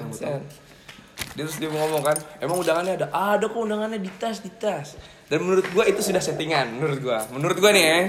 [1.17, 3.07] Dia terus dia ngomong kan emang undangannya ada?
[3.13, 4.97] Ada kok undangannya di tas di tas.
[5.29, 7.25] Dan menurut gua itu sudah settingan menurut gua.
[7.29, 7.99] Menurut gua nih ya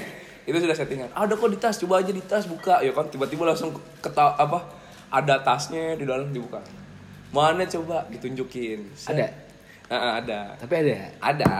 [0.48, 1.08] itu sudah settingan.
[1.12, 2.80] Ada kok di tas coba aja di tas buka.
[2.80, 4.64] Ya kan tiba-tiba langsung keta apa
[5.12, 6.64] ada tasnya di dalam dibuka.
[7.32, 8.08] Mana coba?
[8.08, 8.96] Ditunjukin.
[8.96, 9.12] Set.
[9.12, 9.26] Ada?
[9.92, 10.40] Ah, ada.
[10.56, 11.12] Tapi ada.
[11.20, 11.52] ada.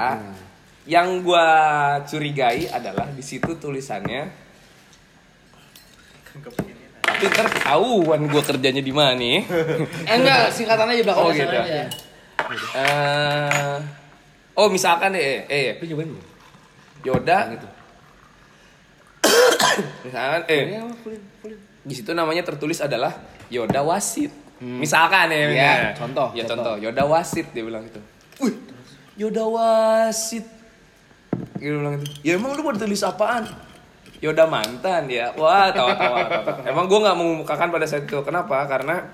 [0.89, 1.47] Yang gua
[2.09, 4.49] curigai adalah di situ tulisannya
[7.09, 9.43] tapi ntar ketahuan gua kerjanya di mana nih
[10.05, 11.25] Eh enggak, singkatan aja belakang.
[11.25, 11.49] Oh, gitu.
[11.49, 11.83] aja.
[12.73, 13.77] Eh,
[14.55, 16.25] oh misalkan deh, eh, Lu nyobain belum?
[17.03, 17.67] Yoda Gitu.
[20.07, 20.63] misalkan eh
[21.83, 23.17] di situ namanya tertulis adalah
[23.49, 24.29] Yoda wasit.
[24.59, 25.91] Misalkan ya, Iya, misalnya.
[25.95, 26.57] contoh, Ya contoh.
[26.57, 26.75] contoh.
[26.83, 28.01] Yoda wasit dia bilang gitu.
[28.43, 28.55] Wih,
[29.17, 30.45] Yoda wasit.
[31.57, 32.11] Dia bilang gitu.
[32.21, 33.47] Ya emang lu mau tulis apaan?
[34.19, 35.31] Yoda mantan ya.
[35.39, 36.27] Wah, tawa tawa.
[36.27, 36.53] tawa.
[36.67, 38.19] Emang gue nggak mengumumkakan pada saat itu.
[38.27, 38.67] Kenapa?
[38.67, 39.07] Karena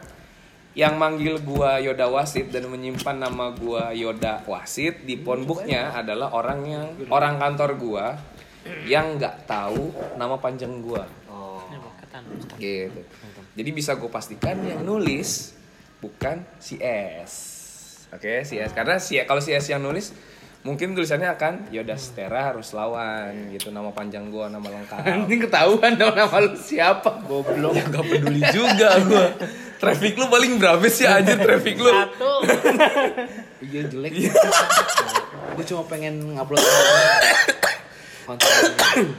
[0.74, 6.60] yang manggil gua Yoda Wasit dan menyimpan nama gua Yoda Wasit di phonebooknya adalah orang
[6.66, 8.06] yang orang kantor gua
[8.82, 11.06] yang nggak tahu nama panjang gua
[12.02, 12.22] ketan.
[12.58, 13.00] gitu.
[13.54, 15.54] Jadi bisa gue pastikan yang nulis
[16.02, 17.32] bukan si S.
[18.10, 20.10] Oke, si S karena si kalau si S yang nulis
[20.64, 24.96] mungkin tulisannya akan Yoda Stera harus lawan gitu nama panjang gua, nama lengkap.
[25.28, 27.76] Ini ketahuan dong nama lu siapa, goblok.
[27.76, 29.28] ya gak peduli juga gua.
[29.76, 31.92] Traffic lu paling berapa sih anjir traffic lu?
[31.92, 32.32] Satu.
[33.64, 34.12] Iya jelek.
[35.56, 36.60] Gue cuma pengen ngupload
[38.28, 38.48] konten.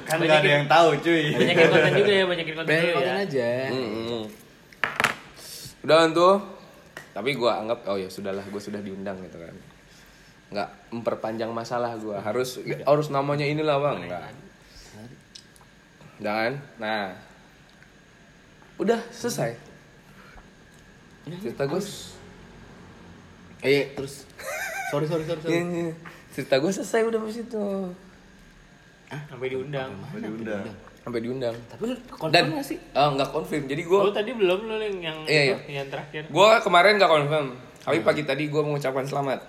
[0.05, 1.33] Kan gak ada yang tahu cuy.
[1.33, 3.25] Banyakin konten juga ya, banyakin konten juga konten ya.
[3.25, 3.49] aja.
[3.73, 4.21] Mm-mm.
[5.81, 6.35] Udah tuh.
[7.17, 9.55] Tapi gua anggap oh ya sudahlah gua sudah diundang gitu kan.
[10.49, 12.21] Nggak memperpanjang masalah gua.
[12.21, 14.03] Harus harus namanya inilah Bang.
[14.03, 14.29] Enggak.
[16.15, 17.11] Dan nah.
[18.75, 19.55] Udah selesai.
[21.41, 21.81] Cerita gue
[23.65, 24.29] Eh, terus
[24.93, 25.41] sorry sorry sorry.
[25.41, 25.51] sorry.
[25.51, 25.93] Iya, iya.
[26.29, 27.65] Cerita gue selesai udah pas itu.
[29.25, 29.91] Sampai diundang.
[30.13, 30.65] Diundang.
[31.01, 31.55] Sampai diundang.
[31.65, 32.77] Tapi lu confirm Dan nggak sih?
[32.93, 33.63] Oh, nggak confirm.
[33.65, 35.57] Jadi gue Lu tadi belum lu yang yang Iya, iya.
[35.81, 36.29] yang terakhir.
[36.29, 37.47] Gue kemarin gak confirm,
[37.79, 39.39] tapi pagi tadi gue mengucapkan selamat.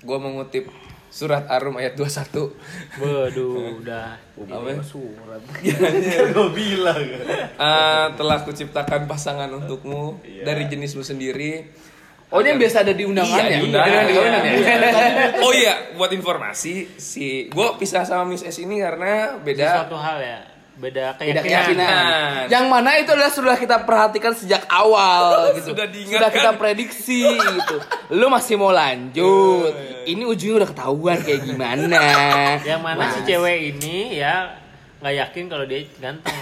[0.00, 0.64] Gue mengutip
[1.10, 2.54] surat Arum ayat 21.
[2.96, 4.14] Waduh, udah.
[4.38, 4.70] Apa?
[4.80, 5.42] Surat.
[6.34, 7.00] Gue bilang.
[7.00, 11.66] Eh, telah kuciptakan pasangan untukmu dari jenismu sendiri.
[12.30, 13.58] Oh, ini yang biasa ada di undangan Iya, ya?
[13.58, 14.02] di undangan.
[14.06, 15.42] Di undangan ya?
[15.42, 19.82] Oh iya, buat informasi si gue pisah sama Miss S ini karena beda.
[19.82, 20.38] Suatu hal ya.
[20.80, 21.44] Beda Beda keyakinan.
[21.44, 22.42] keyakinan.
[22.48, 25.28] Yang mana itu adalah sudah kita perhatikan sejak awal
[25.60, 25.76] gitu.
[25.76, 26.32] Sudah diingatkan.
[26.32, 27.76] kita prediksi gitu.
[28.10, 29.76] Lu masih mau lanjut.
[30.02, 32.00] Ini ujungnya udah ketahuan kayak gimana.
[32.70, 33.26] Yang mana si Mas.
[33.28, 34.56] cewek ini ya
[35.00, 36.36] nggak yakin kalau dia ganteng.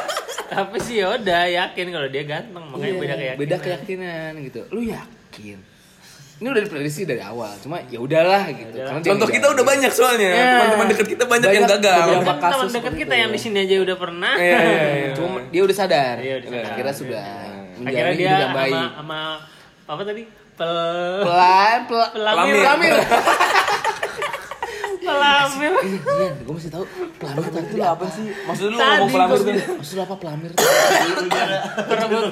[0.48, 3.36] Tapi si Yoda yakin kalau dia ganteng, makanya Iya, beda keyakinan.
[3.36, 4.60] Beda keyakinan gitu.
[4.72, 5.58] Lu yakin?
[6.38, 7.50] Ini udah diprediksi dari awal.
[7.58, 8.78] Cuma ya udahlah gitu.
[8.78, 10.30] Karena dia Contoh kita udah banyak soalnya.
[10.30, 10.46] Ya.
[10.54, 11.98] Teman-teman dekat kita banyak, yang Banyak gagal.
[11.98, 14.32] beberapa Kan kasus teman dekat kita yang di sini aja udah pernah.
[14.38, 15.10] Iya, iya, iya.
[15.18, 16.16] Cuma dia udah sadar.
[16.16, 16.70] Iya, udah sadar.
[16.70, 18.74] Akhirnya sudah Akhirnya menjalani dia yang baik.
[18.74, 19.20] sama sama
[19.88, 20.22] apa tadi?
[20.54, 20.74] Pel
[21.22, 22.54] Pelan, pelan, Pelamir.
[22.62, 22.94] pelamir.
[25.08, 25.72] pelamir.
[25.80, 26.84] Iya, gue masih tahu
[27.16, 28.26] pelamir itu apa sih?
[28.44, 29.54] Maksud lu Tadi ngomong pelamir tuh?
[29.80, 30.50] Maksud lu apa pelamir?
[31.90, 32.24] Perebut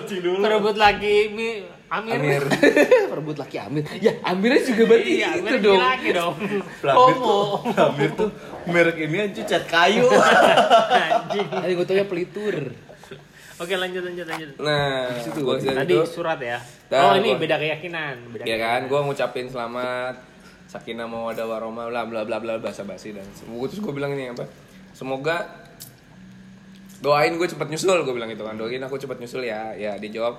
[0.43, 1.49] perebut lagi mi
[1.87, 2.19] Amir.
[2.19, 2.43] Amir.
[3.15, 3.87] Perebut laki Amir.
[4.03, 5.79] Ya, Amirnya juga berarti Iya, itu Amir dong.
[5.79, 6.35] lagi dong.
[6.83, 7.23] Pelamir Homo.
[7.23, 8.31] tuh, pelamir tuh
[8.67, 10.03] merek ini aja cat kayu.
[11.07, 11.47] Anjing.
[11.47, 12.57] Ada gue tau ya pelitur.
[13.57, 14.51] Oke, lanjut lanjut lanjut.
[14.61, 16.61] Nah, Situ gua Tadi itu, surat ya.
[16.93, 18.91] Dan oh, ini gua- beda keyakinan, beda ya kan, keyakinan.
[18.93, 20.15] gue ngucapin selamat
[20.77, 24.29] sakinah mawadah warahmah bla bla bla bla basa basi dan semoga terus gue bilang ini
[24.29, 24.45] apa?
[24.93, 25.49] Semoga
[27.01, 30.37] doain gue cepet nyusul gue bilang gitu kan doain aku cepet nyusul ya ya dijawab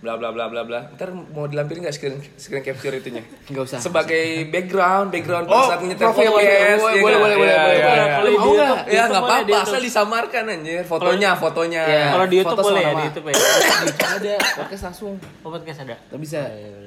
[0.00, 3.78] bla bla bla bla bla ntar mau dilampirin nggak screen screen capture itunya Nggak usah.
[3.78, 6.40] sebagai background background Oh, saat nyetel podcast profil.
[6.40, 7.76] ya Boleh, boleh, boleh, Iya, boleh, iya, boleh.
[7.76, 8.00] iya.
[8.00, 8.80] Di Mau YouTube- nggak?
[8.88, 9.68] ya nggak boleh, apa-apa di YouTube.
[9.68, 12.04] asal disamarkan anjir fotonya fotonya Iya.
[12.10, 13.34] Kalau di YouTube boleh ya, di YouTube ya.
[14.16, 15.14] ada podcast langsung.
[15.40, 15.96] Oh, podcast ada.
[16.00, 16.40] Gak bisa.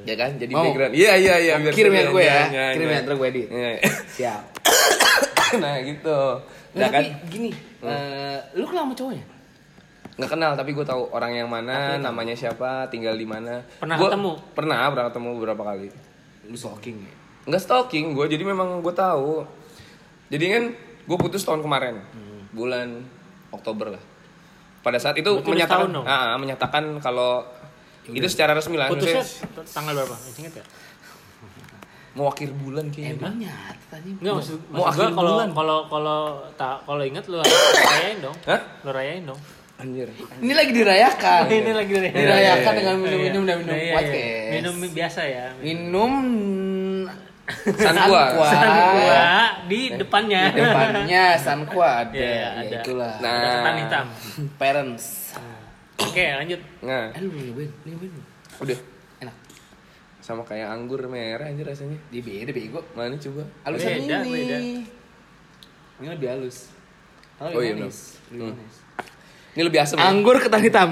[0.04, 2.42] ya kan jadi background iya iya iya Kirim ya gue ya.
[2.50, 2.98] iya, Kirim iya.
[2.98, 3.48] ya, ntar gue edit.
[3.48, 3.70] Iya.
[4.10, 4.42] Siap.
[5.62, 6.20] nah gitu
[6.74, 7.50] Nah, Udah kan tapi gini,
[7.86, 9.24] eh, lu kenal sama cowoknya?
[10.14, 14.10] Nggak kenal tapi gue tahu orang yang mana namanya siapa tinggal di mana Pernah Gua-
[14.10, 14.32] ketemu?
[14.54, 15.88] pernah pernah ketemu beberapa kali
[16.46, 17.14] Lu stalking ya?
[17.44, 19.42] nggak stalking gue jadi memang gue tahu
[20.28, 20.64] jadi kan
[21.04, 21.98] gue putus tahun kemarin
[22.50, 23.02] bulan
[23.50, 24.04] Oktober lah
[24.80, 26.06] pada saat itu Berarti udah menyatakan setahun dong?
[26.06, 27.32] Ah, menyatakan kalau
[28.06, 29.24] itu secara resmi lah Putusnya
[29.66, 30.16] tanggal berapa?
[30.36, 30.66] Inget ya?
[32.14, 34.10] mau akhir bulan kayaknya Emang nyata tadi.
[34.14, 35.50] Enggak maksud, Mau maksud gua akhir kalau bulan.
[35.50, 36.20] kalau kalau
[36.54, 38.36] tak kalau inget lu rayain dong.
[38.46, 38.62] Hah?
[38.86, 39.40] Lu rayain dong.
[39.76, 40.08] Anjir
[40.40, 41.42] Ini lagi dirayakan.
[41.50, 43.94] Ini lagi Dirayakan Iya, dengan Iya, minum-minum dan minum iya, iya.
[43.94, 44.52] podcast.
[44.54, 45.46] Minum biasa ya.
[45.60, 46.12] Minum
[47.76, 48.24] Sankwa.
[48.34, 48.50] Gua
[49.68, 50.42] di depannya.
[50.48, 52.16] Di depannya Sankwa ada.
[52.16, 52.76] Iya, Ya, ada.
[52.80, 53.14] itulah.
[53.20, 53.34] Nah.
[53.34, 54.06] Ada ketan hitam.
[54.56, 55.06] Parents.
[55.96, 56.62] Oke, lanjut.
[56.82, 57.70] nah Eh lu belum nyobain?
[57.84, 58.26] Lu nyobain belum?
[58.54, 58.80] udah
[59.20, 59.36] Enak.
[60.20, 62.82] sama kayak anggur merah anjir rasanya Dia beda bego.
[62.94, 64.32] mana coba Halusan Beda, ini.
[64.32, 64.58] beda.
[65.94, 66.58] Ini lebih halus.
[67.38, 68.18] Oh, Oh, iya, manis.
[68.30, 68.56] Lebih Hmm.
[68.56, 68.76] manis.
[69.54, 70.08] Ini lebih asam ya?
[70.08, 70.90] Anggur ketan hitam.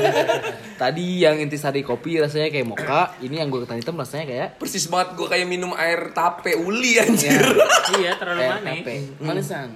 [0.80, 5.14] Tadi yang intisari kopi rasanya kayak mocha, ini anggur ketan hitam rasanya kayak persis banget
[5.14, 7.38] gue kayak minum air tape uli anjir
[7.94, 8.82] Iya, terlalu kayak manis.
[8.82, 8.94] tape.
[9.20, 9.68] Manisan.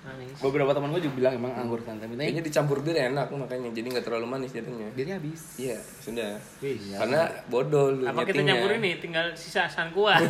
[0.00, 0.38] Manis.
[0.38, 3.68] Beberapa teman gue juga bilang emang anggur ketan hitam kayaknya ini dicampur bir enak makanya
[3.70, 5.40] jadi nggak terlalu manis jadinya dia habis.
[5.56, 6.78] iya sudah Wih.
[6.94, 8.96] karena bodoh lu Apa kita nyampur ini?
[8.96, 10.16] Tinggal sisa sangkua.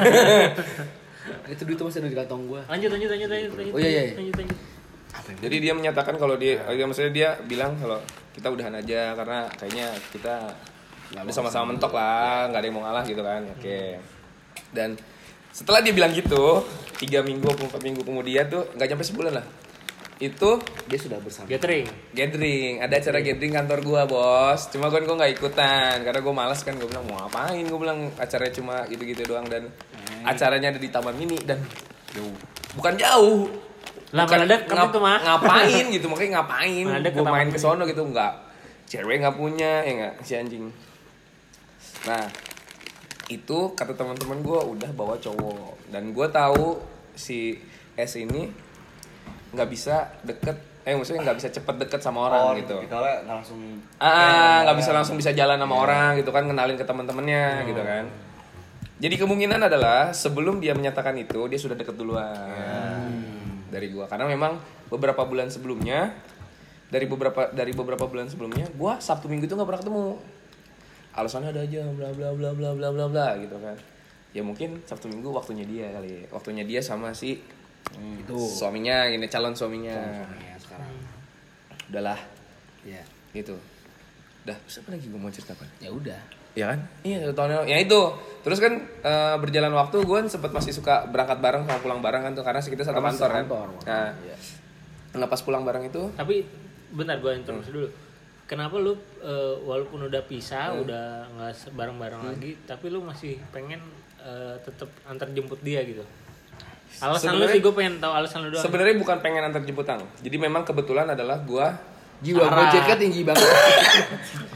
[1.46, 2.60] Itu duit masih ada di kantong gue.
[2.64, 3.74] lanjut, lanjut, lanjut, lanjut, lanjut.
[3.74, 4.14] Oh, iya, iya, iya.
[4.14, 4.58] Lanjut, lanjut.
[5.24, 7.98] Jadi dia menyatakan kalau dia ya maksudnya dia bilang kalau
[8.36, 10.34] kita udahan aja karena kayaknya kita
[11.16, 13.80] udah sama-sama mentok lah nggak ada yang mau ngalah gitu kan oke.
[14.74, 14.98] Dan
[15.54, 16.62] setelah dia bilang gitu
[17.00, 19.46] tiga minggu atau empat minggu kemudian tuh nggak sampai sebulan lah.
[20.16, 21.44] Itu dia sudah bersama.
[21.44, 21.88] Gathering.
[22.16, 22.80] gathering.
[22.80, 24.72] Ada acara gathering kantor gua bos.
[24.72, 26.72] Cuma gua gua nggak ikutan karena gua malas kan.
[26.80, 27.64] Gua bilang mau ngapain?
[27.68, 29.44] Gua bilang acaranya cuma gitu-gitu doang.
[29.44, 29.68] Dan
[30.24, 31.60] acaranya ada di taman mini dan
[32.16, 32.32] jauh.
[32.80, 33.65] Bukan jauh
[34.14, 35.18] Lah, deket ngap- itu mah.
[35.18, 36.84] ngapain gitu makanya ngapain?
[37.12, 38.32] Taman main ke sono gitu nggak
[38.86, 40.70] cewek nggak punya ya nggak si anjing.
[42.04, 42.22] Nah
[43.26, 45.90] itu kata teman-teman gua udah bawa cowok.
[45.90, 46.78] Dan gua tahu
[47.12, 47.58] si
[47.92, 48.46] S ini
[49.50, 50.54] nggak bisa deket
[50.86, 52.78] eh maksudnya nggak bisa cepet deket sama orang Oh, gitu.
[52.78, 53.58] Kita lah langsung
[53.98, 58.06] ah nggak bisa langsung bisa jalan sama orang gitu kan kenalin ke teman-temannya gitu kan.
[58.96, 63.25] Jadi kemungkinan adalah sebelum dia menyatakan itu dia sudah deket duluan
[63.68, 66.14] dari gua karena memang beberapa bulan sebelumnya
[66.86, 70.04] dari beberapa dari beberapa bulan sebelumnya gua sabtu minggu itu nggak pernah ketemu
[71.12, 73.74] alasannya ada aja bla bla bla bla bla bla bla gitu kan
[74.30, 77.40] ya mungkin sabtu minggu waktunya dia kali waktunya dia sama si
[77.94, 78.34] Itu.
[78.36, 79.94] suaminya gini calon suaminya
[80.36, 80.90] Ya sekarang.
[81.88, 82.18] udahlah
[82.82, 83.00] Ya.
[83.32, 83.56] gitu
[84.42, 86.20] dah terus apa lagi gue mau cerita apa Ya udah.
[86.56, 88.00] Ya kan iya satu tahun yang- ya itu
[88.40, 92.32] terus kan eh, berjalan waktu gue sempet masih suka berangkat bareng sama pulang bareng kan
[92.32, 93.44] tuh karena kita satu Karena kantor kan
[93.84, 94.36] nah Iya.
[95.14, 96.42] nah pas pulang bareng itu Tapi
[96.88, 97.88] bentar gue interupsi dulu.
[98.46, 100.86] Kenapa lu eh, walaupun udah pisah, Hmm.
[100.86, 103.82] udah nggak bareng-bareng lagi, tapi lu masih pengen
[104.18, 106.06] eh, tetap antar jemput dia gitu?
[106.96, 108.62] Alasan lu Sebenarnya- sih gue pengen tahu alasan lu doang.
[108.62, 111.66] sebenarnya bukan pengen antar jemputan jadi memang kebetulan adalah gue
[112.16, 112.56] Jiwa Parah.
[112.66, 113.44] gojeknya tinggi banget.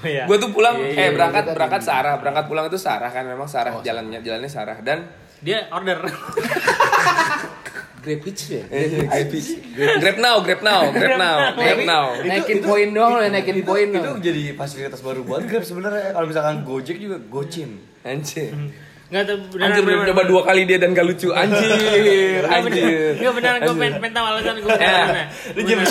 [0.00, 0.24] Oh, iya.
[0.24, 1.92] gue tuh pulang Iya, eh iya, berangkat kita berangkat tinggi.
[1.92, 6.00] searah berangkat pulang itu searah kan memang searah Oh, jalannya jalannya searah dan Dia order.
[8.00, 8.64] Grab Hitch ya.
[10.00, 14.10] grab now grab now grab now grab now Naikin poin doang lo, naikin poin itu
[14.24, 16.16] jadi fasilitas baru buat Grab sebenarnya.
[16.16, 17.76] Kalau misalkan Gojek juga Gocin.
[18.00, 18.56] anjir
[19.10, 19.66] Nggak tuh beneran.
[19.66, 23.94] anjir udah coba dua kali dia dan gak lucu anjir anjir Enggak beneran gue pengen,
[23.98, 24.70] pengen tahu alasan gue.
[25.50, 25.82] Lu jadi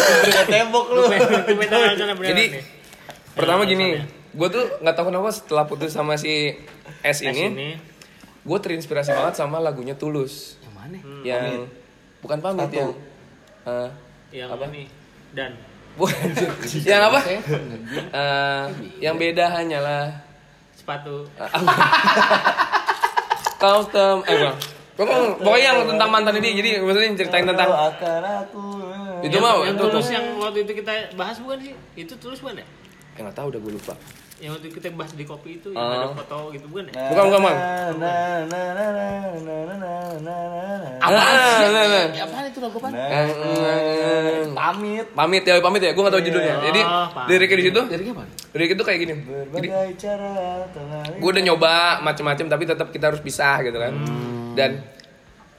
[0.48, 1.02] tembok lu.
[1.04, 2.64] Gue pengen, tahu alasan beneran Jadi nih.
[3.32, 3.76] pertama Alasannya.
[3.76, 3.88] gini,
[4.32, 6.56] gue tuh nggak tahu kenapa setelah putus sama si
[7.02, 7.76] S ini,
[8.40, 10.98] gue terinspirasi banget sama lagunya Tulus Yang mana?
[11.22, 11.44] yang
[12.20, 12.76] bukan pamit Satu.
[12.78, 12.92] yang
[13.66, 13.90] eh,
[14.34, 14.66] Yang Apa?
[14.66, 14.84] ini.
[15.30, 15.52] Dan.
[15.94, 16.16] bukan
[16.82, 17.20] yang apa?
[17.20, 17.40] Saya
[18.10, 18.66] Eh,
[19.02, 20.24] yang beda hanyalah
[20.74, 21.28] Sepatu.
[23.60, 24.58] kau tem eh bang.
[25.00, 28.64] Pokoknya, pokoknya yang tentang mantan ini, jadi maksudnya ceritain tentang akan aku.
[29.24, 31.74] itu yang, mau yang itu tulus yang waktu itu kita bahas bukan sih?
[31.96, 32.68] Itu tulus bukan ya?
[33.16, 33.96] Eh nggak tahu udah gue lupa
[34.40, 35.96] yang waktu kita bahas di kopi itu yang oh.
[36.00, 37.12] ada foto gitu bukan ya?
[37.12, 37.58] Bukan bukan bang.
[37.60, 37.76] Apaan?
[40.24, 40.96] nah.
[41.04, 41.20] Apa?
[41.20, 42.06] Nah, nah, nah.
[42.24, 42.92] Apa itu lagu pan?
[42.96, 45.06] Eh, pamit.
[45.12, 45.92] Pamit ya pamit ya.
[45.92, 46.56] Gue nggak tahu judulnya.
[46.56, 46.82] Oh, Jadi
[47.28, 47.82] liriknya di situ.
[47.92, 48.24] Liriknya apa?
[48.56, 49.14] Lirik itu kayak gini.
[49.28, 50.32] Berbagai cara.
[51.20, 53.92] Gue udah nyoba macem-macem tapi tetap kita harus pisah gitu kan.
[53.92, 54.56] Hmm.
[54.56, 54.80] Dan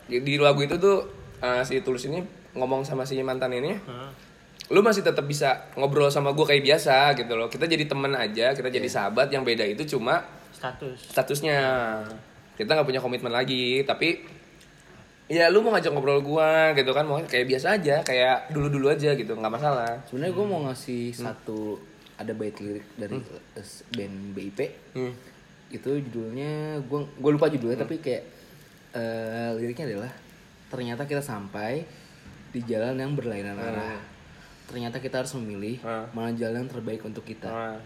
[0.08, 1.04] di lagu itu tuh
[1.44, 2.24] eh, si tulus ini
[2.56, 3.76] ngomong sama si mantan ini
[4.70, 7.50] lu masih tetap bisa ngobrol sama gue kayak biasa gitu loh.
[7.50, 10.22] Kita jadi temen aja kita jadi sahabat yang beda itu cuma
[10.54, 11.10] Status.
[11.10, 11.58] statusnya.
[12.54, 14.22] Kita nggak punya komitmen lagi tapi
[15.26, 17.02] ya lu mau ngajak ngobrol gua gitu kan.
[17.02, 19.34] Mau kayak biasa aja kayak dulu dulu aja gitu.
[19.34, 20.06] Nggak masalah.
[20.06, 21.82] Sebenarnya gue mau ngasih satu
[22.14, 23.18] ada bait lirik dari
[23.58, 24.58] eh, band BIP.
[24.94, 25.12] Hmm.
[25.66, 28.22] Itu judulnya gue gue lupa judulnya tapi kayak
[28.94, 30.12] eh, liriknya adalah
[30.70, 31.82] ternyata kita sampai
[32.54, 34.09] di jalan yang berlainan arah.
[34.70, 36.06] Ternyata kita harus memilih Hmm.
[36.10, 37.46] mana jalan yang terbaik untuk kita.
[37.46, 37.76] Nah,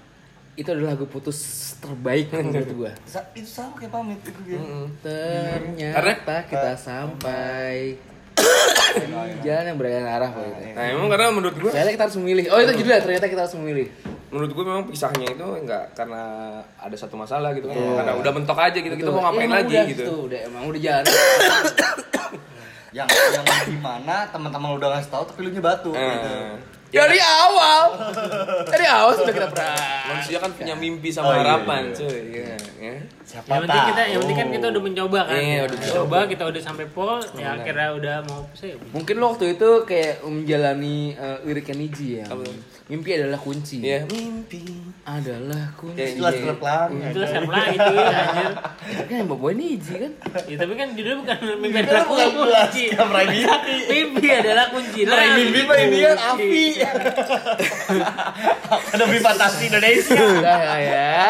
[0.55, 1.39] itu adalah lagu putus
[1.79, 4.61] terbaik menurut gue Sa- itu sama kayak pamit itu dia.
[5.03, 7.99] ternyata kita sampai
[8.35, 10.63] di jalan yang berlain arah Pak, gitu.
[10.73, 12.45] Nah emang karena menurut gue Ternyata kita harus memilih.
[12.49, 13.89] Oh itu judulnya ternyata kita harus memilih.
[14.27, 16.23] menurut gue memang pisahnya itu enggak karena
[16.77, 19.59] ada satu masalah gitu kan karena udah mentok aja gitu kita mau ngapain Iya, emang
[19.61, 21.05] lagi udah, gitu Tuh, udah emang udah jalan.
[22.95, 26.31] Yang yang gimana teman-teman udah ngasih tahu tapi lu nya batu gitu.
[26.95, 27.81] Dari awal.
[28.65, 29.75] Dari awal sudah kita pernah.
[30.07, 31.97] manusia kan punya mimpi Oh, sama iya, harapan iya.
[31.97, 32.95] cuy ya, ya.
[33.35, 35.41] Siapa Yang penting kita, yang penting kan kita udah mencoba kan.
[35.43, 38.79] Iya, udah Kita coba, kita udah sampai pol, ya akhirnya udah mau sih.
[38.95, 42.27] Mungkin lo waktu itu kayak menjalani uh, liriknya Niji ya.
[42.85, 43.81] Mimpi adalah kunci.
[43.83, 44.07] Iya.
[44.07, 44.61] mimpi
[45.03, 45.99] Adalah kunci.
[45.99, 46.43] Ya, Jelas iya.
[46.47, 46.89] jelas pelan.
[47.11, 48.53] Itu lah siapa lagi itu ya, anjir.
[49.09, 50.13] Kan yang bawa Niji kan.
[50.47, 52.85] Ya, tapi kan judulnya bukan mimpi adalah kunci.
[52.95, 53.35] kayak Prime
[53.91, 55.01] Mimpi adalah kunci.
[55.11, 56.63] Lah, mimpi mah ini kan api.
[58.95, 60.23] Ada mimpi fantasi Indonesia.
[60.23, 61.23] Udah ya, ya.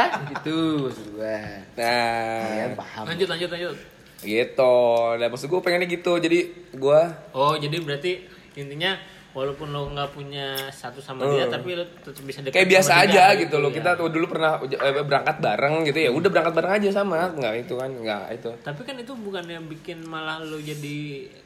[1.14, 1.38] Gua.
[1.74, 3.04] nah Kalian paham.
[3.06, 3.76] Lanjut, lanjut, lanjut.
[4.20, 4.76] gitu
[5.14, 6.38] nah maksud gue pengennya gitu jadi
[6.72, 7.00] gue
[7.30, 8.24] Oh, jadi berarti
[8.54, 8.96] intinya
[9.30, 11.52] walaupun lo nggak punya satu sama dia, Hmm.
[11.52, 13.76] tapi lo tetap bisa dekat kayak biasa sama dia, aja gitu loh ya.
[13.76, 17.54] kita tuh dulu pernah eh, berangkat bareng gitu ya udah berangkat bareng aja sama nggak
[17.60, 20.98] itu kan nggak itu Tapi kan itu bukan yang bikin malah lo jadi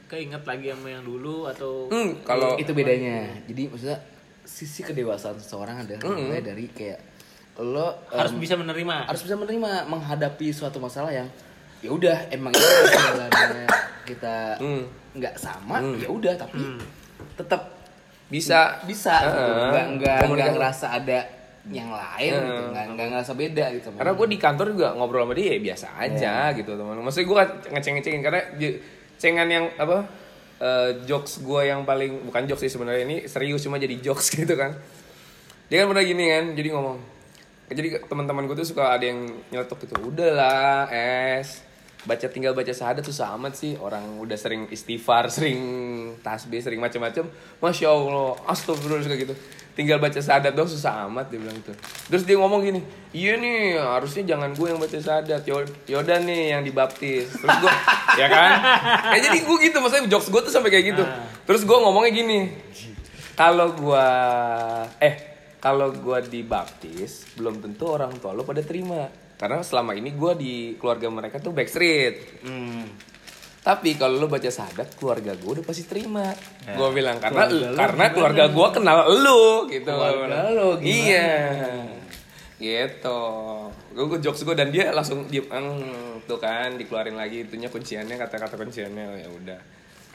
[0.05, 3.25] keinget lagi sama yang dulu atau hmm, kalau itu bedanya.
[3.45, 3.99] Jadi maksudnya
[4.45, 7.01] sisi kedewasaan seseorang adalah mulai dari kayak
[7.61, 8.97] lo em, harus bisa menerima.
[9.05, 11.27] harus bisa menerima menghadapi suatu masalah yang
[11.79, 13.67] ya udah emang itu jalannya
[14.05, 14.87] kita Hmm.
[15.13, 16.59] nggak sama ya udah tapi
[17.35, 17.75] tetap
[18.29, 18.79] bisa.
[18.83, 19.35] bisa gitu.
[19.35, 19.69] Heeh.
[19.69, 21.19] nggak nggak nggak ngerasa ada
[21.67, 22.63] yang lain gitu.
[22.69, 23.89] Nggak nggak ngerasa beda gitu.
[23.93, 27.43] Karena gue di kantor juga ngobrol sama dia ya biasa aja gitu teman maksudnya gue
[27.71, 28.79] ngeceng-ngecengin karena j-
[29.17, 30.07] cengan yang apa
[30.59, 34.55] eh, jokes gue yang paling bukan jokes sih sebenarnya ini serius cuma jadi jokes gitu
[34.55, 34.79] kan.
[35.67, 37.18] Dia kan pernah gini kan jadi ngomong
[37.69, 39.95] jadi teman-teman gue tuh suka ada yang nyeletuk gitu.
[40.01, 41.65] Udahlah es.
[41.99, 43.77] Baca tinggal baca syahadat susah amat sih.
[43.77, 45.61] Orang udah sering istighfar sering
[46.21, 47.29] tasbih sering macam-macam.
[47.61, 49.35] Masya allah astagfirullah suka gitu.
[49.75, 51.71] Tinggal baca syahadat dong susah amat dia bilang gitu.
[52.11, 52.81] Terus dia ngomong gini
[53.15, 55.43] iya nih harusnya jangan gue yang baca syahadat.
[55.47, 57.31] Yo- Yoda nih yang dibaptis.
[57.31, 57.73] Terus gue
[58.21, 58.53] ya kan?
[59.15, 61.05] Ya jadi gue gitu maksudnya jokes gue tuh sampai kayak gitu.
[61.47, 62.41] Terus gue ngomongnya gini
[63.39, 64.03] kalau gua
[64.99, 65.28] eh
[65.59, 69.11] kalau gua dibaptis belum tentu orang tua lo pada terima.
[69.39, 72.43] Karena selama ini gua di keluarga mereka tuh backstreet.
[72.47, 72.87] Hmm.
[73.59, 76.33] tapi kalau lo baca syahadat keluarga gua udah pasti terima.
[76.73, 77.45] Gua bilang karena
[77.75, 79.93] karena keluarga gua kenal lo gitu.
[79.93, 80.89] Keluarga lo gimana?
[80.89, 81.31] iya.
[82.59, 83.21] gitu.
[83.95, 85.79] Gue gue jokes gue dan dia langsung diem "Eng,"
[86.27, 89.27] tuh kan dikeluarin lagi itunya kunciannya kata-kata kunciannya.
[89.27, 89.59] Ya udah.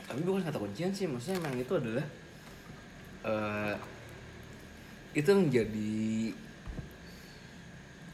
[0.07, 2.05] Tapi bukan kata kuncian sih maksudnya emang itu adalah
[3.23, 3.75] eh
[5.13, 6.33] itu menjadi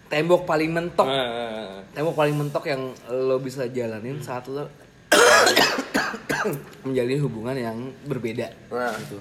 [0.10, 1.08] tembok paling mentok.
[1.08, 4.68] Nah, tembok paling mentok yang lo bisa jalanin saat lo
[6.86, 7.78] menjalin hubungan yang
[8.08, 8.94] berbeda Nah.
[9.06, 9.18] gitu.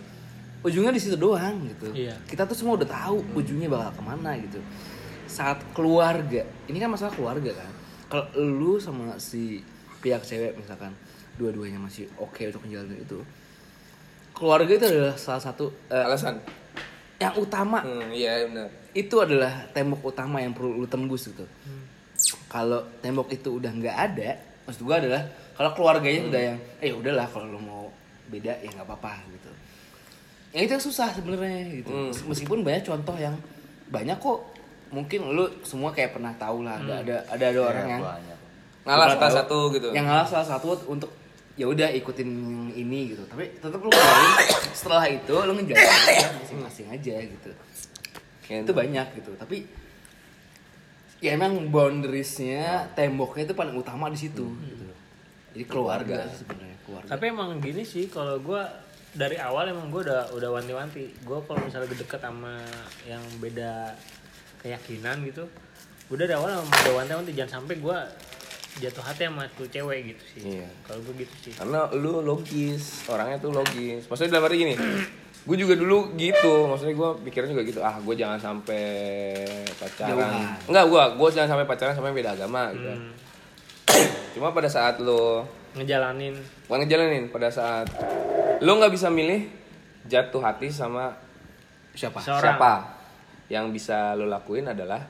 [0.59, 1.95] Ujungnya di situ doang gitu.
[1.95, 2.19] Iya.
[2.27, 4.59] kita tuh semua udah tahu ujungnya bakal ke mana gitu.
[5.29, 7.73] Saat keluarga ini kan masalah keluarga kan.
[8.09, 9.61] Kalau lu sama si
[10.01, 10.95] pihak cewek misalkan
[11.39, 13.19] dua-duanya masih oke untuk menjalani itu
[14.35, 16.39] keluarga itu adalah salah satu eh, alasan
[17.19, 21.47] yang utama hmm, iya benar itu adalah tembok utama yang perlu lu tembus gitu.
[22.51, 24.35] Kalau tembok itu udah nggak ada,
[24.67, 25.23] maksud gua adalah
[25.55, 27.87] kalau keluarganya udah yang, eh udahlah kalau lu mau
[28.27, 29.51] beda ya nggak apa-apa gitu.
[30.51, 31.93] Yang itu yang susah sebenarnya gitu.
[31.93, 33.37] Mes- Meskipun banyak contoh yang
[33.87, 34.39] banyak kok
[34.89, 38.39] mungkin lu semua kayak pernah tahu lah ada ada ada, ada orang yang banyak.
[38.89, 41.13] ngalah salah satu gitu yang ngalah salah satu untuk
[41.59, 42.31] ya udah ikutin
[42.73, 47.51] ini gitu tapi tetap lu ngejalanin setelah itu lu ngejalanin masing-masing aja gitu
[48.49, 48.65] Gitu.
[48.65, 49.69] itu banyak gitu tapi
[51.21, 54.89] ya emang boundariesnya temboknya itu paling utama di situ gitu.
[55.53, 58.65] jadi keluarga sih sebenarnya keluarga Tapi emang gini sih kalau gua
[59.13, 61.25] dari awal emang gue udah udah wanti-wanti.
[61.25, 62.61] Gue kalau misalnya deket sama
[63.09, 63.97] yang beda
[64.61, 65.49] keyakinan gitu,
[66.13, 68.05] udah dari awal emang udah wanti-wanti jangan sampai gua
[68.79, 70.41] jatuh hati sama tuh cewek gitu sih.
[70.55, 70.69] Iya.
[70.83, 71.53] Kalau gue gitu sih.
[71.53, 74.75] karena lu logis orangnya tuh logis maksudnya dalam arti gini
[75.41, 78.85] gue juga dulu gitu maksudnya gue pikirnya juga gitu ah gue jangan sampai
[79.75, 80.45] pacaran Jauhan.
[80.67, 83.13] enggak gue gue jangan sampai pacaran sampai beda agama gitu Hmm.
[84.35, 87.89] cuma pada saat lo Ngejalanin bukan ngejalanin pada saat
[88.59, 89.49] lo nggak bisa milih
[90.05, 91.17] jatuh hati sama
[91.93, 92.43] siapa Seorang.
[92.43, 92.73] siapa
[93.49, 95.01] yang bisa lo lakuin adalah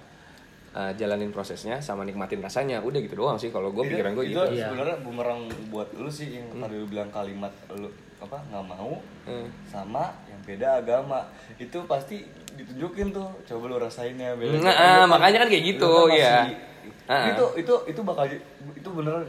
[0.78, 4.32] uh, jalanin prosesnya sama nikmatin rasanya udah gitu doang sih kalau gue pikiran gue itu
[4.32, 4.64] gitu Iya.
[4.64, 9.50] sebenarnya bumerang buat lu sih yang tadi lu bilang kalimat lu apa nggak mau Hmm.
[9.64, 11.26] sama yang beda agama
[11.56, 12.24] itu pasti
[12.54, 16.34] ditunjukin tuh coba lu rasain ya beda Nah, ah, makanya kan kayak gitu, kan ya.
[16.40, 16.60] masih-
[17.04, 17.24] Ah.
[17.26, 18.24] itu itu itu bakal
[18.70, 19.26] itu bener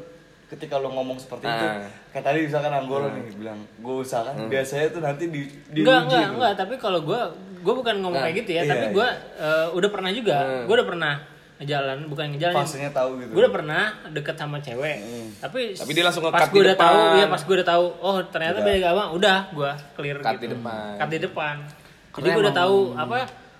[0.48, 1.86] ketika lo ngomong seperti itu Ah.
[2.10, 6.26] kayak tadi misalkan Anggoro nih bilang gue usahakan biasanya tuh nanti di di Enggak, enggak,
[6.32, 7.22] enggak, tapi kalau gue
[7.60, 8.96] gue bukan ngomong Nah, kayak gitu ya, iya, tapi iya.
[8.96, 9.08] gue
[9.38, 10.38] eh, udah pernah juga.
[10.40, 10.64] Hmm.
[10.64, 11.14] Gue udah pernah
[11.60, 12.56] ngejalan, bukan ngejalan.
[12.58, 14.98] fasenya tahu gitu Gue udah pernah deket sama cewek.
[15.38, 18.58] Tapi Tapi dia langsung pas gue udah tahu, ya pas gue udah tahu, oh ternyata
[18.58, 18.66] Udah.
[18.66, 20.42] beda agama, udah gue clear Cut gitu.
[20.42, 20.92] di depan.
[20.96, 21.56] Cut di depan.
[21.60, 23.18] Jadi Karena gue udah tahu apa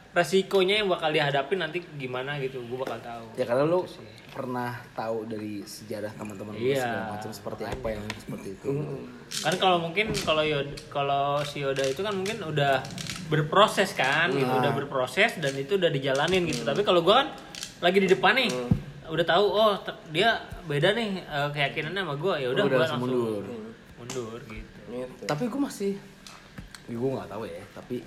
[0.10, 3.26] resikonya yang bakal dihadapi nanti gimana gitu, gue bakal tahu.
[3.36, 3.84] Ya karena lu
[4.30, 6.82] pernah tahu dari sejarah teman-teman Iya.
[6.82, 8.70] segala macam seperti apa yang seperti itu.
[9.42, 12.80] kan kalau mungkin kalau Yoda, kalau si Yoda itu kan mungkin udah
[13.28, 14.58] berproses kan gitu Nah.
[14.58, 17.28] udah berproses dan itu udah dijalanin gitu tapi kalau gua kan
[17.80, 18.50] lagi di depan nih
[19.08, 20.30] udah tahu oh ter- dia
[20.64, 23.44] beda nih eh, keyakinannya sama gua ya udah gua langsung mundur.
[23.98, 25.22] mundur gitu Gitu.
[25.22, 25.94] Tapi gue masih,
[26.90, 27.62] gue nggak tahu ya.
[27.78, 28.02] Tapi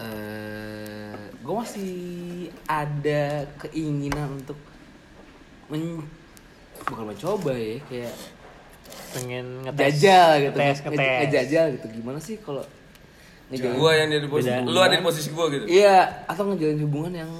[0.00, 1.92] eh gue masih
[2.64, 3.22] ada
[3.60, 4.56] keinginan untuk
[5.68, 6.00] men,
[6.80, 8.12] bukan mencoba ya, kayak
[9.12, 11.86] pengen ngetes jajal gitu, ngetes nge- ngetes ngejajal gitu.
[11.92, 12.64] Gimana sih kalau?
[13.76, 15.64] Gua yang di posisi, lu ada di posisi gua gitu.
[15.68, 17.32] Iya, atau ngejalin hubungan yang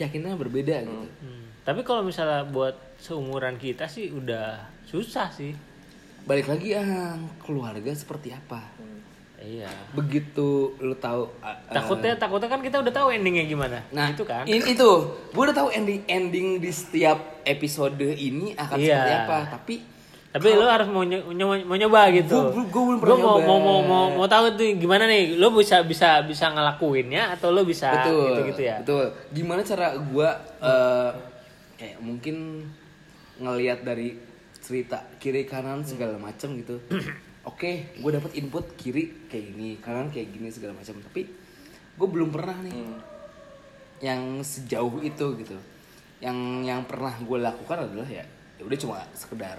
[0.00, 1.04] keyakinannya berbeda gitu.
[1.20, 1.44] Hmm.
[1.60, 5.52] tapi kalau misalnya buat seumuran kita sih udah susah sih
[6.20, 8.60] Balik lagi ah, keluarga seperti apa?
[9.38, 14.12] iya Begitu lu tahu ah, ah, takutnya takutnya kan kita udah tahu endingnya gimana Nah,
[14.12, 14.90] itu kan Ini itu,
[15.32, 18.88] gue udah tahu ending ending di setiap episode ini akan Iya.
[18.92, 19.38] seperti apa.
[19.50, 19.74] Tapi
[20.30, 22.38] Tapi lo harus mau, ny- nyoba, mau nyoba gitu.
[22.54, 23.46] Gua belum Gua pernah mau, nyoba.
[23.50, 25.34] mau mau mau mau tahu tuh gimana nih.
[25.42, 28.78] Lo bisa bisa bisa ngelakuinnya atau lo bisa betul, gitu-gitu ya.
[28.78, 29.10] betul.
[29.34, 30.28] Gimana cara gue
[30.62, 31.10] eh,
[31.74, 32.62] kayak mungkin
[33.42, 34.14] ngelihat dari
[34.62, 36.78] cerita kiri kanan segala macam gitu.
[37.50, 40.94] Oke, gue dapat input kiri kayak gini, kanan kayak gini segala macam.
[41.10, 41.26] Tapi
[41.98, 42.78] gue belum pernah nih
[43.98, 45.58] yang sejauh itu gitu.
[46.22, 46.38] Yang
[46.70, 48.22] yang pernah gue lakukan adalah ya,
[48.56, 49.58] ya udah cuma sekedar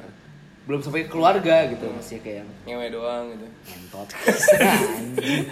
[0.62, 3.46] belum sampai ke keluarga gitu masih kayak yang Ngewe doang gitu.
[3.92, 5.46] Anjing.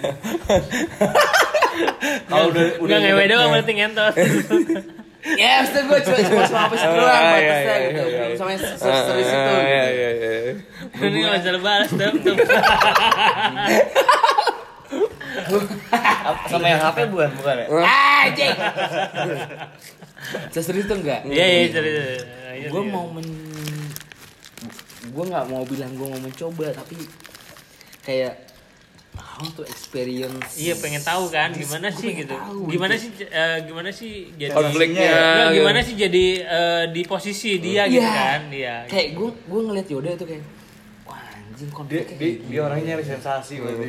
[2.26, 4.14] Kalau udah udah ngewe doang berarti ngentot.
[5.40, 8.24] ya maksudnya gue cuma cuma sampai situ doang Ah, iya, batasnya iya, gitu iya, belum
[8.24, 8.38] iya.
[8.40, 9.60] sampai se- se- serius itu Ah, gitu.
[9.60, 10.32] iya, iya, iya.
[10.96, 12.10] Ini nggak bisa lebaras tuh.
[12.16, 12.36] tuh.
[16.48, 17.66] Sama yang HP bukan bukan ya
[18.24, 18.54] Anjing.
[20.48, 21.20] Seserius itu enggak?
[21.26, 22.00] Iya iya cerita.
[22.68, 23.26] Gue mau men
[25.10, 26.96] gue nggak mau bilang gue mau mencoba tapi
[28.00, 28.46] kayak
[29.12, 32.30] how to experience Iya pengen tahu kan gimana sih gitu.
[32.32, 33.10] tahu Gimana gitu.
[33.18, 35.02] sih eh, gimana sih jadi Konfliknya.
[35.02, 35.54] Gitu.
[35.56, 38.14] gimana sih jadi eh, di posisi dia gitu Iya.
[38.14, 38.40] kan?
[38.48, 38.76] Iya.
[38.86, 40.44] kayak gue gue ngeliat Yoda itu kayak
[41.02, 43.86] wah anjing dia konfliknya dia, kayak dia orangnya nyari sensasi berarti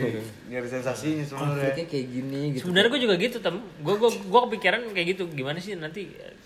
[0.49, 3.55] nyari sensasinya sebenarnya konfliknya kayak gini gitu Sebenarnya gue juga gitu tem.
[3.79, 5.23] Gue gue gue kepikiran kayak gitu.
[5.29, 6.01] Gimana sih nanti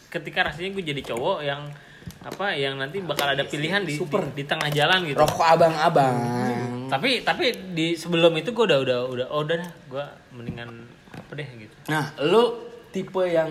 [0.05, 1.61] ketika rasanya gue jadi cowok yang
[2.25, 4.25] apa yang nanti bakal ada pilihan di Super.
[4.33, 5.21] di, di tengah jalan gitu.
[5.21, 6.15] rokok abang-abang
[6.85, 9.57] Tapi tapi di sebelum itu gue udah udah udah oh udah
[9.89, 10.69] gue mendingan
[11.09, 11.73] apa deh gitu.
[11.89, 13.49] Nah, lu tipe yang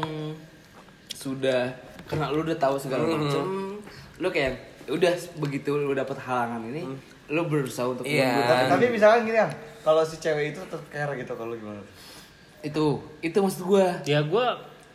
[1.11, 1.71] sudah
[2.07, 3.79] karena lu udah tahu segala macam,
[4.19, 4.55] lu kayak
[4.87, 6.83] udah begitu lu dapet halangan ini,
[7.27, 8.23] lu berusaha untuk Iya.
[8.29, 8.45] mundur.
[8.47, 9.49] tapi, tapi misalkan gini ya
[9.81, 11.81] kalau si cewek itu tetap care gitu kalau gimana
[12.61, 12.85] itu
[13.21, 13.87] itu maksud gua.
[14.03, 14.47] Ya gue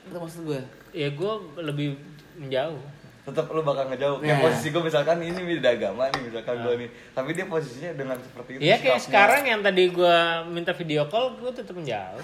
[0.06, 0.62] Itu maksud gua.
[0.90, 2.00] ya gue lebih
[2.36, 2.82] menjauh.
[3.30, 4.26] Tetap lu bakal ngejauh Nah.
[4.26, 8.18] kayak posisi gue misalkan ini beda agama nih misalkan gue nih tapi dia posisinya dengan
[8.18, 9.06] seperti itu Iya kayak sikapnya.
[9.06, 12.24] sekarang yang tadi gue minta video call gue tetap menjauh.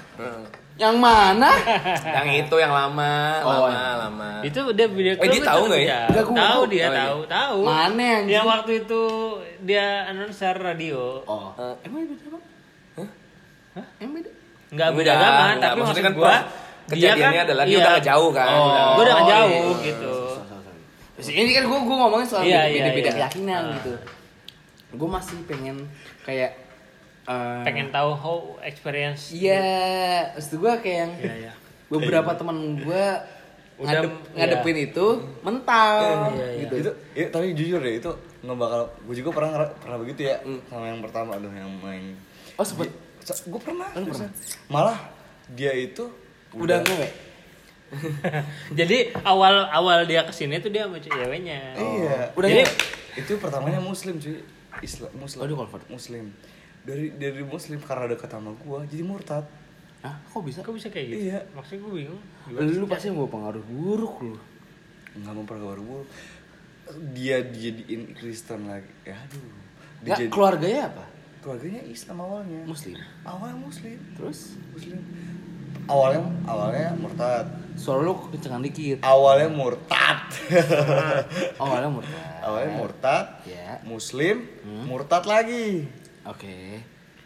[0.76, 1.52] Yang mana?
[2.18, 3.91] yang itu yang lama, Oh, lama, iya.
[3.98, 4.30] lama.
[4.41, 5.30] Itu udah video Eh, call.
[5.30, 6.02] dia gua tahu nggak ya?
[6.11, 6.90] Tahu dia Oh, iya.
[6.99, 7.60] tahu tahu.
[7.64, 8.11] Mana?
[8.26, 9.02] Yang waktu itu
[9.61, 11.23] dia announcer radio.
[11.23, 11.56] Oh.
[11.56, 12.44] Eh, Emang beda bang?
[13.72, 13.86] Hah?
[13.98, 14.30] Emang beda?
[14.68, 16.40] Enggak beda agama, tapi Maksudnya maksud kan gua pas
[16.86, 19.86] kejadiannya adalah dia udah ngejauh kan, Oh, udah- gua udah Oh, ngejauh iya.
[19.86, 20.15] gitu.
[21.17, 23.15] Ini kan gua gua ngomongin soal Iya, beda- iya, beda-beda iya.
[23.17, 23.73] keyakinan Ah.
[23.75, 23.93] gitu.
[24.93, 25.77] Gua masih pengen
[26.21, 26.51] kayak
[27.25, 29.31] eh, Pengen tahu how experience.
[29.31, 29.65] Iya,
[30.31, 31.53] maksud gue kayak yang Iya, iya.
[31.87, 33.05] beberapa teman gue
[33.75, 34.35] Udah, ngadep, iya.
[34.37, 35.05] ngadepin itu
[35.41, 36.47] mental Iya, iya.
[36.61, 36.73] gitu.
[36.77, 40.61] itu ya, tapi jujur deh itu nggak bakal gue juga pernah pernah begitu ya Hmm.
[40.65, 42.13] sama yang pertama aduh yang main
[42.53, 42.93] Oh sempet
[43.25, 44.29] gue pernah, Oh, seriusan.
[44.67, 44.95] malah
[45.49, 46.05] dia itu
[46.53, 47.09] udah ngewe.
[48.80, 51.73] Jadi awal awal dia ke sini tuh dia sama ceweknya.
[51.73, 52.63] iya Udah Jadi
[53.15, 54.39] itu pertamanya muslim cuy
[54.77, 55.85] Islam muslim Oh, dia convert.
[55.88, 56.26] muslim
[56.81, 59.45] dari dari muslim karena dekat sama gue jadi murtad
[59.99, 60.59] Hah, kok bisa?
[60.59, 61.17] kok bisa kayak gitu?
[61.26, 61.39] Iya.
[61.49, 62.22] Maksudnya gue bingung.
[62.53, 64.38] Lu pasti mau pengaruh buruk lu.
[65.15, 66.05] nggak mempergaruh buruk
[67.09, 69.41] dia dijadiin Kristen lagi ya aduh
[70.03, 71.05] Dijadi- keluarganya apa?
[71.39, 72.99] keluarganya Islam awalnya Muslim.
[73.23, 74.39] awalnya Muslim Terus
[74.69, 74.99] Muslim
[75.85, 78.97] awalnya awalnya murtad suara lu kencengan dikit.
[79.02, 80.19] awalnya murtad
[81.56, 82.39] Oh, awalnya murtad.
[82.41, 83.80] awalnya murtad Ya.
[83.81, 84.47] Muslim
[84.84, 85.85] murtad lagi
[86.23, 86.81] Oke.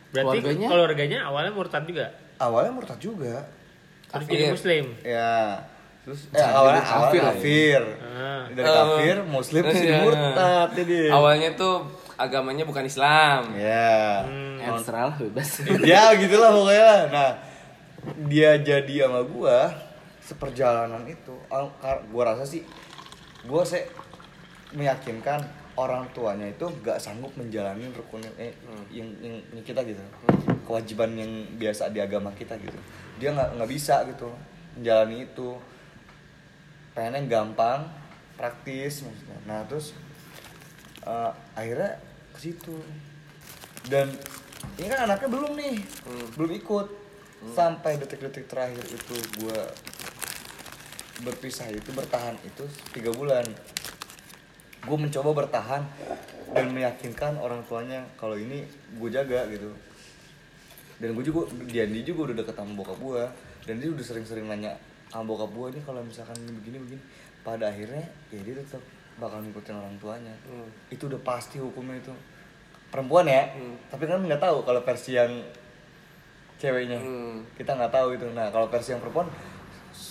[0.10, 0.68] Berarti Keluarganya?
[0.68, 2.06] keluarganya awalnya murtad juga.
[2.36, 3.46] awalnya murtad juga
[4.06, 4.34] Terus Kafir.
[4.34, 4.86] jadi muslim.
[5.00, 5.34] ya
[6.00, 7.28] terus eh, awalnya jadi awalnya kafir ya.
[7.30, 8.44] kafir Ah.
[8.50, 10.00] dari Eh, kafir Muslim terus jadi ya.
[10.02, 11.76] murtad jadi Awalnya tuh
[12.16, 13.42] agamanya bukan Islam.
[13.54, 14.58] ya Hmm.
[14.58, 15.50] Ya, terserah lah bebas.
[15.86, 17.30] ya gitulah pokoknya nah
[18.26, 19.72] dia jadi sama gua
[20.30, 21.34] seperjalanan itu
[22.14, 22.62] gua rasa sih
[23.50, 23.82] gua sih
[24.78, 25.42] meyakinkan
[25.80, 28.52] orang tuanya itu gak sanggup menjalani rukun eh,
[28.92, 30.04] yang, yang, yang kita gitu.
[30.68, 32.76] Kewajiban yang biasa di agama kita gitu.
[33.18, 34.28] Dia nggak nggak bisa gitu
[34.78, 35.56] menjalani itu.
[36.92, 37.88] Pengennya gampang
[38.36, 39.40] praktis maksudnya.
[39.48, 39.96] Nah terus
[41.08, 41.96] eh, akhirnya
[42.36, 42.76] ke situ.
[43.88, 44.12] Dan
[44.76, 45.80] ini kan anaknya belum nih.
[46.36, 46.88] Belum ikut.
[47.56, 49.72] Sampai detik-detik terakhir itu gua
[51.22, 52.64] berpisah itu bertahan itu
[52.96, 53.44] tiga bulan.
[54.80, 55.84] Gue mencoba bertahan
[56.56, 58.64] dan meyakinkan orang tuanya kalau ini
[58.96, 59.70] gue jaga gitu.
[61.00, 63.24] Dan gue juga dia dia juga udah deket sama bokap gue
[63.68, 64.76] dan dia udah sering-sering nanya
[65.12, 67.04] sama bokap gue ini kalau misalkan ini begini begini.
[67.44, 68.84] Pada akhirnya ya dia tetap
[69.20, 70.36] bakal ngikutin orang tuanya.
[70.48, 70.68] Hmm.
[70.88, 72.12] itu udah pasti hukumnya itu.
[72.90, 73.76] Perempuan ya Hmm.
[73.92, 75.30] tapi kan nggak tahu kalau versi yang
[76.56, 77.00] ceweknya.
[77.00, 77.44] Hmm.
[77.56, 78.28] kita nggak tahu itu.
[78.32, 79.28] Nah kalau versi yang perempuan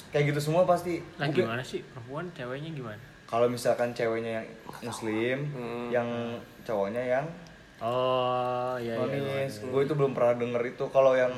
[0.08, 1.00] kayak gitu semua pasti.
[1.16, 1.80] Nah Mungkin- gimana sih?
[1.84, 3.00] Perempuan ceweknya gimana?
[3.24, 4.46] kalau misalkan ceweknya yang
[4.82, 5.86] muslim Hmm.
[5.90, 6.08] yang
[6.62, 7.26] cowoknya yang
[7.78, 9.20] Oh iya iya.
[9.20, 10.84] nonis gue itu belum pernah denger itu.
[10.88, 11.30] Kalau yang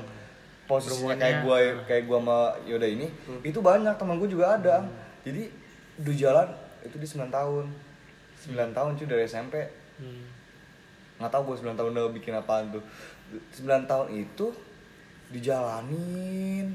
[0.64, 3.10] posisinya kayak gue kayak gue sama Yoda ini
[3.42, 4.86] itu banyak teman gue juga ada.
[5.20, 5.50] Jadi
[5.98, 6.46] di jalan
[6.80, 7.66] itu di 9 tahun.
[8.40, 9.54] 9 tahun cuy dari SMP
[9.98, 10.24] Hmm.
[11.18, 12.80] nggak tahu gue 9 tahun udah bikin apaan tuh.
[13.52, 14.46] 9 tahun itu
[15.28, 16.70] dijalanin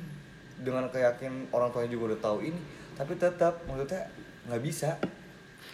[0.57, 2.60] dengan keyakinan orang tuanya juga udah tahu ini
[2.94, 4.07] tapi tetap maksudnya
[4.45, 4.95] nggak bisa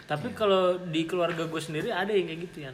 [0.02, 2.72] Tapi kalau di keluarga gue sendiri ada yang kayak gitu ya.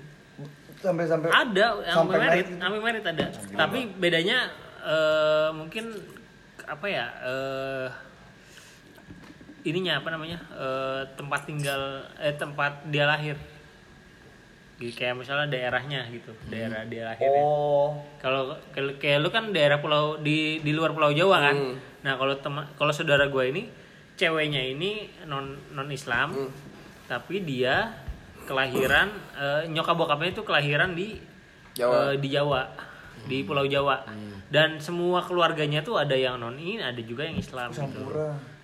[0.78, 2.48] sampai sampai Ada yang sampai merit, merit.
[2.56, 3.26] sampai merit ada.
[3.52, 4.38] Tapi bedanya
[4.80, 5.86] eh, mungkin
[6.64, 7.06] apa ya?
[7.20, 7.88] eh
[9.64, 10.40] ininya apa namanya?
[10.50, 11.82] eh, tempat tinggal
[12.18, 13.38] eh tempat dia lahir.
[14.78, 17.42] Kayak misalnya daerahnya gitu, daerah dia lahirnya.
[17.42, 21.56] oh Kalau kayak kayak lu kan daerah pulau di di luar Pulau Jawa kan.
[21.58, 21.76] Hmm.
[22.06, 23.64] Nah, kalau teman kalau saudara gue ini
[24.14, 26.52] ceweknya ini non non Islam, Hmm.
[27.06, 27.90] tapi dia
[28.46, 31.18] kelahiran eh, nyokap bokapnya itu kelahiran di
[31.74, 32.14] Jawa.
[32.14, 32.62] eh, di Jawa,
[33.26, 34.06] di Pulau Jawa.
[34.48, 38.06] Dan semua keluarganya tuh ada yang non ini, ada juga yang Islam gitu.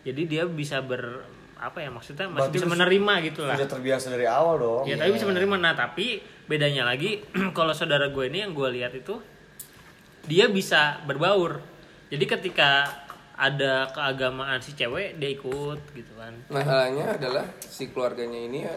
[0.04, 1.26] Jadi dia bisa ber
[1.64, 3.56] apa ya maksudnya masih Berarti bisa menerima gitu lah.
[3.56, 5.56] udah terbiasa dari awal dong Ya tapi bisa menerima.
[5.58, 7.24] Nah tapi bedanya lagi
[7.58, 9.16] kalau saudara gue ini yang gue lihat itu
[10.24, 11.60] dia bisa berbaur.
[12.08, 12.86] Jadi ketika
[13.34, 16.32] ada keagamaan si cewek dia ikut gitu kan.
[16.48, 18.76] Masalahnya adalah si keluarganya ini ya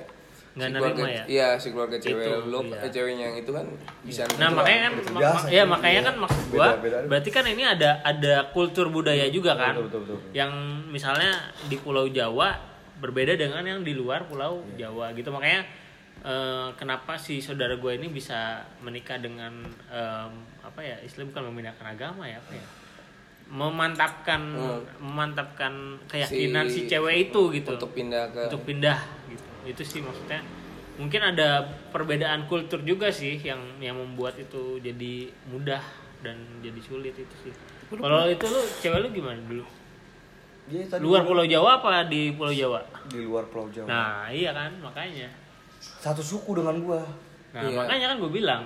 [0.57, 1.25] Nggak si nerima keluarga, ya?
[1.29, 2.79] Iya, si keluarga cewek Itu, lo iya.
[2.81, 3.67] eh, ceweknya yang itu kan
[4.01, 4.57] bisa Nah nerima.
[4.57, 6.09] makanya kan mak- ya makanya iya.
[6.09, 6.99] kan maksud gue Beda-beda.
[7.05, 9.77] berarti kan ini ada ada kultur budaya juga kan.
[9.77, 10.33] Betul, betul, betul, betul.
[10.33, 10.53] Yang
[10.89, 11.31] misalnya
[11.63, 12.57] di Pulau Jawa
[12.97, 14.89] berbeda dengan yang di luar Pulau Iya.
[14.89, 15.29] Jawa gitu.
[15.31, 15.63] Makanya
[16.19, 19.53] eh, kenapa si saudara gue ini bisa menikah dengan
[19.87, 22.67] em, apa ya Islam bukan memindahkan agama ya apa ya?
[23.47, 24.83] Memantapkan Hmm.
[24.99, 25.73] memantapkan
[26.11, 27.79] keyakinan si, cewek itu gitu.
[27.79, 28.99] untuk pindah ke untuk pindah
[29.31, 29.49] gitu.
[29.65, 30.43] Itu sih maksudnya.
[30.99, 31.63] Mungkin ada
[31.93, 35.79] perbedaan kultur juga sih yang yang membuat itu jadi mudah
[36.25, 37.53] dan jadi sulit itu sih.
[37.87, 39.63] Kalau itu lu cewek lu gimana dulu
[40.67, 44.51] Dia tadi luar Pulau Jawa apa di Pulau Jawa di luar Pulau Jawa nah iya
[44.51, 45.31] kan makanya
[45.79, 47.03] satu suku dengan gua
[47.55, 47.79] nah Iya.
[47.79, 48.63] makanya kan gue bilang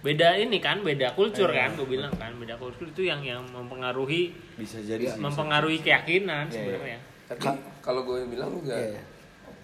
[0.00, 1.68] beda ini kan beda kultur Iya.
[1.68, 5.16] kan gue bilang kan beda kultur itu yang yang mempengaruhi bisa jadi bisa.
[5.16, 7.44] mempengaruhi keyakinan Iya, sebenarnya tapi
[7.80, 9.00] kalau gue bilang juga Iya.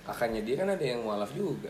[0.03, 1.69] kakaknya dia kan ada yang mualaf juga.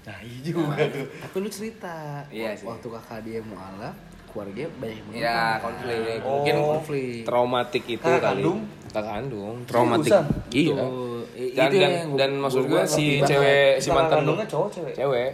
[0.00, 2.64] nah iya juga tuh Tapi lu cerita Iya sih.
[2.64, 3.92] waktu kakak dia mualaf,
[4.30, 6.18] keluarga banyak yang Ya, konflik.
[6.20, 6.30] Oh.
[6.36, 7.20] Mungkin konflik.
[7.22, 8.26] traumatik itu Kakak kali.
[8.36, 8.58] kandung?
[8.86, 10.10] Kakak kandung, traumatik.
[10.10, 10.26] Seriusan?
[10.50, 10.74] Iya.
[10.76, 13.28] Tuh, i- Dan itu dan, yang dan maksud gua- gue si banget.
[13.28, 15.30] cewek si mantan kandungnya gue cowok cewek cewek.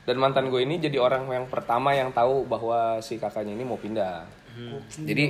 [0.00, 3.76] Dan mantan gue ini jadi orang yang pertama yang tahu bahwa si kakaknya ini mau
[3.76, 4.26] pindah.
[4.98, 5.26] Jadi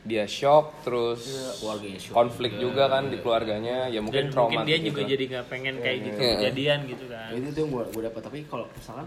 [0.00, 1.20] dia shock terus
[1.58, 5.10] Keluarganya shock konflik juga kan di keluarganya ya mungkin dan traumatik mungkin dia juga gitu.
[5.10, 6.32] jadi nggak pengen kayak gitu Iya.
[6.34, 9.04] kejadian gitu kan itu tuh yang gua gua dapat tapi kalau misalkan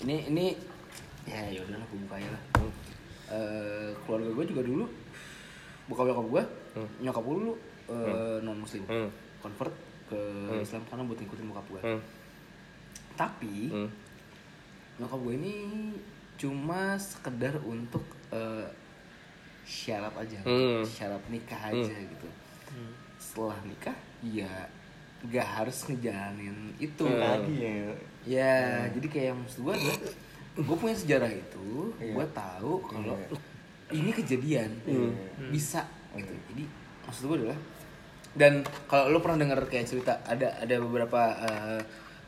[0.00, 0.46] ini ini
[1.30, 2.42] ya ya udah lah gua buka aja lah.
[3.30, 4.84] Eh, keluarga gue juga dulu
[5.86, 6.42] bokap nyokap gue
[7.00, 7.54] nyokap gue dulu
[8.40, 9.10] non muslim Hmm.
[9.40, 9.74] convert
[10.06, 10.18] ke
[10.56, 12.00] Islam karena buat ngikutin bokap gue Hmm.
[13.14, 13.90] tapi Hmm.
[14.96, 15.54] nyokap gue ini
[16.36, 18.66] cuma sekedar untuk eh,
[19.62, 20.82] syarat aja Hmm.
[20.82, 22.26] syarat nikah aja gitu
[23.16, 24.50] setelah nikah ya
[25.22, 27.92] gak harus ngejalanin itu Lagi ya.
[28.24, 28.54] ya
[28.88, 29.76] jadi kayak maksud gue
[30.52, 32.12] gue punya sejarah itu Iya.
[32.12, 33.38] gue tahu kalau Iya.
[33.92, 35.12] ini kejadian Hmm.
[35.48, 35.82] bisa
[36.12, 36.64] gitu jadi
[37.02, 37.58] maksud gue adalah
[38.32, 38.52] dan
[38.86, 41.82] kalau lo pernah dengar kayak cerita ada ada beberapa eh,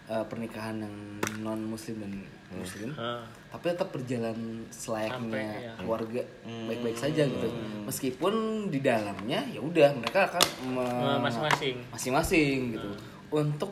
[0.09, 0.97] eh, pernikahan yang
[1.41, 2.13] non muslim dan
[2.53, 3.23] muslim Ah.
[3.49, 4.37] tapi tetap berjalan
[4.69, 5.73] selayaknya Sampai, ya.
[5.75, 7.49] keluarga baik-baik saja gitu
[7.83, 8.35] meskipun
[8.69, 11.77] di dalamnya ya udah mereka akan me- Masing-masing.
[11.89, 12.91] masing-masing gitu
[13.31, 13.71] untuk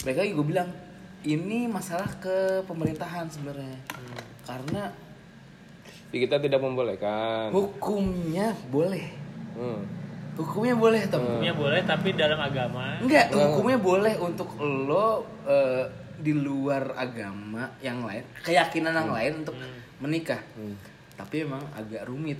[0.00, 0.68] mereka gue bilang
[1.24, 3.80] ini masalah ke pemerintahan sebenarnya.
[4.44, 4.92] Karena
[6.12, 7.50] Jadi kita tidak membolehkan.
[7.50, 9.08] hukumnya boleh.
[9.54, 9.82] Hmm.
[10.34, 12.98] hukumnya boleh tem Hukumnya boleh tapi dalam agama.
[12.98, 15.86] Enggak hukumnya boleh untuk lo eh,
[16.18, 19.54] di luar agama yang lain keyakinan yang lain untuk
[19.98, 20.42] menikah.
[21.14, 22.38] Tapi emang agak rumit.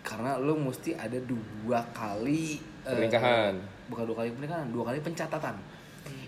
[0.00, 3.54] Karena lo mesti ada dua kali eh, Pernikahan.
[3.92, 5.56] bukan dua kali pernikahan dua kali pencatatan.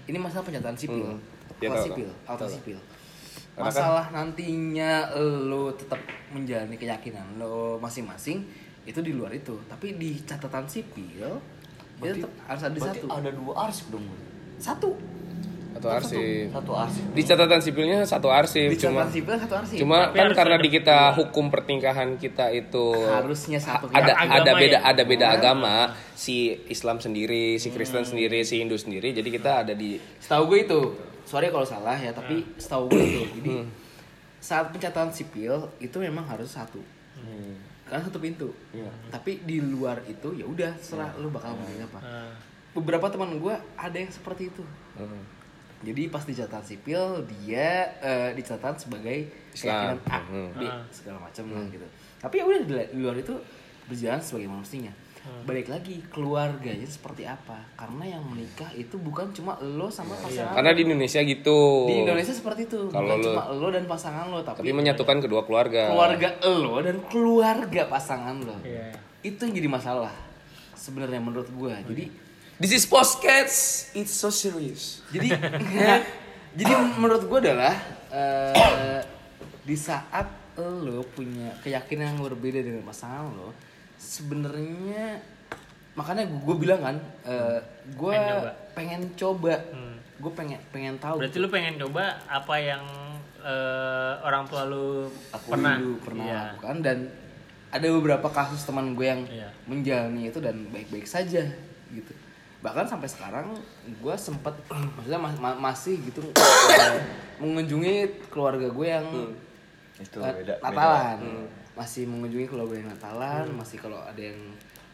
[0.05, 1.17] Ini masalah pencatatan sipil.
[1.17, 1.21] Hmm.
[1.59, 2.49] Ya, tahu, sipil Tahu.
[2.49, 5.99] sipil Karena kan- masalah nantinya lo tetap
[6.31, 8.47] menjalani keyakinan lo masing-masing
[8.87, 11.43] itu di luar itu tapi di catatan sipil
[11.99, 14.07] itu tetap harus ada Berarti satu ada dua arsip dong.
[14.57, 14.91] Satu
[15.69, 16.51] Satu arsip.
[16.51, 17.03] Satu arsip.
[17.15, 20.57] Di catatan sipilnya satu arsip di cuma catatan sipil satu arsip cuma Tapi kan karena
[20.59, 24.81] di kita hukum pernikahan kita itu harusnya satu ada Agama ada beda ya?
[24.83, 25.75] ada beda agama
[26.19, 30.59] si Islam sendiri si Kristen sendiri si Hindu sendiri jadi kita ada di setahu gue
[30.67, 30.81] itu
[31.29, 33.69] sorry kalau salah ya tapi setahu gue itu jadi Hmm.
[34.41, 36.81] saat pencatatan sipil itu memang harus satu
[37.85, 38.49] karena satu pintu
[39.09, 42.33] tapi di luar itu ya udah serah lu bakal memilih apa Ah.
[42.71, 44.65] beberapa teman gue ada yang seperti itu
[44.95, 45.21] Hmm.
[45.81, 47.69] jadi pas di catatan sipil dia
[47.99, 49.97] eh, dicatat sebagai Islam.
[49.97, 50.51] keyakinan A, Hmm.
[50.55, 50.81] B Ah.
[50.89, 51.87] segala macam lah gitu
[52.19, 53.35] tapi ya udah di, di luar itu
[53.85, 55.45] berjalan sebagaimana mestinya Hmm.
[55.45, 57.59] balik lagi keluarganya seperti apa?
[57.75, 61.59] Karena yang menikah itu bukan cuma lo sama pasangan karena di Indonesia gitu.
[61.91, 62.89] Di Indonesia seperti itu.
[62.89, 65.91] Kalau bukan lo- cuma lo dan pasangan lo tapi, tapi menyatukan kedua keluarga.
[65.91, 68.57] keluarga lo dan keluarga pasangan lo.
[68.63, 68.95] Iya.
[69.19, 70.15] itu yang jadi masalah
[70.79, 72.05] sebenarnya menurut gue jadi
[72.63, 73.91] this is podcast.
[73.99, 75.03] It's so serious.
[75.11, 75.35] Jadi
[76.59, 77.75] jadi menurut gue adalah
[78.15, 79.03] eh,
[79.67, 83.55] di saat lo punya keyakinan yang berbeda dengan pasangan lo
[83.99, 85.19] sebenarnya
[85.93, 86.97] makanya gue bilang kan
[87.89, 88.51] gue Pengen coba.
[88.73, 89.97] pengen coba Hmm.
[90.17, 92.83] gue pengen pengen tahu Berarti lu pengen coba apa yang
[93.39, 96.41] eh, orang tua lu aku pernah dulu pernah Iya.
[96.53, 96.99] lakukan dan
[97.69, 99.51] ada beberapa kasus teman gue yang Iya.
[99.65, 101.43] menjalani itu dan baik-baik saja
[101.89, 102.13] gitu
[102.59, 103.55] bahkan sampai sekarang
[103.85, 104.55] gue sempet
[104.95, 106.95] maksudnya ma- ma- masih gitu eh,
[107.37, 107.95] mengunjungi
[108.29, 109.07] keluarga gue yang
[109.97, 110.55] Itu eh, beda.
[110.61, 111.47] Natalan beda.
[111.79, 114.39] Masih mengunjungi keluarga yang Natalan masih kalau ada yang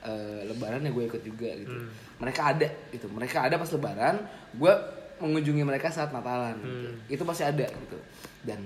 [0.03, 1.73] eh, Lebaran ya gue ikut juga gitu
[2.15, 4.17] mereka ada gitu mereka ada pas Lebaran
[4.53, 4.73] gue
[5.17, 6.89] mengunjungi mereka saat Natalan gitu.
[7.11, 7.97] itu pasti ada gitu
[8.45, 8.61] dan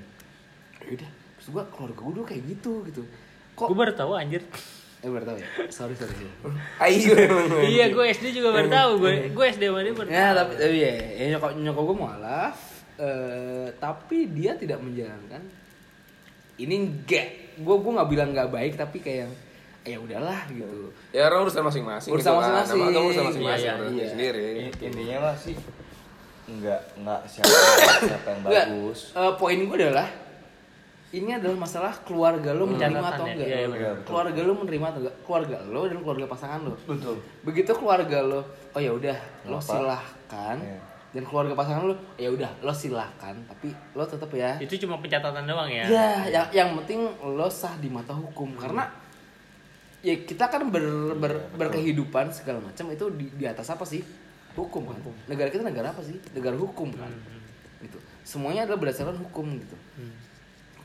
[0.83, 1.07] yaudah
[1.39, 3.03] terus gue keluarga gue dulu kayak gitu gitu
[3.55, 4.43] kok Gue baru tahu anjir.
[4.99, 6.27] eh baru tahu ya sorry sorry, sorry.
[6.91, 7.15] ayo
[7.63, 8.91] iya, gue SD juga baru tahu.
[8.99, 9.95] Gue gue SD dia baru ya
[10.27, 10.35] tahu.
[10.37, 12.57] tapi tapi ya, ya nyokap nyokap gue mualaf
[12.99, 15.39] eh tapi dia tidak menjalankan
[16.59, 17.29] ini enggak
[17.59, 19.29] gue gue nggak bilang nggak baik tapi kayak
[19.83, 22.53] ya udahlah gitu ya orang urusan masing-masing Urusan gitu kan.
[22.61, 22.79] masing-masing.
[22.85, 25.57] Agama urusan masing-masing Iya, iya, sendiri I- Intinya mah sih
[26.47, 27.53] enggak enggak siapa
[28.03, 29.01] siapa yang bagus.
[29.13, 30.09] eh, poin gue adalah
[31.09, 33.97] ini adalah masalah keluarga lo menerima atau ya, enggak iya, iya, benar.
[34.03, 37.17] keluarga lo menerima atau enggak keluarga lo dan keluarga pasangan lo Betul.
[37.43, 38.41] begitu keluarga lo
[38.71, 40.79] oh ya udah lo silahkan Iya.
[41.19, 44.55] Dan keluarga pasangan lo ya udah lo silahkan tapi lo tetap ya.
[44.63, 45.83] Itu cuma pencatatan doang ya.
[45.91, 48.55] ya yang yang penting lo sah di mata hukum.
[48.55, 48.87] Karena
[49.99, 53.99] ya kita kan ber, ber- berkehidupan segala macam itu di, di atas apa sih?
[54.55, 55.03] Hukum kan?
[55.27, 56.15] Negara kita negara apa sih?
[56.31, 57.11] Negara hukum kan?
[57.83, 57.99] Gitu.
[58.23, 59.75] Semuanya adalah berdasarkan hukum gitu.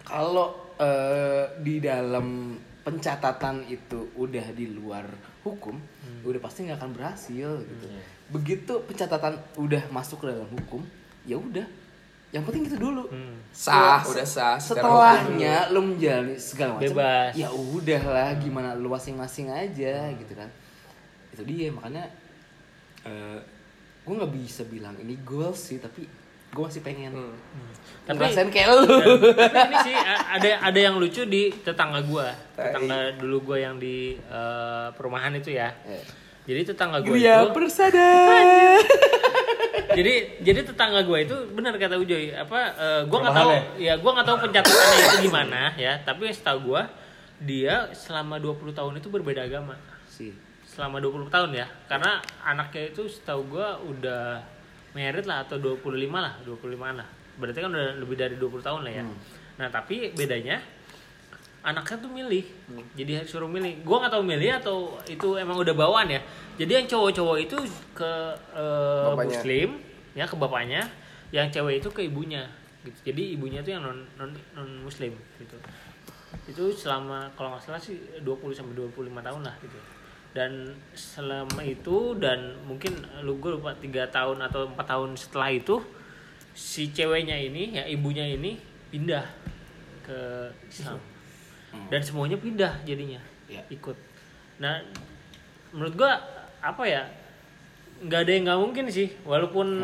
[0.02, 5.06] Kalau eh, di dalam pencatatan itu udah di luar
[5.46, 5.78] hukum
[6.26, 7.86] udah pasti nggak akan berhasil gitu
[8.34, 10.82] begitu pencatatan udah masuk ke dalam hukum
[11.24, 11.64] ya udah
[12.30, 13.38] yang penting itu dulu Hmm.
[13.48, 17.32] sah udah sah setelahnya lu menjalani segala macam Bebas.
[17.34, 20.50] ya udahlah gimana lu masing-masing aja gitu kan
[21.30, 22.10] itu dia makanya
[23.04, 23.38] eh
[24.02, 26.10] gue nggak bisa bilang ini goals sih tapi
[26.50, 27.34] gue masih pengen Hmm.
[28.04, 28.82] Tapi- ngerasain kayak lu
[29.34, 32.28] Tapi ini sih ada ada yang lucu di tetangga gua.
[32.52, 35.72] Tetangga dulu gua yang di eh, perumahan itu ya.
[35.84, 36.04] Eh.
[36.44, 38.10] Jadi tetangga gua Gria itu persada
[39.94, 43.94] jadi jadi tetangga gue itu benar kata Ujoy apa eh, gue nggak tahu Perumahan ya?
[43.98, 45.94] gue nggak tahu pencatatannya itu gimana ya.
[46.02, 46.82] Tapi setahu gue
[47.44, 49.78] dia selama 20 tahun itu berbeda agama.
[50.10, 50.34] Sih
[50.66, 51.68] selama 20 tahun ya.
[51.86, 54.42] Karena anaknya itu setahu gue udah
[54.98, 57.08] merit lah atau 25 lah 25 lah.
[57.38, 59.04] Berarti kan udah lebih dari 20 tahun lah ya.
[59.62, 60.62] Nah tapi bedanya
[61.64, 62.46] anaknya tuh milih.
[62.94, 63.82] Jadi suruh milih.
[63.88, 66.20] Gua nggak tahu milih atau itu emang udah bawaan ya.
[66.60, 67.58] Jadi yang cowok-cowok itu
[67.96, 68.12] ke
[68.52, 69.26] Bapaknya.
[69.26, 69.70] muslim
[70.14, 70.86] ya ke bapaknya
[71.34, 72.46] yang cewek itu ke ibunya
[72.86, 73.10] gitu.
[73.10, 75.58] Jadi ibunya tuh yang non non, non muslim gitu.
[76.46, 79.80] Itu selama kalau nggak salah sih 20 sampai 25 tahun lah gitu.
[80.34, 82.92] Dan selama itu dan mungkin
[83.22, 85.78] lu gue lupa tiga tahun atau empat tahun setelah itu
[86.54, 88.58] si ceweknya ini ya ibunya ini
[88.94, 89.26] pindah
[90.06, 91.13] ke Islam
[91.88, 93.62] dan semuanya pindah jadinya Ya.
[93.68, 93.94] ikut
[94.58, 94.82] nah
[95.70, 96.18] menurut gua
[96.60, 97.06] apa ya
[98.00, 99.84] nggak ada yang nggak mungkin sih walaupun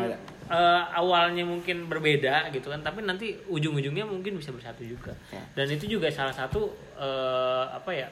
[0.50, 5.42] eh, awalnya mungkin berbeda gitu kan tapi nanti ujung-ujungnya mungkin bisa bersatu juga Ya.
[5.54, 8.08] dan itu juga salah satu eh, apa ya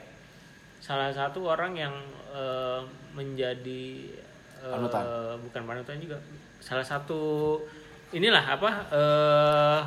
[0.79, 1.95] salah satu orang yang
[2.31, 2.81] eh,
[3.11, 4.15] menjadi
[4.59, 5.03] Panutan.
[5.39, 6.19] bukan panutan juga
[6.59, 7.19] salah satu
[8.11, 9.79] inilah apa eh,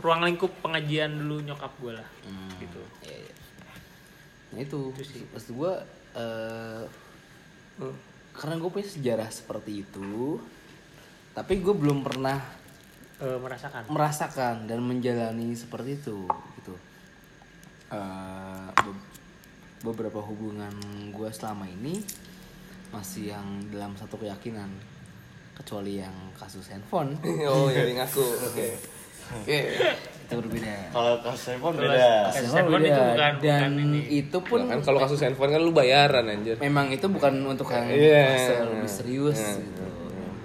[0.00, 2.08] ruang lingkup pengajian dulu nyokap gue lah
[2.58, 3.33] gitu Iya, iya.
[4.54, 4.94] Nah itu,
[5.28, 5.72] maksud gue
[6.14, 6.82] eh
[8.32, 10.38] karena gue punya sejarah seperti itu,
[11.32, 12.38] tapi gue belum pernah
[13.14, 13.86] Eh, merasakan.
[13.86, 16.26] merasakan dan menjalani seperti itu
[16.56, 16.74] gitu.
[18.74, 19.06] Be-
[19.84, 20.72] beberapa hubungan
[21.10, 22.02] gue selama ini
[22.90, 24.70] masih yang dalam satu keyakinan,
[25.54, 27.14] kecuali yang kasus handphone.
[27.46, 28.22] Oh jadi ngaku.
[28.50, 28.93] Oke
[29.32, 29.58] oke
[30.24, 30.72] itu berbeda.
[30.88, 32.08] Kalau kasus handphone beda.
[32.26, 32.88] kasus handphone beda.
[32.88, 34.00] itu bukan- dan bukan ini.
[34.10, 37.84] itu pun kan kalau kasus handphone kan lu bayaran anjir memang itu bukan untuk yang
[37.86, 38.24] Iya.
[38.30, 39.52] fase lebih serius Iya.
[39.60, 39.84] gitu.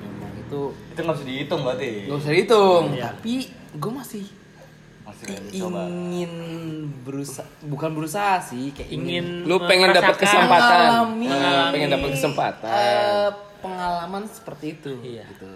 [0.02, 1.92] Memang itu Itu nggak bisa dihitung berarti.
[2.06, 3.04] gak usah dihitung, Iya.
[3.10, 3.34] tapi
[3.74, 4.26] gue masih
[5.02, 6.32] Masih ingin
[7.02, 11.28] berusaha, bukan berusaha sih, kayak ingin, ingin lu pengen dapat kesempatan Mengalami.
[11.28, 13.30] Nah, pengen dapat kesempatan eh,
[13.60, 15.26] pengalaman seperti itu, Iya.
[15.26, 15.50] gitu.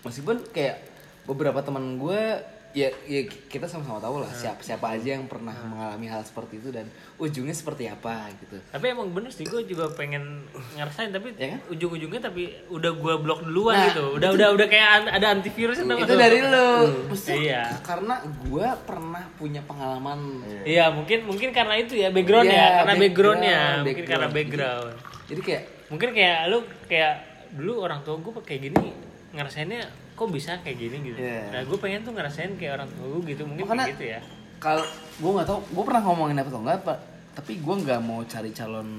[0.00, 0.87] Meskipun kayak
[1.28, 2.40] beberapa teman gue
[2.70, 6.68] ya, ya kita sama-sama tahu lah siapa siapa aja yang pernah mengalami hal seperti itu
[6.68, 6.84] dan
[7.16, 8.56] ujungnya seperti apa gitu.
[8.66, 10.44] tapi emang bener sih gue juga pengen
[10.74, 11.60] ngerasain tapi Ya kan?
[11.68, 15.88] ujung-ujungnya tapi udah gue blok duluan Nah, gitu udah udah udah kayak ada antivirus itu
[15.88, 16.16] tuh?
[16.16, 16.70] dari lo,
[17.08, 17.62] Maksudnya Iya.
[17.82, 20.20] karena gue pernah punya pengalaman
[20.62, 24.08] iya mungkin mungkin karena itu ya background Iya, ya karena background, backgroundnya mungkin background.
[24.08, 24.92] karena background
[25.24, 27.12] jadi kayak mungkin kayak lu kayak
[27.50, 28.92] dulu orang tua gue kayak gini
[29.32, 31.16] ngerasainnya kok bisa kayak gini gitu?
[31.16, 31.42] Iya.
[31.48, 34.20] nah gue pengen tuh ngerasain kayak orang tua gue gitu mungkin Makanya- kayak gitu ya.
[34.58, 34.84] kalau
[35.14, 36.98] gue nggak tahu gue pernah ngomongin apa atau enggak pak.
[37.30, 38.90] Tapi gue nggak mau cari calon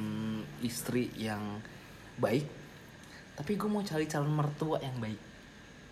[0.61, 1.59] istri yang
[2.15, 2.47] baik
[3.33, 5.19] tapi gue mau cari calon mertua yang baik.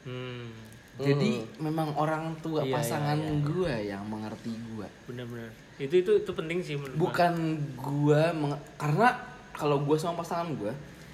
[0.03, 0.51] Hmm.
[0.97, 3.39] Jadi memang orang tua Iya, pasangan iya, iya.
[3.41, 5.51] gue yang mengerti gue benar-benar.
[5.77, 7.33] Itu itu itu penting sih menurut bukan
[7.73, 9.15] gue menge- karena
[9.51, 10.73] kalau gue sama pasangan gue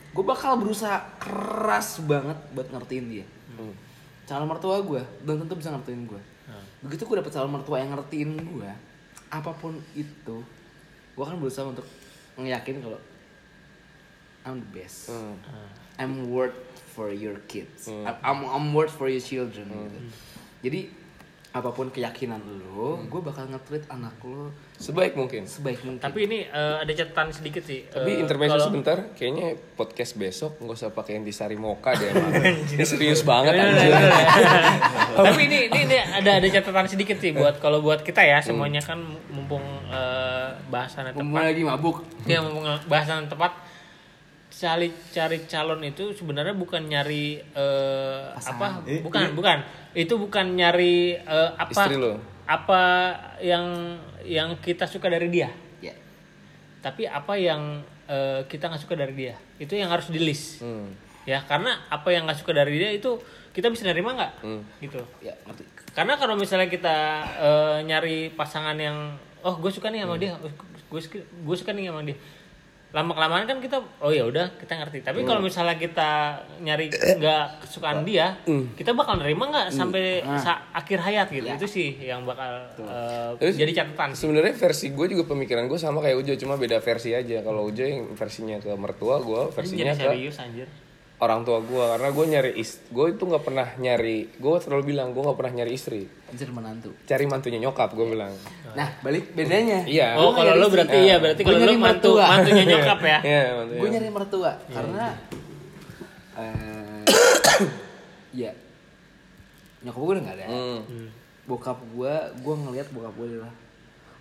[0.09, 3.25] gue bakal berusaha keras banget buat ngertiin dia.
[3.51, 3.73] Hmm.
[4.23, 6.59] Calon mertua gue belum tentu bisa ngertiin gue Nah.
[6.81, 8.67] begitu gue dapet calon mertua yang ngertiin gue
[9.29, 10.37] apa pun itu
[11.09, 11.87] gue akan berusaha untuk
[12.35, 12.99] ngeyakin kalau
[14.43, 15.39] I'm the best Hmm.
[15.95, 16.57] I'm worth
[16.89, 18.03] for your kids Hmm.
[18.21, 19.99] I'm, I'm worth for your children gitu.
[20.61, 20.79] jadi
[21.51, 24.51] apa pun keyakinan lo gue bakal nge-treat anak lo
[24.83, 25.43] sebaik mungkin.
[25.43, 25.97] Sebaik mungkin.
[25.97, 30.59] Tapi ini eh, ada catatan sedikit sih tapi Eh, intermezzo kalau- sebentar kayaknya podcast besok
[30.59, 32.11] nggak usah pakai yang disari moka deh
[32.73, 33.95] ini serius banget anjir.
[35.17, 38.79] tapi ini, ini ini ada ada catatan sedikit sih buat kalau buat kita ya semuanya
[38.79, 38.99] kan
[39.29, 41.47] mumpung eh, bahasannya Mumpung tepat.
[41.47, 41.97] lagi mabuk.
[42.25, 43.55] Ya mumpung bahasan tepat.
[44.53, 48.83] Cari cari calon itu sebenarnya bukan nyari eh, apa?
[49.01, 49.57] Bukan bukan.
[49.93, 51.71] Itu bukan nyari eh, apa?
[51.73, 52.32] Istri lo.
[52.43, 52.81] Apa
[53.39, 55.49] yang yang kita suka dari dia?
[55.79, 55.95] Ya.
[56.83, 59.35] Tapi apa yang eh, kita nggak suka dari dia?
[59.57, 60.91] Itu yang harus di list Hmm.
[61.23, 63.15] ya karena apa yang nggak suka dari dia itu
[63.55, 64.33] kita bisa nerima nggak?
[64.43, 64.61] Hmm.
[64.83, 64.99] gitu.
[65.23, 65.63] Ya ngerti.
[65.95, 66.97] Karena kalau misalnya kita
[67.39, 71.91] eh, nyari pasangan yang oh gue suka nih sama dia gue suka gue suka nih
[71.91, 72.15] sama dia
[72.93, 75.01] lama kelamaan kan kita oh ya udah kita ngerti.
[75.01, 76.09] Tapi kalau misalnya kita
[76.61, 78.37] nyari nggak kesukaan dia
[78.77, 80.05] kita bakal nerima nggak sampai
[80.37, 81.43] sa- akhir hayat gitu.
[81.43, 85.99] Itu sih yang bakal eh, Terus, jadi catatan sebenarnya versi gue juga pemikiran gue sama
[85.99, 87.41] kayak Ujo cuma beda versi aja.
[87.41, 90.67] Kalau Ujo yang versinya ke mertua gue versinya jadi ke serius anjir
[91.23, 95.15] orang tua gue karena gue nyari is gue itu nggak pernah nyari gue selalu bilang
[95.15, 96.03] gue nggak pernah nyari istri.
[96.27, 96.91] Anjir menantu.
[97.07, 98.33] Cari mantunya nyokap gue bilang.
[98.75, 99.87] Nah balik bedanya.
[99.87, 100.19] Iya.
[100.19, 102.25] Oh kalau lo berarti iya berarti kalau lo nyari mantu mertua.
[102.27, 103.19] mantunya nyokap ya?
[103.23, 105.05] Iya mantunya gue nyari mertua karena
[106.33, 107.01] eh,
[108.43, 108.51] ya
[109.83, 110.45] nyokap gue udah nggak ada.
[110.51, 111.07] Hmm.
[111.43, 113.53] bokap gue gue ngelihat bokap gue adalah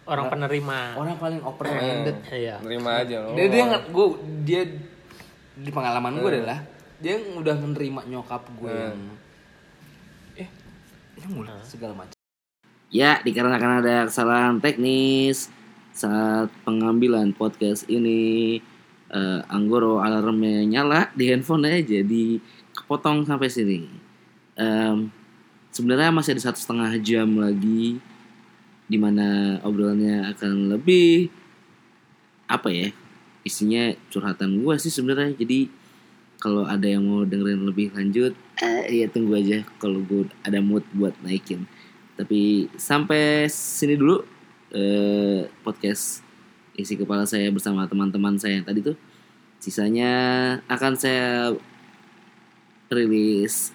[0.02, 0.98] Orang penerima.
[0.98, 2.16] orang paling open minded.
[2.26, 2.58] Iya.
[2.58, 3.38] Nerima aja lo.
[3.38, 4.06] dia dia nggak gue
[4.42, 4.62] dia
[5.52, 6.58] di pengalaman gue adalah
[7.02, 8.70] dia udah menerima nyokap gue.
[8.70, 9.02] Yang
[10.38, 10.48] eh
[11.18, 12.14] ini mulai segala macam.
[12.94, 15.50] Ya dikarenakan ada kesalahan teknis
[15.90, 18.62] saat pengambilan podcast ini
[19.10, 22.38] eh, Anggoro alarmnya nyala di handphone aja jadi
[22.78, 23.90] kepotong sampai sini.
[24.54, 25.10] Em,
[25.74, 27.98] sebenarnya masih ada satu setengah jam lagi
[28.86, 31.32] di mana obrolannya akan lebih
[32.44, 32.88] apa ya
[33.42, 35.34] isinya curhatan gue sih sebenarnya.
[35.34, 35.81] Jadi
[36.42, 38.82] kalau ada yang mau dengerin lebih lanjut eh.
[38.90, 41.70] ya tunggu aja kalau gue ada mood buat naikin.
[42.18, 44.26] Tapi sampai sini dulu
[44.74, 46.26] eh, podcast
[46.74, 48.98] isi kepala saya bersama teman-teman saya yang tadi tuh.
[49.62, 50.10] Sisanya
[50.66, 51.54] akan saya
[52.90, 53.70] rilis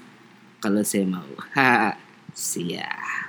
[0.59, 1.31] kalau saya mau.
[1.55, 1.95] Ha
[2.35, 3.26] siap